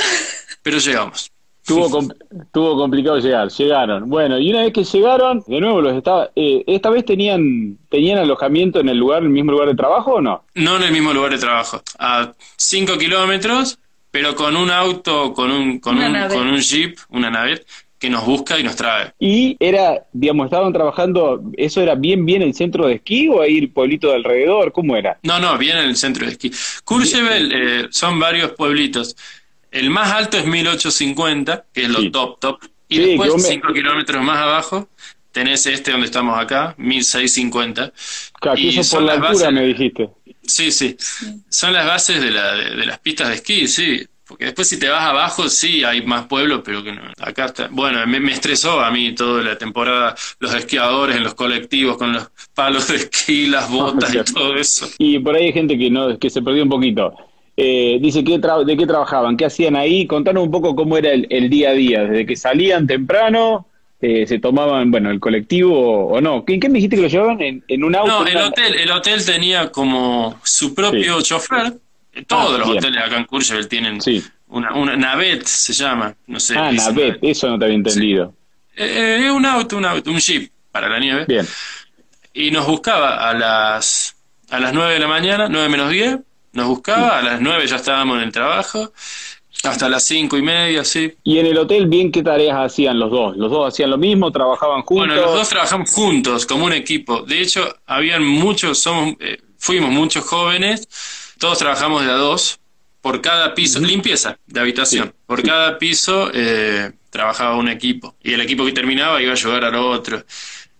pero 0.63 0.77
llegamos. 0.77 1.29
Tuvo, 1.67 1.89
com- 1.89 2.09
tuvo 2.53 2.77
complicado 2.77 3.19
llegar, 3.19 3.49
llegaron. 3.49 4.09
Bueno, 4.09 4.39
y 4.39 4.49
una 4.49 4.61
vez 4.61 4.73
que 4.73 4.83
llegaron, 4.83 5.43
de 5.47 5.59
nuevo 5.59 5.81
los 5.81 5.95
estaba. 5.95 6.29
eh, 6.35 6.63
¿Esta 6.65 6.89
vez 6.89 7.03
tenían 7.05 7.77
tenían 7.89 8.19
alojamiento 8.19 8.79
en 8.79 8.89
el 8.89 8.97
lugar, 8.97 9.19
en 9.19 9.25
el 9.25 9.31
mismo 9.33 9.51
lugar 9.51 9.67
de 9.67 9.75
trabajo 9.75 10.13
o 10.15 10.21
no? 10.21 10.43
No 10.55 10.77
en 10.77 10.83
el 10.83 10.91
mismo 10.91 11.13
lugar 11.13 11.31
de 11.31 11.37
trabajo, 11.39 11.81
a 11.99 12.33
5 12.55 12.97
kilómetros, 12.97 13.79
pero 14.11 14.33
con 14.35 14.55
un 14.55 14.69
auto, 14.71 15.33
con 15.33 15.51
un, 15.51 15.79
con 15.79 15.97
Una 15.97 16.07
un, 16.07 16.13
nave. 16.13 16.35
con 16.35 16.47
un 16.47 16.59
jeep, 16.59 16.97
una 17.09 17.29
nave, 17.29 17.65
que 17.99 18.09
nos 18.09 18.25
busca 18.25 18.59
y 18.59 18.63
nos 18.63 18.75
trae. 18.75 19.11
Y 19.19 19.57
era, 19.59 20.05
digamos, 20.13 20.45
estaban 20.45 20.71
trabajando, 20.71 21.41
¿eso 21.57 21.81
era 21.81 21.95
bien, 21.95 22.25
bien 22.25 22.41
el 22.43 22.53
centro 22.53 22.87
de 22.87 22.93
esquí 22.95 23.27
o 23.27 23.41
ahí 23.41 23.57
el 23.57 23.71
pueblito 23.71 24.09
de 24.09 24.15
alrededor? 24.15 24.71
¿Cómo 24.71 24.95
era? 24.95 25.17
No, 25.23 25.39
no, 25.39 25.57
viene 25.57 25.81
en 25.81 25.89
el 25.89 25.95
centro 25.97 26.25
de 26.25 26.31
esquí. 26.33 26.51
Courchevel 26.83 27.51
eh, 27.53 27.87
son 27.89 28.19
varios 28.19 28.51
pueblitos. 28.51 29.15
El 29.79 29.89
más 29.89 30.11
alto 30.11 30.37
es 30.37 30.45
1850, 30.45 31.65
que 31.73 31.83
es 31.83 31.89
lo 31.89 31.99
Sí. 31.99 32.09
top, 32.09 32.39
top. 32.39 32.59
Y 32.89 32.95
Sí, 32.95 33.01
después, 33.01 33.27
que 33.29 33.33
vos 33.33 33.41
me- 33.43 33.49
5 33.49 33.73
kilómetros 33.73 34.23
más 34.23 34.37
abajo, 34.39 34.89
tenés 35.31 35.65
este 35.65 35.91
donde 35.91 36.05
estamos 36.07 36.39
acá, 36.39 36.73
1650. 36.77 37.91
Claro, 38.39 38.57
Y 38.59 38.77
eso 38.79 38.97
por 38.97 39.05
la 39.05 39.13
altura 39.13 39.29
bases- 39.33 39.51
me 39.53 39.63
dijiste. 39.65 40.09
Sí, 40.43 40.71
sí. 40.71 40.95
Son 41.49 41.73
las 41.73 41.85
bases 41.85 42.21
de, 42.21 42.31
la, 42.31 42.53
de, 42.55 42.75
de 42.75 42.85
las 42.85 42.99
pistas 42.99 43.27
de 43.29 43.35
esquí, 43.35 43.67
sí. 43.67 44.05
Porque 44.25 44.45
después 44.45 44.67
si 44.67 44.77
te 44.77 44.89
vas 44.89 45.03
abajo, 45.03 45.47
sí, 45.47 45.85
hay 45.85 46.01
más 46.05 46.25
pueblos, 46.27 46.61
pero 46.63 46.83
que 46.83 46.91
no. 46.91 47.01
Acá 47.17 47.45
está. 47.45 47.67
Bueno, 47.71 48.05
me, 48.07 48.19
me 48.19 48.33
estresó 48.33 48.81
a 48.81 48.91
mí 48.91 49.13
toda 49.15 49.41
la 49.41 49.57
temporada, 49.57 50.15
los 50.39 50.53
esquiadores 50.53 51.15
en 51.15 51.23
los 51.23 51.33
colectivos 51.33 51.97
con 51.97 52.11
los 52.11 52.29
palos 52.53 52.87
de 52.89 52.97
esquí, 52.97 53.47
las 53.47 53.69
botas 54.09 54.13
y 54.13 54.33
todo 54.33 54.55
eso. 54.55 54.89
Y 54.97 55.19
por 55.19 55.35
ahí 55.35 55.45
hay 55.45 55.53
gente 55.53 55.77
que 55.77 55.89
no 55.89 56.17
que 56.19 56.29
se 56.29 56.41
perdió 56.41 56.63
un 56.63 56.69
poquito. 56.69 57.13
Eh, 57.59 57.97
dice, 57.99 58.23
¿qué 58.23 58.39
tra- 58.39 58.63
¿de 58.63 58.77
qué 58.77 58.85
trabajaban? 58.85 59.35
¿Qué 59.35 59.45
hacían 59.45 59.75
ahí? 59.75 60.05
Contanos 60.05 60.43
un 60.43 60.51
poco 60.51 60.75
cómo 60.75 60.95
era 60.95 61.11
el, 61.11 61.25
el 61.31 61.49
día 61.49 61.69
a 61.71 61.73
día, 61.73 62.03
desde 62.03 62.25
que 62.27 62.35
salían 62.35 62.85
temprano, 62.85 63.65
eh, 63.99 64.27
se 64.27 64.37
tomaban, 64.37 64.91
bueno, 64.91 65.09
el 65.09 65.19
colectivo 65.19 65.73
o, 65.75 66.17
o 66.17 66.21
no. 66.21 66.43
¿En 66.47 66.59
qué 66.59 66.69
me 66.69 66.75
dijiste 66.75 66.97
que 66.97 67.01
lo 67.01 67.07
llevaban? 67.07 67.41
¿En, 67.41 67.63
en 67.67 67.83
un 67.83 67.95
auto? 67.95 68.11
No, 68.11 68.27
el 68.27 68.35
una- 68.35 68.47
hotel, 68.49 68.75
el 68.75 68.91
hotel 68.91 69.25
tenía 69.25 69.71
como 69.71 70.39
su 70.43 70.75
propio 70.75 71.19
chofer. 71.21 71.73
Todos 72.27 72.53
Ah, 72.55 72.57
los 72.59 72.67
bien. 72.67 72.77
hoteles 72.79 73.01
acá 73.03 73.17
en 73.17 73.25
Courchevel 73.25 73.67
tienen 73.67 74.01
Sí. 74.01 74.23
una, 74.49 74.73
una 74.75 74.95
navet, 74.95 75.43
se 75.45 75.73
llama. 75.73 76.15
No 76.27 76.39
sé. 76.39 76.55
Ah, 76.57 76.71
Navet, 76.71 77.19
eso 77.23 77.47
no 77.49 77.57
te 77.59 77.65
había 77.65 77.77
entendido. 77.77 78.33
Eh, 78.75 79.21
eh, 79.25 79.31
un 79.31 79.45
auto, 79.45 79.77
un 79.77 79.85
auto, 79.85 80.11
un 80.11 80.17
jeep 80.19 80.51
para 80.71 80.89
la 80.89 80.99
nieve. 80.99 81.25
Bien. 81.27 81.45
y 82.33 82.51
nos 82.51 82.67
buscaba 82.67 83.27
a 83.29 83.33
las 83.33 84.15
a 84.51 84.59
las 84.59 84.73
9 84.73 84.93
de 84.93 84.99
la 84.99 85.07
mañana, 85.07 85.47
9 85.49 85.69
menos 85.69 85.89
10, 85.91 86.17
nos 86.57 86.67
buscaba, 86.67 87.19
a 87.19 87.21
las 87.21 87.39
9 87.39 87.67
ya 87.67 87.75
estábamos 87.75 88.17
en 88.17 88.23
el 88.23 88.31
trabajo, 88.31 88.91
hasta 89.63 89.87
las 89.87 90.03
cinco 90.03 90.37
y 90.37 90.41
media, 90.41 90.83
sí. 90.83 91.13
Y 91.23 91.37
en 91.37 91.45
el 91.45 91.57
hotel, 91.57 91.85
bien, 91.85 92.11
¿qué 92.11 92.23
tareas 92.23 92.57
hacían 92.57 92.99
los 92.99 93.11
dos? 93.11 93.37
¿Los 93.37 93.51
dos 93.51 93.71
hacían 93.71 93.91
lo 93.91 93.97
mismo? 93.97 94.31
¿Trabajaban 94.31 94.81
juntos? 94.81 95.07
Bueno, 95.07 95.21
los 95.21 95.33
dos 95.33 95.49
trabajamos 95.49 95.91
juntos, 95.91 96.45
como 96.47 96.65
un 96.65 96.73
equipo. 96.73 97.21
De 97.21 97.41
hecho, 97.41 97.75
habían 97.85 98.25
muchos, 98.25 98.79
somos, 98.79 99.15
eh, 99.19 99.37
fuimos 99.57 99.91
muchos 99.91 100.25
jóvenes, 100.25 100.87
todos 101.37 101.59
trabajamos 101.59 102.03
de 102.03 102.11
a 102.11 102.15
dos, 102.15 102.59
por 103.01 103.21
cada 103.21 103.53
piso, 103.53 103.79
limpieza 103.79 104.39
de 104.47 104.59
habitación, 104.59 105.13
por 105.27 105.43
cada 105.43 105.77
piso 105.77 106.31
eh, 106.33 106.91
trabajaba 107.11 107.55
un 107.55 107.69
equipo. 107.69 108.15
Y 108.23 108.33
el 108.33 108.41
equipo 108.41 108.65
que 108.65 108.71
terminaba 108.71 109.21
iba 109.21 109.31
a 109.31 109.35
ayudar 109.35 109.63
al 109.63 109.75
otro. 109.75 110.23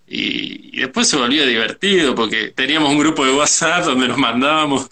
Y, 0.09 0.69
y 0.77 0.79
después 0.81 1.07
se 1.07 1.17
volvía 1.17 1.45
divertido 1.45 2.15
porque 2.15 2.49
teníamos 2.55 2.91
un 2.91 2.97
grupo 2.99 3.25
de 3.25 3.33
WhatsApp 3.33 3.83
donde 3.85 4.07
nos 4.07 4.17
mandábamos 4.17 4.89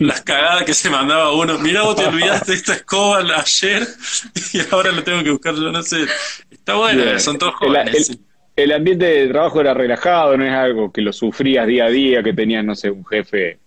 las 0.00 0.20
cagadas 0.22 0.64
que 0.64 0.74
se 0.74 0.90
mandaba 0.90 1.32
uno. 1.32 1.58
Mirá, 1.58 1.82
vos 1.82 1.94
te 1.96 2.04
olvidaste 2.06 2.50
de 2.52 2.56
esta 2.56 2.74
escoba 2.74 3.18
ayer 3.20 3.86
y 4.52 4.60
ahora 4.72 4.90
lo 4.90 5.04
tengo 5.04 5.22
que 5.22 5.30
buscar 5.30 5.54
yo, 5.54 5.70
no 5.70 5.82
sé. 5.82 6.06
Está 6.50 6.74
bueno, 6.74 7.04
Bien. 7.04 7.20
son 7.20 7.38
todos 7.38 7.54
El- 7.60 7.68
jóvenes. 7.68 8.10
el- 8.10 8.18
El 8.54 8.72
ambiente 8.72 9.06
de 9.06 9.28
trabajo 9.28 9.60
era 9.62 9.72
relajado, 9.74 10.36
no 10.36 10.44
es 10.44 10.52
algo 10.52 10.92
que 10.92 11.00
lo 11.00 11.12
sufrías 11.12 11.66
día 11.66 11.86
a 11.86 11.88
día, 11.88 12.22
que 12.22 12.34
tenías, 12.34 12.62
no 12.64 12.74
sé, 12.74 12.90
un 12.90 13.04
jefe, 13.06 13.58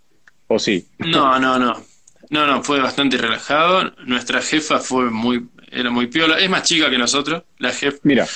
o 0.47 0.59
sí. 0.59 0.85
No, 0.99 1.39
no, 1.39 1.57
no. 1.57 1.81
No, 2.29 2.45
no, 2.47 2.63
fue 2.63 2.79
bastante 2.81 3.17
relajado. 3.17 3.93
Nuestra 4.05 4.41
jefa 4.41 4.79
fue 4.79 5.09
muy, 5.09 5.47
era 5.71 5.89
muy 5.89 6.07
piola. 6.07 6.37
Es 6.37 6.49
más 6.49 6.63
chica 6.63 6.89
que 6.89 6.97
nosotros, 6.99 7.43
la 7.59 7.71
jefa. 7.71 7.97
Mira, 8.03 8.27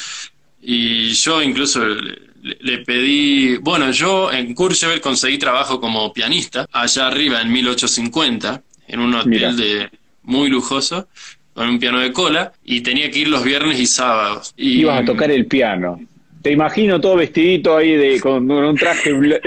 Y 0.61 1.11
yo 1.13 1.41
incluso 1.41 1.85
le, 1.85 2.28
le 2.41 2.79
pedí, 2.79 3.57
bueno, 3.57 3.91
yo 3.91 4.31
en 4.31 4.53
Courchevel 4.53 5.01
conseguí 5.01 5.37
trabajo 5.37 5.79
como 5.79 6.13
pianista, 6.13 6.67
allá 6.71 7.07
arriba 7.07 7.41
en 7.41 7.51
1850, 7.51 8.61
en 8.87 8.99
un 8.99 9.13
hotel 9.13 9.29
Mira. 9.29 9.53
de 9.53 9.89
muy 10.23 10.49
lujoso, 10.49 11.07
con 11.53 11.69
un 11.69 11.79
piano 11.79 11.99
de 11.99 12.13
cola, 12.13 12.53
y 12.63 12.81
tenía 12.81 13.11
que 13.11 13.19
ir 13.19 13.27
los 13.27 13.43
viernes 13.43 13.79
y 13.79 13.85
sábados. 13.85 14.53
Y, 14.55 14.81
ibas 14.81 15.01
a 15.01 15.05
tocar 15.05 15.31
el 15.31 15.45
piano. 15.45 15.99
Te 16.41 16.51
imagino 16.51 17.01
todo 17.01 17.17
vestidito 17.17 17.75
ahí 17.75 17.95
de, 17.95 18.19
con 18.21 18.49
un 18.49 18.75
traje 18.77 19.11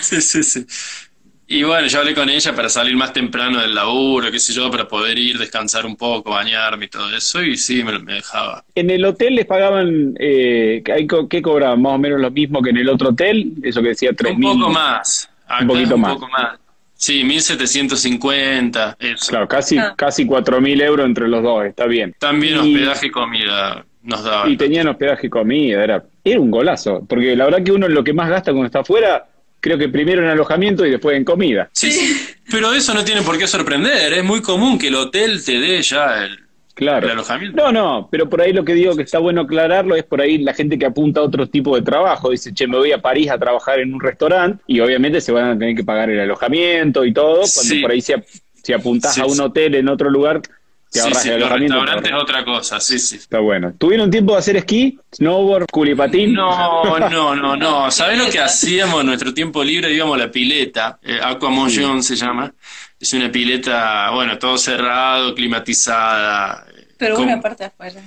Sí, 0.00 0.20
sí, 0.22 0.42
sí. 0.42 0.66
Y 1.48 1.62
bueno, 1.62 1.86
yo 1.86 2.00
hablé 2.00 2.12
con 2.14 2.28
ella 2.28 2.54
para 2.56 2.68
salir 2.68 2.96
más 2.96 3.12
temprano 3.12 3.60
del 3.60 3.72
laburo, 3.74 4.32
qué 4.32 4.38
sé 4.40 4.52
yo, 4.52 4.68
para 4.68 4.88
poder 4.88 5.16
ir, 5.16 5.38
descansar 5.38 5.86
un 5.86 5.94
poco, 5.94 6.30
bañarme 6.30 6.86
y 6.86 6.88
todo 6.88 7.14
eso, 7.16 7.40
y 7.42 7.56
sí, 7.56 7.84
me, 7.84 7.96
me 8.00 8.14
dejaba. 8.14 8.64
En 8.74 8.90
el 8.90 9.04
hotel 9.04 9.36
les 9.36 9.46
pagaban, 9.46 10.14
eh, 10.18 10.82
¿qué 10.84 11.06
¿qué 11.30 11.42
cobraban? 11.42 11.80
¿Más 11.80 11.92
o 11.94 11.98
menos 11.98 12.20
lo 12.20 12.30
mismo 12.32 12.60
que 12.62 12.70
en 12.70 12.78
el 12.78 12.88
otro 12.88 13.10
hotel? 13.10 13.52
Eso 13.62 13.80
que 13.80 13.88
decía 13.90 14.10
Un 14.10 14.16
3.000. 14.16 14.58
poco 14.58 14.70
más. 14.70 15.30
Acá 15.46 15.62
Un 15.62 15.68
poquito 15.68 15.94
un 15.94 16.00
más. 16.00 16.14
poco 16.14 16.28
más. 16.28 16.58
Sí, 16.98 17.22
1750, 17.24 18.96
eso. 18.98 19.26
Claro, 19.28 19.46
casi, 19.46 19.78
Ah. 19.78 19.94
casi 19.96 20.24
4.000 20.26 20.80
euros 20.80 21.06
entre 21.06 21.28
los 21.28 21.42
dos, 21.42 21.64
está 21.64 21.86
bien. 21.86 22.14
También 22.18 22.54
Y- 22.64 22.74
hospedaje 22.74 23.06
y 23.06 23.10
comida 23.10 23.84
nos 24.02 24.24
daba. 24.24 24.48
Y 24.48 24.56
tenían 24.56 24.88
hospedaje 24.88 25.26
y 25.26 25.30
comida, 25.30 25.84
era, 25.84 26.04
era 26.24 26.40
un 26.40 26.50
golazo. 26.50 27.04
Porque 27.08 27.36
la 27.36 27.44
verdad 27.44 27.62
que 27.62 27.72
uno 27.72 27.86
lo 27.88 28.02
que 28.02 28.12
más 28.12 28.28
gasta 28.30 28.50
cuando 28.52 28.66
está 28.66 28.80
afuera, 28.80 29.26
creo 29.66 29.78
que 29.78 29.88
primero 29.88 30.22
en 30.22 30.28
alojamiento 30.28 30.86
y 30.86 30.90
después 30.92 31.16
en 31.16 31.24
comida. 31.24 31.68
Sí, 31.72 31.90
sí. 31.90 32.16
Pero 32.48 32.72
eso 32.72 32.94
no 32.94 33.04
tiene 33.04 33.22
por 33.22 33.36
qué 33.36 33.48
sorprender. 33.48 34.12
Es 34.12 34.22
muy 34.22 34.40
común 34.40 34.78
que 34.78 34.86
el 34.86 34.94
hotel 34.94 35.44
te 35.44 35.58
dé 35.58 35.82
ya 35.82 36.22
el, 36.24 36.38
Claro. 36.74 37.06
el 37.06 37.12
alojamiento. 37.14 37.56
No, 37.60 37.72
no, 37.72 38.08
pero 38.08 38.28
por 38.30 38.40
ahí 38.42 38.52
lo 38.52 38.64
que 38.64 38.74
digo 38.74 38.94
que 38.94 39.02
está 39.02 39.18
bueno 39.18 39.40
aclararlo 39.40 39.96
es 39.96 40.04
por 40.04 40.20
ahí 40.20 40.38
la 40.38 40.54
gente 40.54 40.78
que 40.78 40.86
apunta 40.86 41.18
a 41.18 41.24
otro 41.24 41.48
tipo 41.48 41.74
de 41.74 41.82
trabajo. 41.82 42.30
Dice, 42.30 42.54
che, 42.54 42.68
me 42.68 42.76
voy 42.76 42.92
a 42.92 42.98
París 43.02 43.28
a 43.28 43.38
trabajar 43.38 43.80
en 43.80 43.92
un 43.92 44.00
restaurante 44.00 44.62
y 44.68 44.78
obviamente 44.78 45.20
se 45.20 45.32
van 45.32 45.50
a 45.50 45.58
tener 45.58 45.74
que 45.74 45.82
pagar 45.82 46.10
el 46.10 46.20
alojamiento 46.20 47.04
y 47.04 47.12
todo. 47.12 47.38
Cuando 47.38 47.50
Sí. 47.74 47.80
por 47.80 47.90
ahí 47.90 48.00
si, 48.00 48.12
ap- 48.12 48.24
si 48.62 48.72
apuntás 48.72 49.14
Sí, 49.16 49.20
a 49.20 49.26
un 49.26 49.40
hotel 49.40 49.74
en 49.74 49.88
otro 49.88 50.10
lugar, 50.10 50.42
Te 50.90 51.00
Sí, 51.00 51.04
ahorras 51.06 51.22
sí, 51.22 51.28
el 51.30 51.40
los 51.40 51.50
restaurantes 51.50 52.12
es 52.12 52.16
otra 52.22 52.44
cosa, 52.44 52.80
sí, 52.80 52.98
sí. 52.98 53.16
Está 53.16 53.40
bueno. 53.40 53.74
¿Tuvieron 53.76 54.10
tiempo 54.10 54.32
de 54.32 54.38
hacer 54.38 54.56
esquí, 54.56 54.98
snowboard, 55.14 55.66
culipatín? 55.70 56.32
No, 56.32 56.98
no, 56.98 57.34
no, 57.34 57.56
no. 57.56 57.90
¿Sabés 57.90 58.18
lo 58.18 58.30
que 58.30 58.38
hacíamos 58.40 59.00
en 59.00 59.06
nuestro 59.06 59.34
tiempo 59.34 59.62
libre? 59.64 59.92
Íbamos 59.92 60.14
a 60.14 60.24
la 60.26 60.30
pileta, 60.30 60.98
eh, 61.02 61.18
Aquamotion 61.22 62.02
se 62.02 62.14
llama. 62.16 62.52
Es 62.98 63.12
una 63.12 63.30
pileta, 63.30 64.10
bueno, 64.12 64.38
todo 64.38 64.56
cerrado, 64.56 65.34
climatizada. 65.34 66.64
eh, 66.74 66.88
Pero 66.96 67.16
con- 67.16 67.24
una 67.24 67.40
parte 67.40 67.64
afuera. 67.64 68.00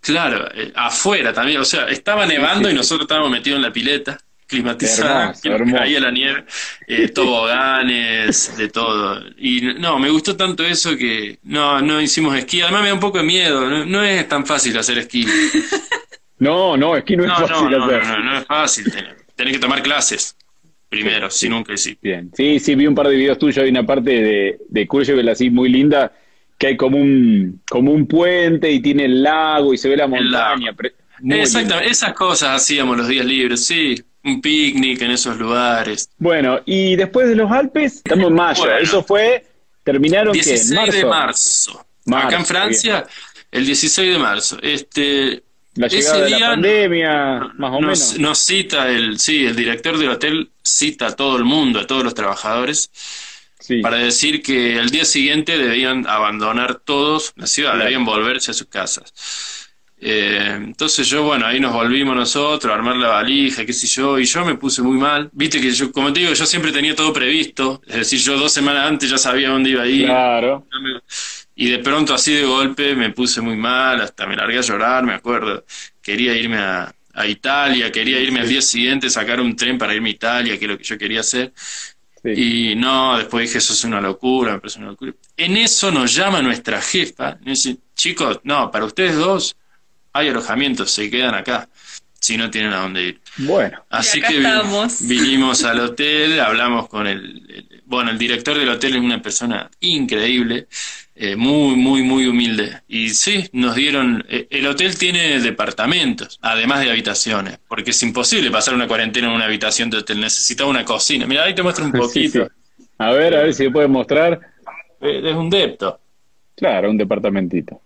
Claro, 0.00 0.46
eh, 0.54 0.72
afuera 0.76 1.32
también. 1.32 1.60
O 1.60 1.64
sea, 1.64 1.86
estaba 1.86 2.26
nevando 2.26 2.68
sí. 2.68 2.74
y 2.74 2.76
nosotros 2.76 3.06
estábamos 3.06 3.30
metidos 3.30 3.56
en 3.56 3.62
la 3.62 3.72
pileta, 3.72 4.18
climatizada, 4.46 5.34
Hermoso, 5.34 5.40
que 5.42 5.48
nos 5.50 5.60
hermoso. 5.60 5.76
caía 5.76 6.00
la 6.00 6.10
nieve, 6.10 6.44
eh, 6.86 7.08
toboganes, 7.14 8.56
de 8.56 8.68
todo. 8.68 9.22
Y 9.38 9.60
no, 9.78 9.98
me 9.98 10.10
gustó 10.10 10.36
tanto 10.36 10.64
eso 10.64 10.96
que 10.96 11.38
no, 11.44 11.80
no 11.82 12.00
hicimos 12.00 12.36
esquí. 12.36 12.60
Además 12.62 12.82
me 12.82 12.88
da 12.88 12.94
un 12.94 13.00
poco 13.00 13.18
de 13.18 13.24
miedo, 13.24 13.68
no, 13.68 13.84
no 13.84 14.02
es 14.02 14.28
tan 14.28 14.46
fácil 14.46 14.76
hacer 14.78 14.98
esquí. 14.98 15.26
No, 16.38 16.76
no, 16.76 16.96
esquí 16.96 17.16
no 17.16 17.24
es 17.24 17.28
No, 17.28 17.40
no, 17.40 17.46
fácil 17.48 17.70
no, 17.70 17.84
hacer. 17.84 18.04
no, 18.04 18.18
no, 18.18 18.24
no 18.24 18.38
es 18.38 18.46
fácil. 18.46 18.90
Tenés, 18.92 19.14
tenés 19.34 19.54
que 19.54 19.58
tomar 19.58 19.82
clases 19.82 20.36
primero, 20.88 21.30
si 21.30 21.48
nunca 21.48 21.72
hiciste. 21.72 21.98
Bien. 22.02 22.30
Sí, 22.34 22.58
sí, 22.58 22.74
vi 22.74 22.86
un 22.86 22.94
par 22.94 23.08
de 23.08 23.16
videos 23.16 23.38
tuyos. 23.38 23.58
Hay 23.58 23.70
una 23.70 23.86
parte 23.86 24.10
de, 24.10 24.58
de 24.68 24.86
Courchevel 24.86 25.28
así 25.28 25.50
muy 25.50 25.68
linda 25.70 26.12
que 26.58 26.68
hay 26.68 26.76
como 26.76 26.98
un, 26.98 27.62
como 27.68 27.92
un 27.92 28.06
puente 28.06 28.70
y 28.70 28.80
tiene 28.80 29.06
el 29.06 29.22
lago 29.22 29.74
y 29.74 29.78
se 29.78 29.88
ve 29.88 29.96
la 29.96 30.06
montaña. 30.06 30.74
Exactamente, 31.28 31.90
esas 31.90 32.12
cosas 32.12 32.50
hacíamos 32.62 32.96
los 32.96 33.08
días 33.08 33.24
libres, 33.26 33.64
sí. 33.66 34.02
Un 34.26 34.40
picnic 34.40 35.00
en 35.02 35.12
esos 35.12 35.36
lugares. 35.38 36.10
Bueno, 36.18 36.60
y 36.66 36.96
después 36.96 37.28
de 37.28 37.36
los 37.36 37.50
Alpes, 37.50 37.96
estamos 37.96 38.26
en 38.28 38.34
mayo. 38.34 38.60
Bueno. 38.62 38.78
Eso 38.78 39.02
fue, 39.04 39.46
terminaron 39.84 40.32
que 40.34 40.40
en 40.40 40.44
16 40.44 40.72
marzo. 40.76 40.92
de 40.96 41.04
marzo. 41.04 41.86
Marzo, 42.06 42.26
Acá 42.28 42.36
en 42.36 42.46
Francia, 42.46 43.06
el 43.50 43.66
16 43.66 44.12
de 44.12 44.18
marzo. 44.18 44.58
Este, 44.62 45.42
La 45.74 45.86
Ese 45.86 45.96
llegada 45.98 46.16
de 46.24 46.30
la 46.30 46.36
día 46.36 46.48
pandemia, 46.48 47.38
más 47.56 47.70
o 47.72 47.80
nos, 47.80 47.82
menos. 48.14 48.18
nos 48.18 48.38
cita 48.38 48.88
el, 48.90 49.18
sí, 49.18 49.44
el 49.46 49.54
director 49.56 49.96
del 49.98 50.10
hotel 50.10 50.50
cita 50.62 51.08
a 51.08 51.16
todo 51.16 51.36
el 51.36 51.44
mundo, 51.44 51.80
a 51.80 51.86
todos 51.86 52.02
los 52.04 52.14
trabajadores, 52.14 52.90
Sí. 53.58 53.80
para 53.80 53.96
decir 53.96 54.42
que 54.42 54.78
el 54.78 54.90
día 54.90 55.04
siguiente 55.04 55.56
debían 55.58 56.06
abandonar 56.06 56.76
todos 56.84 57.32
la 57.36 57.46
ciudad, 57.48 57.70
Claro. 57.72 57.84
debían 57.84 58.04
volverse 58.04 58.50
a 58.52 58.54
sus 58.54 58.68
casas. 58.68 59.12
Eh, 59.98 60.52
entonces 60.56 61.08
yo, 61.08 61.22
bueno, 61.22 61.46
ahí 61.46 61.58
nos 61.58 61.72
volvimos 61.72 62.14
nosotros 62.14 62.70
a 62.70 62.74
armar 62.76 62.96
la 62.96 63.08
valija, 63.08 63.64
qué 63.64 63.72
sé 63.72 63.86
yo, 63.86 64.18
y 64.18 64.24
yo 64.24 64.44
me 64.44 64.56
puse 64.56 64.82
muy 64.82 64.98
mal. 64.98 65.30
Viste 65.32 65.60
que 65.60 65.70
yo, 65.70 65.90
como 65.90 66.12
te 66.12 66.20
digo, 66.20 66.32
yo 66.32 66.46
siempre 66.46 66.70
tenía 66.70 66.94
todo 66.94 67.12
previsto, 67.12 67.80
es 67.86 67.96
decir, 67.96 68.18
yo 68.20 68.36
dos 68.36 68.52
semanas 68.52 68.86
antes 68.86 69.08
ya 69.10 69.18
sabía 69.18 69.48
dónde 69.48 69.70
iba 69.70 69.82
a 69.82 69.86
ir. 69.86 70.06
Claro. 70.06 70.66
Y 71.54 71.70
de 71.70 71.78
pronto, 71.78 72.12
así 72.12 72.34
de 72.34 72.44
golpe, 72.44 72.94
me 72.94 73.10
puse 73.10 73.40
muy 73.40 73.56
mal, 73.56 74.00
hasta 74.02 74.26
me 74.26 74.36
largué 74.36 74.58
a 74.58 74.62
llorar, 74.62 75.04
me 75.04 75.14
acuerdo. 75.14 75.64
Quería 76.02 76.34
irme 76.34 76.58
a, 76.58 76.94
a 77.14 77.26
Italia, 77.26 77.90
quería 77.90 78.20
irme 78.20 78.40
al 78.40 78.48
día 78.48 78.60
siguiente, 78.60 79.08
sacar 79.08 79.40
un 79.40 79.56
tren 79.56 79.78
para 79.78 79.94
irme 79.94 80.10
a 80.10 80.12
Italia, 80.12 80.58
que 80.58 80.66
es 80.66 80.70
lo 80.70 80.76
que 80.76 80.84
yo 80.84 80.98
quería 80.98 81.20
hacer. 81.20 81.54
Sí. 82.22 82.72
Y 82.72 82.76
no, 82.76 83.16
después 83.16 83.48
dije, 83.48 83.58
eso 83.58 83.72
es 83.72 83.84
una 83.84 84.02
locura, 84.02 84.52
me 84.52 84.58
parece 84.58 84.78
una 84.80 84.88
locura. 84.88 85.14
En 85.36 85.56
eso 85.56 85.90
nos 85.90 86.14
llama 86.14 86.42
nuestra 86.42 86.82
jefa, 86.82 87.38
y 87.42 87.50
dice, 87.50 87.78
chicos, 87.94 88.40
no, 88.44 88.70
para 88.70 88.84
ustedes 88.84 89.16
dos 89.16 89.56
hay 90.18 90.28
alojamientos, 90.28 90.90
se 90.90 91.10
quedan 91.10 91.34
acá, 91.34 91.68
si 92.20 92.36
no 92.36 92.50
tienen 92.50 92.72
a 92.72 92.80
dónde 92.80 93.02
ir. 93.04 93.20
Bueno, 93.36 93.84
Así 93.90 94.20
que 94.20 94.38
estamos. 94.38 95.00
vinimos 95.06 95.64
al 95.64 95.80
hotel, 95.80 96.40
hablamos 96.40 96.88
con 96.88 97.06
el, 97.06 97.44
el- 97.48 97.82
bueno, 97.86 98.10
el 98.10 98.18
director 98.18 98.58
del 98.58 98.68
hotel 98.68 98.96
es 98.96 99.00
una 99.00 99.22
persona 99.22 99.70
increíble, 99.80 100.66
eh, 101.14 101.36
muy, 101.36 101.76
muy, 101.76 102.02
muy 102.02 102.26
humilde. 102.26 102.82
Y 102.88 103.10
sí, 103.10 103.48
nos 103.52 103.76
dieron, 103.76 104.24
eh, 104.28 104.48
el 104.50 104.66
hotel 104.66 104.98
tiene 104.98 105.38
departamentos, 105.40 106.38
además 106.42 106.80
de 106.80 106.90
habitaciones, 106.90 107.58
porque 107.68 107.92
es 107.92 108.02
imposible 108.02 108.50
pasar 108.50 108.74
una 108.74 108.88
cuarentena 108.88 109.28
en 109.28 109.34
una 109.34 109.44
habitación 109.44 109.88
de 109.90 109.98
hotel, 109.98 110.20
necesitaba 110.20 110.68
una 110.68 110.84
cocina. 110.84 111.26
Mira, 111.26 111.44
ahí 111.44 111.54
te 111.54 111.62
muestro 111.62 111.84
un 111.84 111.92
Sí, 112.12 112.28
poquito. 112.28 112.48
sí. 112.78 112.84
a 112.98 113.10
ver, 113.12 113.36
a 113.36 113.42
ver 113.42 113.54
si 113.54 113.64
se 113.64 113.70
puede 113.70 113.88
mostrar. 113.88 114.40
Eh, 115.00 115.22
Es 115.30 115.34
un 115.36 115.48
depto. 115.50 116.00
Claro, 116.56 116.90
un 116.90 116.96
departamentito. 116.98 117.82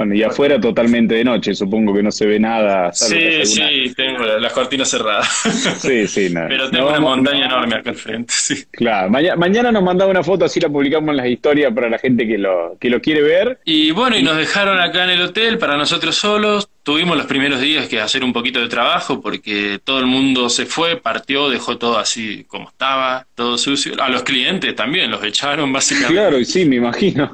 Bueno, 0.00 0.14
y 0.14 0.22
afuera 0.22 0.58
totalmente 0.58 1.14
de 1.14 1.24
noche, 1.24 1.54
supongo 1.54 1.92
que 1.92 2.02
no 2.02 2.10
se 2.10 2.24
ve 2.24 2.40
nada. 2.40 2.90
Sí, 2.90 3.44
sí, 3.44 3.92
tengo 3.94 4.24
la- 4.24 4.38
las 4.38 4.50
cortinas 4.54 4.88
cerradas. 4.88 5.28
sí, 5.78 6.08
sí, 6.08 6.30
nada. 6.30 6.48
Pero 6.48 6.64
No 6.64 6.70
tengo 6.70 6.88
una 6.88 7.00
montaña 7.00 7.44
enorme 7.44 7.74
acá 7.74 7.90
al 7.90 7.96
frente, 7.96 8.32
sí. 8.34 8.64
Claro, 8.70 9.10
maña- 9.10 9.36
mañana 9.36 9.70
nos 9.70 9.82
mandaba 9.82 10.10
una 10.10 10.22
foto, 10.22 10.46
así 10.46 10.58
la 10.58 10.70
publicamos 10.70 11.10
en 11.10 11.18
las 11.18 11.26
historias 11.26 11.74
para 11.74 11.90
la 11.90 11.98
gente 11.98 12.26
que 12.26 12.38
lo, 12.38 12.78
que 12.80 12.88
lo 12.88 13.02
quiere 13.02 13.20
ver. 13.20 13.58
Y 13.66 13.90
bueno, 13.90 14.16
y 14.16 14.22
nos 14.22 14.38
dejaron 14.38 14.80
acá 14.80 15.04
en 15.04 15.10
el 15.10 15.20
hotel 15.20 15.58
para 15.58 15.76
nosotros 15.76 16.16
solos. 16.16 16.66
Tuvimos 16.82 17.14
los 17.18 17.26
primeros 17.26 17.60
días 17.60 17.86
que 17.86 18.00
hacer 18.00 18.24
un 18.24 18.32
poquito 18.32 18.58
de 18.58 18.68
trabajo 18.68 19.20
porque 19.20 19.80
todo 19.84 19.98
el 19.98 20.06
mundo 20.06 20.48
se 20.48 20.64
fue, 20.64 20.96
partió, 20.96 21.50
dejó 21.50 21.76
todo 21.76 21.98
así 21.98 22.44
como 22.48 22.70
estaba, 22.70 23.26
todo 23.34 23.58
sucio. 23.58 24.02
A 24.02 24.08
los 24.08 24.22
clientes 24.22 24.74
también 24.74 25.10
los 25.10 25.22
echaron 25.22 25.70
básicamente. 25.74 26.14
Claro, 26.14 26.38
y 26.38 26.46
sí, 26.46 26.64
me 26.64 26.76
imagino. 26.76 27.30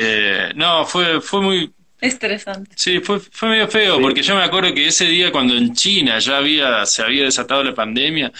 Eh, 0.00 0.48
no, 0.54 0.86
fue, 0.86 1.20
fue 1.20 1.42
muy, 1.42 1.70
Estresante. 2.00 2.70
sí, 2.76 3.00
fue, 3.00 3.20
fue 3.20 3.48
medio 3.50 3.68
feo 3.68 4.00
porque 4.00 4.22
yo 4.22 4.34
me 4.36 4.42
acuerdo 4.42 4.72
que 4.74 4.86
ese 4.86 5.04
día 5.06 5.30
cuando 5.32 5.54
en 5.56 5.74
China 5.74 6.18
ya 6.18 6.38
había, 6.38 6.84
se 6.86 7.02
había 7.02 7.24
desatado 7.24 7.62
la 7.64 7.74
pandemia, 7.74 8.32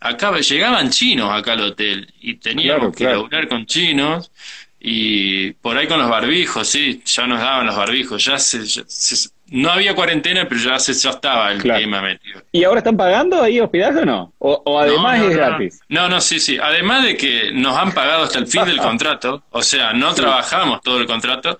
acá 0.00 0.36
llegaban 0.38 0.90
chinos 0.90 1.30
acá 1.32 1.52
al 1.54 1.60
hotel 1.62 2.12
y 2.20 2.34
teníamos 2.34 2.78
Claro, 2.78 2.92
que 2.92 2.96
claro. 2.98 3.14
laburar 3.16 3.48
con 3.48 3.66
chinos 3.66 4.30
y 4.80 5.50
por 5.54 5.76
ahí 5.76 5.88
con 5.88 5.98
los 5.98 6.08
barbijos, 6.08 6.68
sí, 6.68 7.02
ya 7.04 7.26
nos 7.26 7.40
daban 7.40 7.66
los 7.66 7.76
barbijos, 7.76 8.24
ya 8.24 8.38
se, 8.38 8.64
ya 8.64 8.82
se- 8.86 9.30
no 9.50 9.70
había 9.70 9.94
cuarentena, 9.94 10.46
pero 10.48 10.60
ya 10.60 10.78
se 10.78 10.92
ya 10.92 11.10
estaba 11.10 11.50
el 11.52 11.60
Claro. 11.62 11.80
tema 11.80 12.02
metido. 12.02 12.42
¿Y 12.52 12.62
ahora 12.64 12.78
están 12.80 12.96
pagando 12.98 13.42
ahí 13.42 13.58
hospedaje 13.58 14.00
o 14.00 14.04
no? 14.04 14.32
O, 14.38 14.62
o 14.64 14.78
además 14.78 15.18
No, 15.18 15.24
no, 15.24 15.30
es 15.30 15.36
no, 15.36 15.42
gratis. 15.42 15.80
No, 15.88 16.08
no, 16.08 16.20
sí, 16.20 16.38
sí. 16.38 16.58
Además 16.62 17.02
de 17.02 17.16
que 17.16 17.50
nos 17.52 17.76
han 17.76 17.92
pagado 17.92 18.24
hasta 18.24 18.38
el 18.38 18.46
fin 18.46 18.64
del 18.66 18.76
contrato, 18.88 19.42
o 19.50 19.62
sea, 19.62 19.94
no 19.94 20.12
trabajamos 20.14 20.80
todo 20.82 21.00
el 21.00 21.06
contrato. 21.06 21.58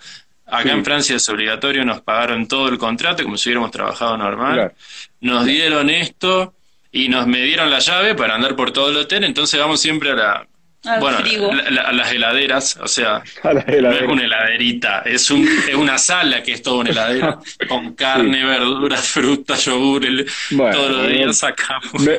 Acá 0.51 0.63
Sí. 0.63 0.69
en 0.71 0.85
Francia 0.85 1.17
es 1.17 1.29
obligatorio, 1.29 1.85
nos 1.85 2.01
pagaron 2.01 2.49
todo 2.49 2.69
el 2.69 2.79
contrato 2.79 3.23
como 3.23 3.37
si 3.37 3.49
hubiéramos 3.49 3.71
trabajado 3.71 4.17
normal. 4.17 4.55
Claro. 4.55 4.75
Nos 5.21 5.45
dieron 5.45 5.91
esto 5.91 6.55
y 6.91 7.09
nos 7.09 7.27
me 7.27 7.43
dieron 7.43 7.71
la 7.71 7.81
llave 7.81 8.15
para 8.15 8.35
andar 8.35 8.57
por 8.57 8.71
todo 8.73 8.89
el 8.91 8.97
hotel, 8.97 9.25
entonces 9.25 9.61
vamos 9.61 9.81
siempre 9.81 10.11
a 10.13 10.15
la... 10.15 10.48
Al 10.85 11.01
bueno, 11.01 11.18
frigo. 11.18 11.53
la- 11.53 11.70
la- 11.70 11.83
a 11.83 11.93
las 11.93 12.12
heladeras, 12.12 12.76
o 12.81 12.87
sea, 12.87 13.22
no 13.45 13.91
es 13.91 14.03
una 14.03 14.24
heladerita, 14.24 15.01
es, 15.01 15.31
un, 15.31 15.47
es 15.68 15.74
una 15.74 15.99
sala 15.99 16.43
que 16.43 16.53
es 16.53 16.62
toda 16.62 16.79
una 16.79 16.91
heladera, 16.91 17.39
con 17.68 17.95
carne, 17.95 18.45
verduras, 18.45 19.09
fruta, 19.09 19.57
yogur, 19.57 20.05
el- 20.07 20.26
Bueno, 20.53 20.72
todos 20.76 20.91
los 20.93 21.09
días 21.09 21.39
sacamos. 21.39 21.93
Me- 22.01 22.16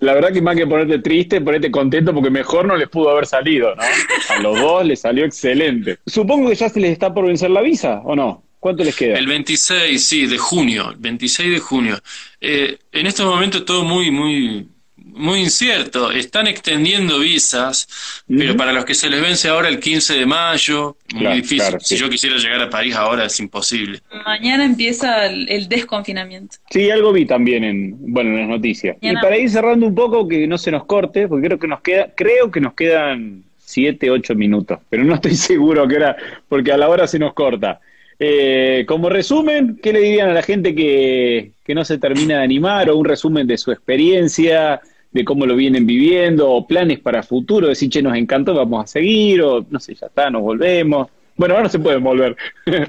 la 0.00 0.14
verdad 0.14 0.32
que 0.32 0.40
más 0.40 0.56
que 0.56 0.66
ponerte 0.66 1.00
triste, 1.00 1.40
ponerte 1.40 1.70
contento 1.70 2.14
porque 2.14 2.30
mejor 2.30 2.66
no 2.66 2.76
les 2.76 2.88
pudo 2.88 3.10
haber 3.10 3.26
salido, 3.26 3.74
¿no? 3.74 3.82
A 4.28 4.38
los 4.38 4.58
dos 4.58 4.84
les 4.86 5.00
salió 5.00 5.24
excelente. 5.24 5.98
Supongo 6.06 6.48
que 6.48 6.54
ya 6.54 6.68
se 6.68 6.80
les 6.80 6.92
está 6.92 7.12
por 7.12 7.26
vencer 7.26 7.50
la 7.50 7.62
visa, 7.62 8.00
¿o 8.04 8.14
no? 8.14 8.44
¿Cuánto 8.60 8.84
les 8.84 8.94
queda? 8.94 9.18
El 9.18 9.26
26, 9.26 10.06
sí, 10.06 10.26
de 10.26 10.38
junio, 10.38 10.90
el 10.92 10.96
26 10.98 11.50
de 11.50 11.58
junio. 11.58 11.98
Eh, 12.40 12.78
en 12.92 13.06
estos 13.06 13.26
momentos 13.26 13.64
todo 13.64 13.82
muy, 13.82 14.12
muy, 14.12 14.68
muy 15.12 15.40
incierto. 15.40 16.10
Están 16.10 16.46
extendiendo 16.46 17.18
visas, 17.18 18.24
pero 18.28 18.56
para 18.56 18.72
los 18.72 18.84
que 18.84 18.94
se 18.94 19.08
les 19.10 19.20
vence 19.20 19.48
ahora 19.48 19.68
el 19.68 19.78
15 19.80 20.14
de 20.14 20.26
mayo, 20.26 20.96
muy 21.12 21.20
Claro, 21.20 21.36
difícil. 21.36 21.58
claro, 21.58 21.80
si 21.80 21.96
yo 21.96 22.08
quisiera 22.08 22.36
llegar 22.36 22.60
a 22.62 22.70
París 22.70 22.94
ahora 22.94 23.26
es 23.26 23.38
imposible. 23.40 24.00
Mañana 24.24 24.64
empieza 24.64 25.26
el, 25.26 25.48
el 25.50 25.68
desconfinamiento. 25.68 26.56
Sí, 26.70 26.90
algo 26.90 27.12
vi 27.12 27.26
también 27.26 27.64
en, 27.64 28.12
bueno, 28.12 28.30
en 28.30 28.40
las 28.40 28.48
noticias. 28.48 28.96
Y 29.00 29.12
para 29.14 29.36
ir 29.36 29.50
cerrando 29.50 29.86
un 29.86 29.94
poco, 29.94 30.26
que 30.26 30.46
no 30.46 30.58
se 30.58 30.70
nos 30.70 30.84
corte, 30.84 31.28
porque 31.28 31.46
creo 31.48 31.58
que 31.58 31.68
nos 31.68 31.80
queda, 31.82 32.10
creo 32.14 32.50
que 32.50 32.60
nos 32.60 32.74
quedan 32.74 33.44
siete, 33.58 34.10
ocho 34.10 34.34
minutos, 34.34 34.78
pero 34.88 35.04
no 35.04 35.14
estoy 35.14 35.34
seguro 35.36 35.86
que 35.86 35.96
era, 35.96 36.16
porque 36.48 36.72
a 36.72 36.76
la 36.76 36.88
hora 36.88 37.06
se 37.06 37.18
nos 37.18 37.32
corta. 37.34 37.80
Eh, 38.18 38.84
como 38.86 39.08
resumen, 39.08 39.78
¿qué 39.82 39.92
le 39.92 40.00
dirían 40.00 40.30
a 40.30 40.34
la 40.34 40.42
gente 40.42 40.74
que, 40.74 41.52
que 41.64 41.74
no 41.74 41.84
se 41.84 41.98
termina 41.98 42.38
de 42.38 42.44
animar? 42.44 42.88
O 42.90 42.96
un 42.96 43.04
resumen 43.04 43.46
de 43.46 43.58
su 43.58 43.72
experiencia, 43.72 44.80
de 45.12 45.24
cómo 45.24 45.46
lo 45.46 45.56
vienen 45.56 45.86
viviendo, 45.86 46.50
o 46.50 46.66
planes 46.66 47.00
para 47.00 47.22
futuro, 47.22 47.68
decir, 47.68 47.90
che, 47.90 48.02
nos 48.02 48.16
encantó, 48.16 48.54
vamos 48.54 48.84
a 48.84 48.86
seguir, 48.86 49.42
o 49.42 49.66
no 49.68 49.78
sé, 49.78 49.94
ya 49.94 50.06
está, 50.06 50.30
nos 50.30 50.42
volvemos. 50.42 51.08
Bueno, 51.36 51.54
ahora 51.54 51.64
no 51.64 51.70
se 51.70 51.78
pueden 51.78 52.02
volver. 52.02 52.36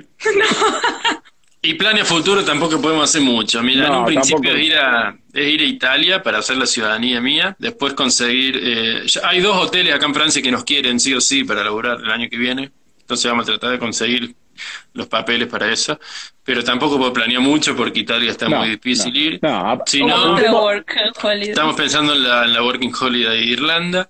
Y 1.66 1.76
planes 1.76 2.06
futuro 2.06 2.44
tampoco 2.44 2.82
podemos 2.82 3.10
hacer 3.10 3.22
mucho. 3.22 3.64
Mira, 3.64 3.88
en 3.88 3.94
un 3.94 4.04
principio 4.04 4.52
tampoco. 4.52 4.58
es 4.58 4.66
ir, 4.66 4.76
a, 4.76 5.18
es 5.34 5.48
ir 5.48 5.62
a 5.62 5.64
Italia 5.64 6.22
para 6.22 6.40
hacer 6.40 6.58
la 6.58 6.66
ciudadanía 6.66 7.22
mía, 7.22 7.56
después 7.58 7.94
conseguir... 7.94 8.60
eh, 8.62 9.04
ya 9.06 9.22
hay 9.24 9.40
dos 9.40 9.56
hoteles 9.56 9.94
acá 9.96 10.06
en 10.06 10.14
Francia 10.14 10.42
que 10.42 10.52
nos 10.52 10.66
quieren 10.66 11.00
sí 11.00 11.14
o 11.14 11.22
sí 11.22 11.46
para 11.46 11.64
laburar 11.64 12.02
el 12.02 12.12
año 12.12 12.28
que 12.30 12.36
viene, 12.36 12.70
entonces 13.00 13.32
vamos 13.32 13.44
a 13.44 13.52
tratar 13.52 13.72
de 13.72 13.80
conseguir 13.80 14.36
los 14.94 15.08
papeles 15.08 15.48
para 15.48 15.72
eso, 15.72 16.00
pero 16.44 16.64
tampoco 16.64 16.98
puedo 16.98 17.14
planear 17.14 17.42
mucho 17.42 17.76
porque 17.76 18.02
Italia 18.02 18.32
está 18.32 18.48
No, 18.50 18.60
muy 18.60 18.70
difícil 18.70 19.14
no, 19.14 19.20
ir. 19.20 19.40
no, 19.42 19.72
a- 19.72 19.84
Si 19.86 20.02
holiday. 21.22 21.50
Estamos 21.50 21.76
pensando 21.76 22.14
en 22.14 22.24
la, 22.24 22.46
en 22.46 22.54
la 22.54 22.64
Working 22.64 22.94
Holiday 23.00 23.38
de 23.40 23.46
Irlanda. 23.46 24.10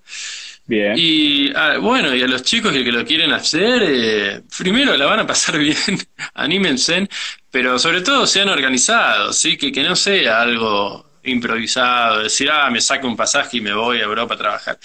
Bien. 0.66 0.94
Y 0.96 1.52
ah, 1.54 1.76
bueno, 1.78 2.14
y 2.14 2.22
a 2.22 2.26
los 2.26 2.42
chicos 2.42 2.72
que, 2.72 2.82
que 2.82 2.90
lo 2.92 3.04
quieren 3.04 3.32
hacer, 3.32 3.82
eh, 3.84 4.42
primero 4.58 4.96
la 4.96 5.04
van 5.06 5.20
a 5.20 5.26
pasar 5.26 5.58
bien, 5.60 5.76
anímense, 6.34 7.06
pero 7.50 7.78
sobre 7.78 8.00
todo 8.00 8.26
sean 8.26 8.48
organizados, 8.48 9.36
¿sí? 9.36 9.56
que, 9.58 9.70
que 9.70 9.82
no 9.82 9.94
sea 9.94 10.40
algo 10.40 11.10
improvisado, 11.24 12.22
decir, 12.22 12.50
ah, 12.50 12.70
me 12.70 12.80
saco 12.80 13.06
un 13.06 13.16
pasaje 13.16 13.58
y 13.58 13.60
me 13.60 13.74
voy 13.74 13.98
a 13.98 14.04
Europa 14.04 14.34
a 14.34 14.38
trabajar. 14.38 14.78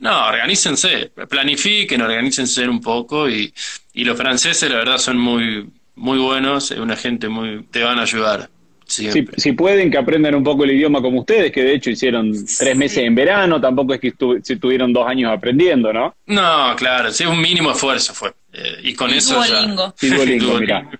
No, 0.00 0.28
organícense, 0.28 1.12
planifiquen, 1.28 2.00
organícense 2.02 2.66
un 2.68 2.80
poco 2.80 3.28
y, 3.28 3.52
y 3.92 4.04
los 4.04 4.16
franceses 4.16 4.70
la 4.70 4.78
verdad 4.78 4.98
son 4.98 5.18
muy, 5.18 5.70
muy 5.94 6.18
buenos, 6.18 6.70
una 6.72 6.96
gente 6.96 7.28
muy, 7.28 7.64
te 7.64 7.82
van 7.82 7.98
a 7.98 8.02
ayudar. 8.02 8.50
Si, 8.90 9.24
si 9.36 9.52
pueden, 9.52 9.90
que 9.90 9.98
aprendan 9.98 10.34
un 10.34 10.42
poco 10.42 10.64
el 10.64 10.72
idioma 10.72 11.00
como 11.00 11.20
ustedes, 11.20 11.52
que 11.52 11.62
de 11.62 11.74
hecho 11.74 11.90
hicieron 11.90 12.32
tres 12.58 12.76
meses 12.76 12.98
en 13.04 13.14
verano, 13.14 13.60
tampoco 13.60 13.94
es 13.94 14.00
que 14.00 14.12
estu- 14.12 14.42
se 14.42 14.54
estuvieron 14.54 14.92
dos 14.92 15.06
años 15.06 15.32
aprendiendo, 15.32 15.92
¿no? 15.92 16.14
No, 16.26 16.74
claro, 16.76 17.12
sí, 17.12 17.24
un 17.24 17.40
mínimo 17.40 17.70
esfuerzo 17.70 18.12
fue. 18.14 18.32
Eh, 18.52 18.78
y 18.82 18.94
con 18.94 19.10
Y 19.14 19.18
eso 19.18 19.40
ya. 19.44 19.58
Duolingo. 19.60 19.94
Sí, 19.96 20.08
Duolingo, 20.08 20.46
Duolingo. 20.50 20.60
mirá. 20.60 20.90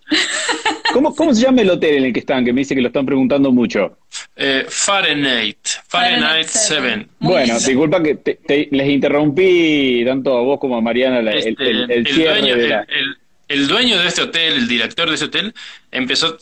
¿Cómo, 0.93 1.15
¿Cómo 1.15 1.35
se 1.35 1.43
llama 1.43 1.63
el 1.63 1.71
hotel 1.71 1.97
en 1.97 2.05
el 2.05 2.13
que 2.13 2.21
están? 2.21 2.45
Que 2.45 2.53
me 2.53 2.61
dice 2.61 2.75
que 2.75 2.81
lo 2.81 2.89
están 2.89 3.07
preguntando 3.07 3.51
mucho. 3.53 3.99
Eh, 4.37 4.65
Fahrenheit, 4.69 5.59
Fahrenheit 5.89 6.47
7. 6.49 7.07
Muy 7.21 7.33
bueno, 7.33 7.55
lindo. 7.55 7.67
disculpa 7.69 8.03
que 8.03 8.15
te- 8.17 8.35
te- 8.47 8.69
les 8.71 8.89
interrumpí 8.89 10.03
tanto 10.05 10.37
a 10.37 10.43
vos 10.43 10.59
como 10.61 10.77
a 10.77 10.81
Mariana 10.81 11.23
la- 11.23 11.33
Este, 11.33 11.51
el- 11.71 11.83
el 11.83 11.91
el 11.91 12.07
cierre 12.07 12.39
dueño, 12.41 12.57
de 12.57 12.69
la... 12.69 12.81
el- 12.83 12.87
el- 12.99 13.17
el 13.49 13.67
dueño 13.69 13.99
de 13.99 14.07
este 14.09 14.23
hotel, 14.23 14.53
el 14.55 14.69
director 14.69 15.09
de 15.09 15.15
ese 15.17 15.25
hotel, 15.25 15.53
empezó, 15.91 16.37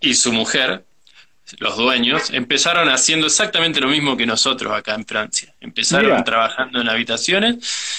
y 0.00 0.14
su 0.14 0.32
mujer, 0.32 0.82
los 1.58 1.76
dueños, 1.76 2.30
empezaron 2.32 2.88
haciendo 2.88 3.26
exactamente 3.26 3.80
lo 3.80 3.88
mismo 3.88 4.16
que 4.16 4.26
nosotros 4.26 4.72
acá 4.72 4.94
en 4.94 5.04
Francia. 5.06 5.54
Empezaron 5.60 6.10
Mira. 6.10 6.24
trabajando 6.24 6.80
en 6.80 6.88
habitaciones, 6.88 7.56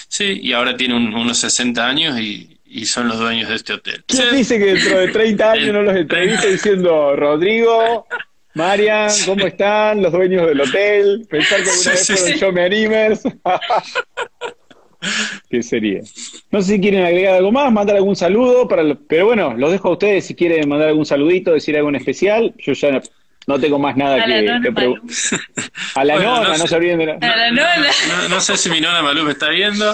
sí, 0.07 0.39
y 0.41 0.53
ahora 0.53 0.75
tienen 0.77 0.97
un- 0.97 1.13
unos 1.13 1.37
60 1.37 1.87
años 1.87 2.19
y, 2.19 2.59
y 2.65 2.85
son 2.85 3.07
los 3.07 3.19
dueños 3.19 3.49
de 3.49 3.55
este 3.55 3.73
hotel. 3.73 4.03
¿Quién 4.07 4.29
Sí, 4.29 4.35
dice 4.35 4.59
que 4.59 4.65
dentro 4.73 4.99
de 4.99 5.07
30 5.09 5.51
años 5.51 5.73
no 5.73 5.81
los 5.83 5.95
entrevista 5.95 6.47
diciendo 6.47 7.15
Rodrigo, 7.15 8.05
Marian, 8.55 9.09
¿cómo 9.25 9.45
están 9.47 10.01
los 10.01 10.11
dueños 10.11 10.47
del 10.47 10.61
hotel? 10.61 11.25
Pensar 11.29 11.61
que 11.63 11.69
alguna 11.69 11.75
Sí, 11.75 11.89
vez 11.89 12.07
fueron 12.07 12.27
sí. 12.33 12.39
yo 12.39 12.51
me 12.51 12.63
animers. 12.65 13.23
¿Qué 15.49 15.61
sería? 15.61 16.01
No 16.51 16.61
sé 16.61 16.73
si 16.73 16.81
quieren 16.81 17.05
agregar 17.05 17.35
algo 17.35 17.51
más, 17.51 17.71
mandar 17.71 17.95
algún 17.95 18.15
saludo, 18.15 18.67
para 18.67 18.81
lo- 18.81 18.99
pero 19.07 19.25
bueno, 19.27 19.53
los 19.55 19.71
dejo 19.71 19.89
a 19.89 19.91
ustedes 19.91 20.25
si 20.25 20.33
quieren 20.35 20.67
mandar 20.67 20.89
algún 20.89 21.05
saludito, 21.05 21.51
decir 21.51 21.77
algo 21.77 21.89
en 21.89 21.95
especial. 21.95 22.53
Yo 22.57 22.73
ya 22.73 23.01
no 23.47 23.59
tengo 23.59 23.77
más 23.79 23.95
nada 23.95 24.15
A 24.15 24.27
la 24.27 24.35
que, 24.39 24.41
nona 24.43 24.61
que. 24.61 24.69
A 25.95 26.03
la 26.05 26.13
Bueno, 26.15 26.35
nona, 26.35 26.49
no 26.49 26.57
no, 26.57 26.67
se 26.67 26.75
olviden 26.75 26.99
de 26.99 27.05
la... 27.05 27.13
A 27.13 27.35
la 27.35 27.51
nona. 27.51 27.87
No, 28.07 28.29
no 28.29 28.41
sé 28.41 28.57
si 28.57 28.69
mi 28.69 28.81
nona 28.81 29.01
Malú 29.01 29.23
me 29.23 29.31
está 29.31 29.49
viendo. 29.49 29.91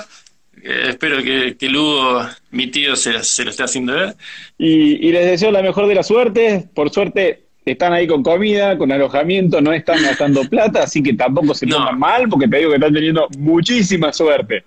Eh, 0.63 0.85
espero 0.89 1.21
que, 1.23 1.57
que 1.57 1.69
Lugo, 1.69 2.27
mi 2.51 2.67
tío, 2.67 2.95
se, 2.95 3.23
se 3.23 3.43
lo 3.43 3.49
esté 3.51 3.63
haciendo 3.63 3.93
ver. 3.93 4.15
Y, 4.57 5.07
y 5.07 5.11
les 5.11 5.25
deseo 5.25 5.51
la 5.51 5.61
mejor 5.61 5.87
de 5.87 5.95
las 5.95 6.07
suertes. 6.07 6.65
Por 6.73 6.91
suerte 6.91 7.43
están 7.65 7.93
ahí 7.93 8.07
con 8.07 8.23
comida, 8.23 8.77
con 8.77 8.91
alojamiento, 8.91 9.61
no 9.61 9.71
están 9.73 10.01
gastando 10.01 10.43
plata, 10.49 10.83
así 10.83 11.03
que 11.03 11.13
tampoco 11.13 11.53
se 11.53 11.65
No. 11.65 11.77
pongan 11.77 11.99
mal, 11.99 12.29
porque 12.29 12.47
te 12.47 12.57
digo 12.57 12.69
que 12.71 12.77
están 12.77 12.93
teniendo 12.93 13.27
muchísima 13.37 14.11
suerte. 14.13 14.63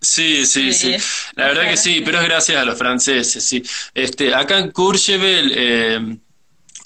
Sí, 0.00 0.46
sí, 0.46 0.72
sí. 0.72 0.98
Sí, 0.98 1.30
La 1.36 1.48
verdad 1.48 1.68
que 1.68 1.76
sí, 1.76 2.00
pero 2.02 2.18
es 2.20 2.24
gracias 2.26 2.56
a 2.56 2.64
los 2.64 2.78
franceses, 2.78 3.44
sí. 3.44 3.62
Este, 3.92 4.34
acá 4.34 4.58
en 4.58 4.70
Courchevel, 4.70 5.52
eh, 5.54 6.16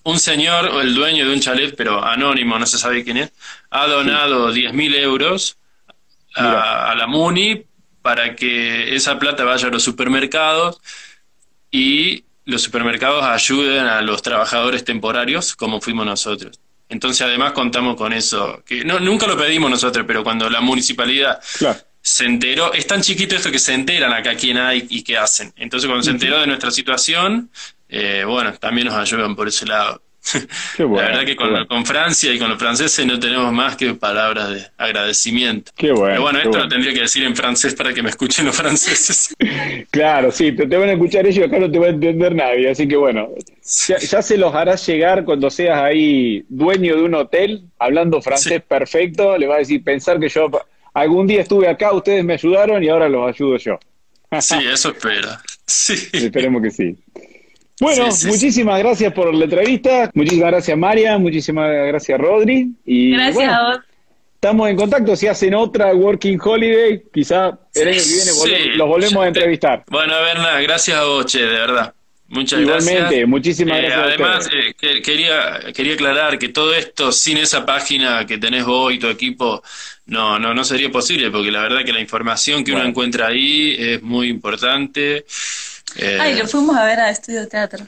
un 0.05 0.19
señor, 0.19 0.67
o 0.67 0.81
el 0.81 0.95
dueño 0.95 1.27
de 1.27 1.35
un 1.35 1.41
chalet, 1.41 1.75
pero 1.77 2.05
anónimo, 2.05 2.59
no 2.59 2.67
se 2.67 2.79
sabe 2.79 3.05
quién 3.05 3.17
es, 3.19 3.33
ha 3.71 3.87
donado 3.87 4.53
10.000 4.53 4.95
euros 4.97 5.59
a, 6.37 6.91
a 6.91 6.95
la 6.95 7.07
MUNI 7.07 7.65
para 8.03 8.35
que 8.37 8.95
esa 8.95 9.19
plata 9.19 9.45
vaya 9.45 9.69
a 9.69 9.71
los 9.71 9.83
supermercados 9.83 10.81
y 11.71 12.25
los 12.45 12.63
supermercados 12.63 13.25
ayuden 13.25 13.87
a 13.87 14.03
los 14.03 14.23
trabajadores 14.23 14.85
temporarios 14.85 15.57
como 15.57 15.81
fuimos 15.81 16.05
nosotros. 16.07 16.61
Entonces, 16.89 17.23
además, 17.23 17.53
contamos 17.53 17.97
con 17.97 18.13
eso, 18.13 18.63
que 18.67 18.85
no, 18.85 19.01
nunca 19.01 19.27
lo 19.27 19.37
pedimos 19.39 19.71
nosotros, 19.71 20.05
pero 20.07 20.23
cuando 20.23 20.51
la 20.51 20.61
municipalidad 20.61 21.41
Claro. 21.59 21.81
se 22.03 22.27
enteró, 22.27 22.73
es 22.75 22.87
tan 22.87 23.01
chiquito 23.01 23.35
esto 23.35 23.51
que 23.51 23.59
se 23.59 23.73
enteran 23.73 24.13
acá 24.13 24.35
quién 24.37 24.59
hay 24.59 24.87
y 24.91 25.03
qué 25.03 25.17
hacen. 25.17 25.53
Entonces 25.57 25.89
cuando 25.89 26.03
se 26.05 26.11
enteró 26.11 26.39
de 26.41 26.47
nuestra 26.47 26.71
situación, 26.71 27.51
eh, 27.89 28.25
bueno, 28.27 28.53
también 28.55 28.87
nos 28.89 28.97
ayudan 28.97 29.35
por 29.37 29.49
ese 29.49 29.67
lado. 29.67 30.01
Qué 30.77 30.85
bueno. 30.85 31.03
La 31.03 31.09
verdad 31.09 31.27
que 31.27 31.37
con, 31.37 31.51
bueno. 31.51 31.67
con 31.69 31.85
Francia 31.85 32.33
y 32.33 32.39
con 32.39 32.49
los 32.49 32.59
franceses 32.59 33.05
no 33.07 33.19
tenemos 33.21 33.53
más 33.53 33.77
que 33.77 33.93
palabras 33.95 34.51
de 34.51 34.67
agradecimiento. 34.79 35.71
Qué 35.77 35.93
bueno, 35.93 36.07
Pero 36.13 36.23
bueno, 36.23 36.39
esto 36.39 36.49
bueno. 36.51 36.65
lo 36.65 36.69
tendría 36.71 36.95
que 36.95 37.01
decir 37.01 37.25
en 37.25 37.37
francés 37.37 37.75
para 37.75 37.93
que 37.93 38.03
me 38.03 38.11
escuchen 38.11 38.47
los 38.47 38.57
franceses. 38.57 39.35
Claro, 39.91 40.33
sí, 40.33 40.53
te, 40.53 40.67
te 40.67 40.77
van 40.77 40.89
a 40.89 40.93
escuchar 40.93 41.27
ellos, 41.27 41.47
acá 41.47 41.59
no 41.59 41.71
te 41.71 41.79
va 41.79 41.87
a 41.87 41.91
entender 41.91 42.35
nadie, 42.35 42.71
así 42.71 42.89
que 42.89 42.97
bueno, 42.97 43.29
ya, 43.87 43.99
ya 43.99 44.23
se 44.23 44.37
los 44.37 44.55
harás 44.55 44.85
llegar 44.87 45.25
cuando 45.25 45.51
seas 45.51 45.79
ahí 45.79 46.45
dueño 46.49 46.97
de 46.97 47.03
un 47.03 47.15
hotel, 47.15 47.65
hablando 47.79 48.21
francés 48.23 48.55
Sí. 48.55 48.65
perfecto, 48.67 49.37
le 49.39 49.47
va 49.47 49.57
a 49.57 49.59
decir, 49.59 49.85
pensar 49.85 50.19
que 50.19 50.29
yo 50.29 50.51
algún 50.95 51.27
día 51.27 51.43
estuve 51.43 51.69
acá, 51.69 51.93
ustedes 51.93 52.25
me 52.25 52.35
ayudaron 52.35 52.83
y 52.83 52.89
ahora 52.89 53.09
los 53.09 53.29
ayudo 53.29 53.57
yo. 53.59 53.79
Sí, 54.41 54.57
eso 54.73 54.91
espero. 54.91 55.29
Sí. 55.67 55.95
Esperemos 56.13 56.63
que 56.63 56.71
sí. 56.71 56.97
Bueno, 57.81 58.13
Sí, 58.13 58.21
sí, 58.23 58.27
muchísimas 58.29 58.79
gracias 58.79 59.13
por 59.13 59.35
la 59.35 59.45
entrevista, 59.45 60.11
muchísimas 60.15 60.51
gracias 60.53 60.79
María, 60.79 61.19
muchísimas 61.19 61.69
gracias 61.89 62.21
Rodri. 62.21 62.69
Y 62.85 63.13
Gracias 63.13 63.35
bueno, 63.35 63.53
a 63.55 63.63
vos. 63.75 63.85
estamos 64.37 64.69
en 64.71 64.77
contacto, 64.77 65.17
si 65.17 65.27
hacen 65.27 65.55
otra 65.55 65.93
Working 65.93 66.39
Holiday, 66.41 67.03
quizá 67.13 67.59
el 67.75 67.89
año 67.89 67.99
que 67.99 68.15
viene 68.15 68.31
volve- 68.33 68.77
los 68.77 68.89
volvemos 68.89 69.25
a 69.25 69.27
entrevistar. 69.29 69.85
Bueno, 69.91 70.15
Berna, 70.23 70.61
gracias 70.61 70.97
a 70.99 71.05
vos, 71.05 71.27
che, 71.27 71.41
de 71.41 71.47
verdad. 71.49 71.93
Muchas 72.27 72.61
Igualmente, 72.61 73.01
gracias. 73.01 73.29
muchísimas 73.29 73.79
Eh, 73.79 73.83
gracias 73.83 74.07
además, 74.07 74.49
eh, 74.53 74.75
que- 74.79 75.03
quería, 75.03 75.61
quería 75.75 75.95
aclarar 75.95 76.39
que 76.39 76.49
todo 76.49 76.75
esto 76.75 77.13
sin 77.13 77.37
esa 77.39 77.67
página 77.67 78.25
que 78.25 78.39
tenés 78.39 78.65
vos 78.65 78.95
y 78.95 78.99
tu 78.99 79.09
equipo 79.09 79.63
no, 80.07 80.39
no, 80.39 80.55
no 80.55 80.65
sería 80.65 80.91
posible, 80.91 81.31
porque 81.31 81.51
la 81.51 81.61
verdad 81.63 81.85
que 81.85 81.93
la 81.93 82.01
información 82.01 82.65
que 82.65 82.73
uno 82.73 82.85
encuentra 82.85 83.27
ahí 83.27 83.77
es 83.79 84.03
muy 84.03 84.29
importante. 84.29 85.25
Eh, 85.97 86.19
Ay, 86.21 86.37
lo 86.39 86.47
fuimos 86.47 86.77
a 86.77 86.85
ver 86.85 87.01
a 87.01 87.11
Estudio 87.11 87.47
Teatro. 87.49 87.87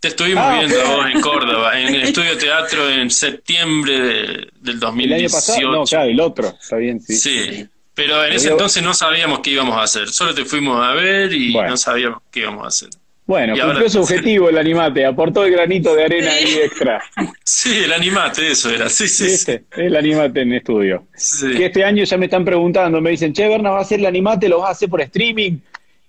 te 0.00 0.08
estuvimos 0.08 0.44
Ah, 0.46 0.58
viendo 0.60 0.78
ok. 0.78 0.86
a 0.86 0.94
vos 0.96 1.06
en 1.12 1.20
Córdoba, 1.20 1.80
en 1.80 1.94
el 1.94 2.02
estudio 2.04 2.36
teatro 2.38 2.88
en 2.90 3.10
septiembre 3.10 3.98
de- 4.00 4.48
del 4.60 4.74
El 4.74 4.80
2018. 4.80 5.14
año 5.24 5.28
pasado, 5.30 5.72
no, 5.72 5.84
claro, 5.84 6.10
el 6.10 6.20
otro, 6.20 6.54
está 6.60 6.76
bien, 6.76 7.00
sí. 7.00 7.16
Sí, 7.16 7.66
pero 7.94 8.24
en 8.24 8.34
ese 8.34 8.50
entonces 8.50 8.82
no 8.82 8.92
sabíamos 8.94 9.40
qué 9.40 9.50
íbamos 9.50 9.76
a 9.76 9.82
hacer. 9.82 10.08
Solo 10.10 10.34
te 10.34 10.44
fuimos 10.44 10.84
a 10.84 10.92
ver 10.92 11.32
y 11.32 11.52
Bueno. 11.52 11.70
no 11.70 11.76
sabíamos 11.76 12.20
qué 12.30 12.40
íbamos 12.40 12.64
a 12.64 12.68
hacer. 12.68 12.90
Bueno, 13.26 13.56
Y 13.56 13.58
cumplió 13.58 13.78
ahora- 13.78 13.88
su 13.90 14.00
objetivo 14.00 14.48
el 14.50 14.58
animate, 14.58 15.04
aportó 15.04 15.44
el 15.44 15.50
granito 15.50 15.96
de 15.96 16.04
arena 16.04 16.30
Sí. 16.30 16.36
ahí 16.46 16.54
extra. 16.62 17.02
Sí, 17.42 17.78
el 17.78 17.92
animate, 17.92 18.48
eso 18.52 18.70
era. 18.70 18.88
Sí, 18.88 19.08
sí, 19.08 19.24
sí. 19.24 19.30
¿Viste? 19.32 19.64
El 19.76 19.96
animate 19.96 20.42
en 20.42 20.52
estudio. 20.52 21.08
Sí. 21.16 21.48
Que 21.56 21.66
este 21.66 21.82
año 21.84 22.04
ya 22.04 22.16
me 22.18 22.26
están 22.26 22.44
preguntando, 22.44 23.00
me 23.00 23.10
dicen, 23.10 23.32
che, 23.32 23.48
Berna, 23.48 23.70
¿va 23.70 23.78
a 23.78 23.82
hacer 23.82 23.98
el 23.98 24.06
animate? 24.06 24.48
¿Lo 24.48 24.58
vas 24.60 24.68
a 24.68 24.72
hacer 24.72 24.88
por 24.88 25.00
streaming? 25.00 25.58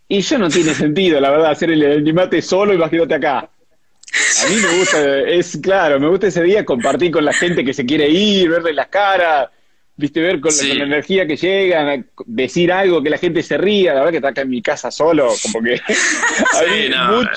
Y 0.10 0.22
yo 0.22 0.38
no 0.38 0.50
tiene 0.50 0.74
sentido, 0.74 1.20
la 1.20 1.30
verdad, 1.32 1.52
hacer 1.52 1.72
el 1.72 1.84
animate 2.00 2.42
solo 2.42 2.74
y 2.74 2.78
bajándote 2.78 3.16
acá. 3.16 3.38
A 3.40 4.50
mí 4.50 4.56
me 4.56 4.78
gusta, 4.80 5.20
es 5.20 5.60
claro, 5.62 6.00
me 6.00 6.08
gusta 6.08 6.28
ese 6.28 6.42
día 6.44 6.64
compartir 6.64 7.12
con 7.12 7.26
la 7.26 7.34
gente 7.34 7.64
que 7.66 7.74
se 7.74 7.86
quiere 7.86 8.08
ir, 8.10 8.50
verle 8.50 8.72
las 8.74 8.88
caras, 8.88 9.50
viste, 9.98 10.22
ver 10.22 10.40
con, 10.40 10.52
Sí. 10.52 10.70
con 10.70 10.78
la 10.78 10.84
energía 10.86 11.28
que 11.28 11.36
llegan, 11.36 12.08
decir 12.26 12.72
algo, 12.72 13.04
que 13.04 13.10
la 13.10 13.18
gente 13.18 13.44
se 13.44 13.58
ría, 13.58 13.94
la 13.94 14.00
verdad 14.00 14.12
que 14.12 14.18
está 14.18 14.30
acá 14.30 14.42
en 14.42 14.50
mi 14.50 14.62
casa 14.62 14.92
solo, 14.92 15.30
como 15.44 15.62
que... 15.66 15.78
Sí, 15.88 16.90
no, 16.90 17.18
mucho- 17.18 17.30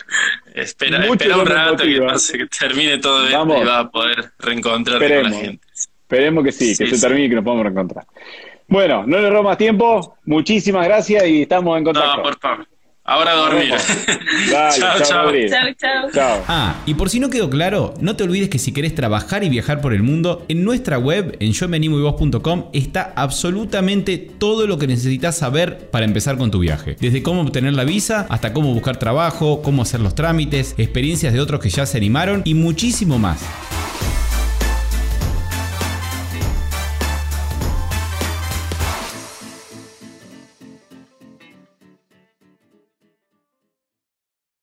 espera, 0.55 0.99
mucho 1.01 1.13
espera 1.25 1.37
un 1.39 1.47
rato 1.47 1.77
que, 1.79 1.89
motiva. 1.89 2.07
pase, 2.13 2.39
que 2.39 2.47
termine 2.47 2.99
todo 2.99 3.27
esto 3.27 3.45
y 3.59 3.65
vas 3.65 3.85
a 3.87 3.91
poder 3.91 4.31
reencontrarte 4.39 5.23
con 5.23 5.31
la 5.33 5.37
gente. 5.39 5.67
Esperemos 5.75 6.45
que 6.45 6.53
sí, 6.53 6.69
que 6.79 6.87
Sí, 6.87 6.97
se 6.97 7.01
termine 7.07 7.27
y 7.27 7.29
que 7.31 7.35
nos 7.35 7.45
podamos 7.45 7.65
reencontrar. 7.65 8.05
Bueno, 8.71 9.03
no 9.05 9.19
le 9.19 9.29
robo 9.29 9.43
más 9.43 9.59
tiempo, 9.59 10.17
muchísimas 10.25 10.87
gracias 10.87 11.27
y 11.27 11.43
estamos 11.43 11.77
en 11.77 11.85
contacto. 11.85 12.19
No, 12.19 12.23
por 12.23 12.39
favor. 12.39 12.67
Ahora 13.03 13.33
a 13.33 13.35
dormir. 13.35 13.75
Dale, 14.53 14.79
chao, 14.79 14.99
chao, 15.03 15.33
chao. 15.77 16.11
Chao. 16.15 16.45
Ah, 16.47 16.77
y 16.87 16.95
por 16.95 17.11
si 17.11 17.19
no 17.19 17.31
quedó 17.31 17.51
claro, 17.51 17.95
no 18.01 18.15
te 18.15 18.23
olvides 18.23 18.49
que 18.49 18.61
si 18.61 18.73
querés 18.73 18.95
trabajar 18.95 19.43
y 19.43 19.49
viajar 19.49 19.81
por 19.81 19.93
el 19.93 20.05
mundo, 20.05 20.45
en 20.47 20.63
nuestra 20.63 20.99
web, 20.99 21.37
en 21.41 21.51
yo 21.51 21.69
me 21.69 21.79
animo 21.79 21.99
y 21.99 22.03
vos.com, 22.03 22.67
está 22.73 23.13
absolutamente 23.17 24.19
todo 24.19 24.69
lo 24.69 24.79
que 24.79 24.87
necesitas 24.87 25.37
saber 25.37 25.91
para 25.91 26.05
empezar 26.05 26.39
con 26.39 26.53
tu 26.53 26.61
viaje. 26.61 26.97
Desde 27.01 27.25
cómo 27.25 27.41
obtener 27.41 27.73
la 27.73 27.83
visa, 27.83 28.27
hasta 28.29 28.53
cómo 28.53 28.73
buscar 28.73 28.99
trabajo, 28.99 29.63
cómo 29.63 29.83
hacer 29.83 29.99
los 29.99 30.15
trámites, 30.15 30.77
experiencias 30.79 31.33
de 31.33 31.41
otros 31.41 31.61
que 31.61 31.71
ya 31.71 31.87
se 31.87 31.99
animaron 31.99 32.43
y 32.45 32.55
muchísimo 32.55 33.19
más. 33.19 33.45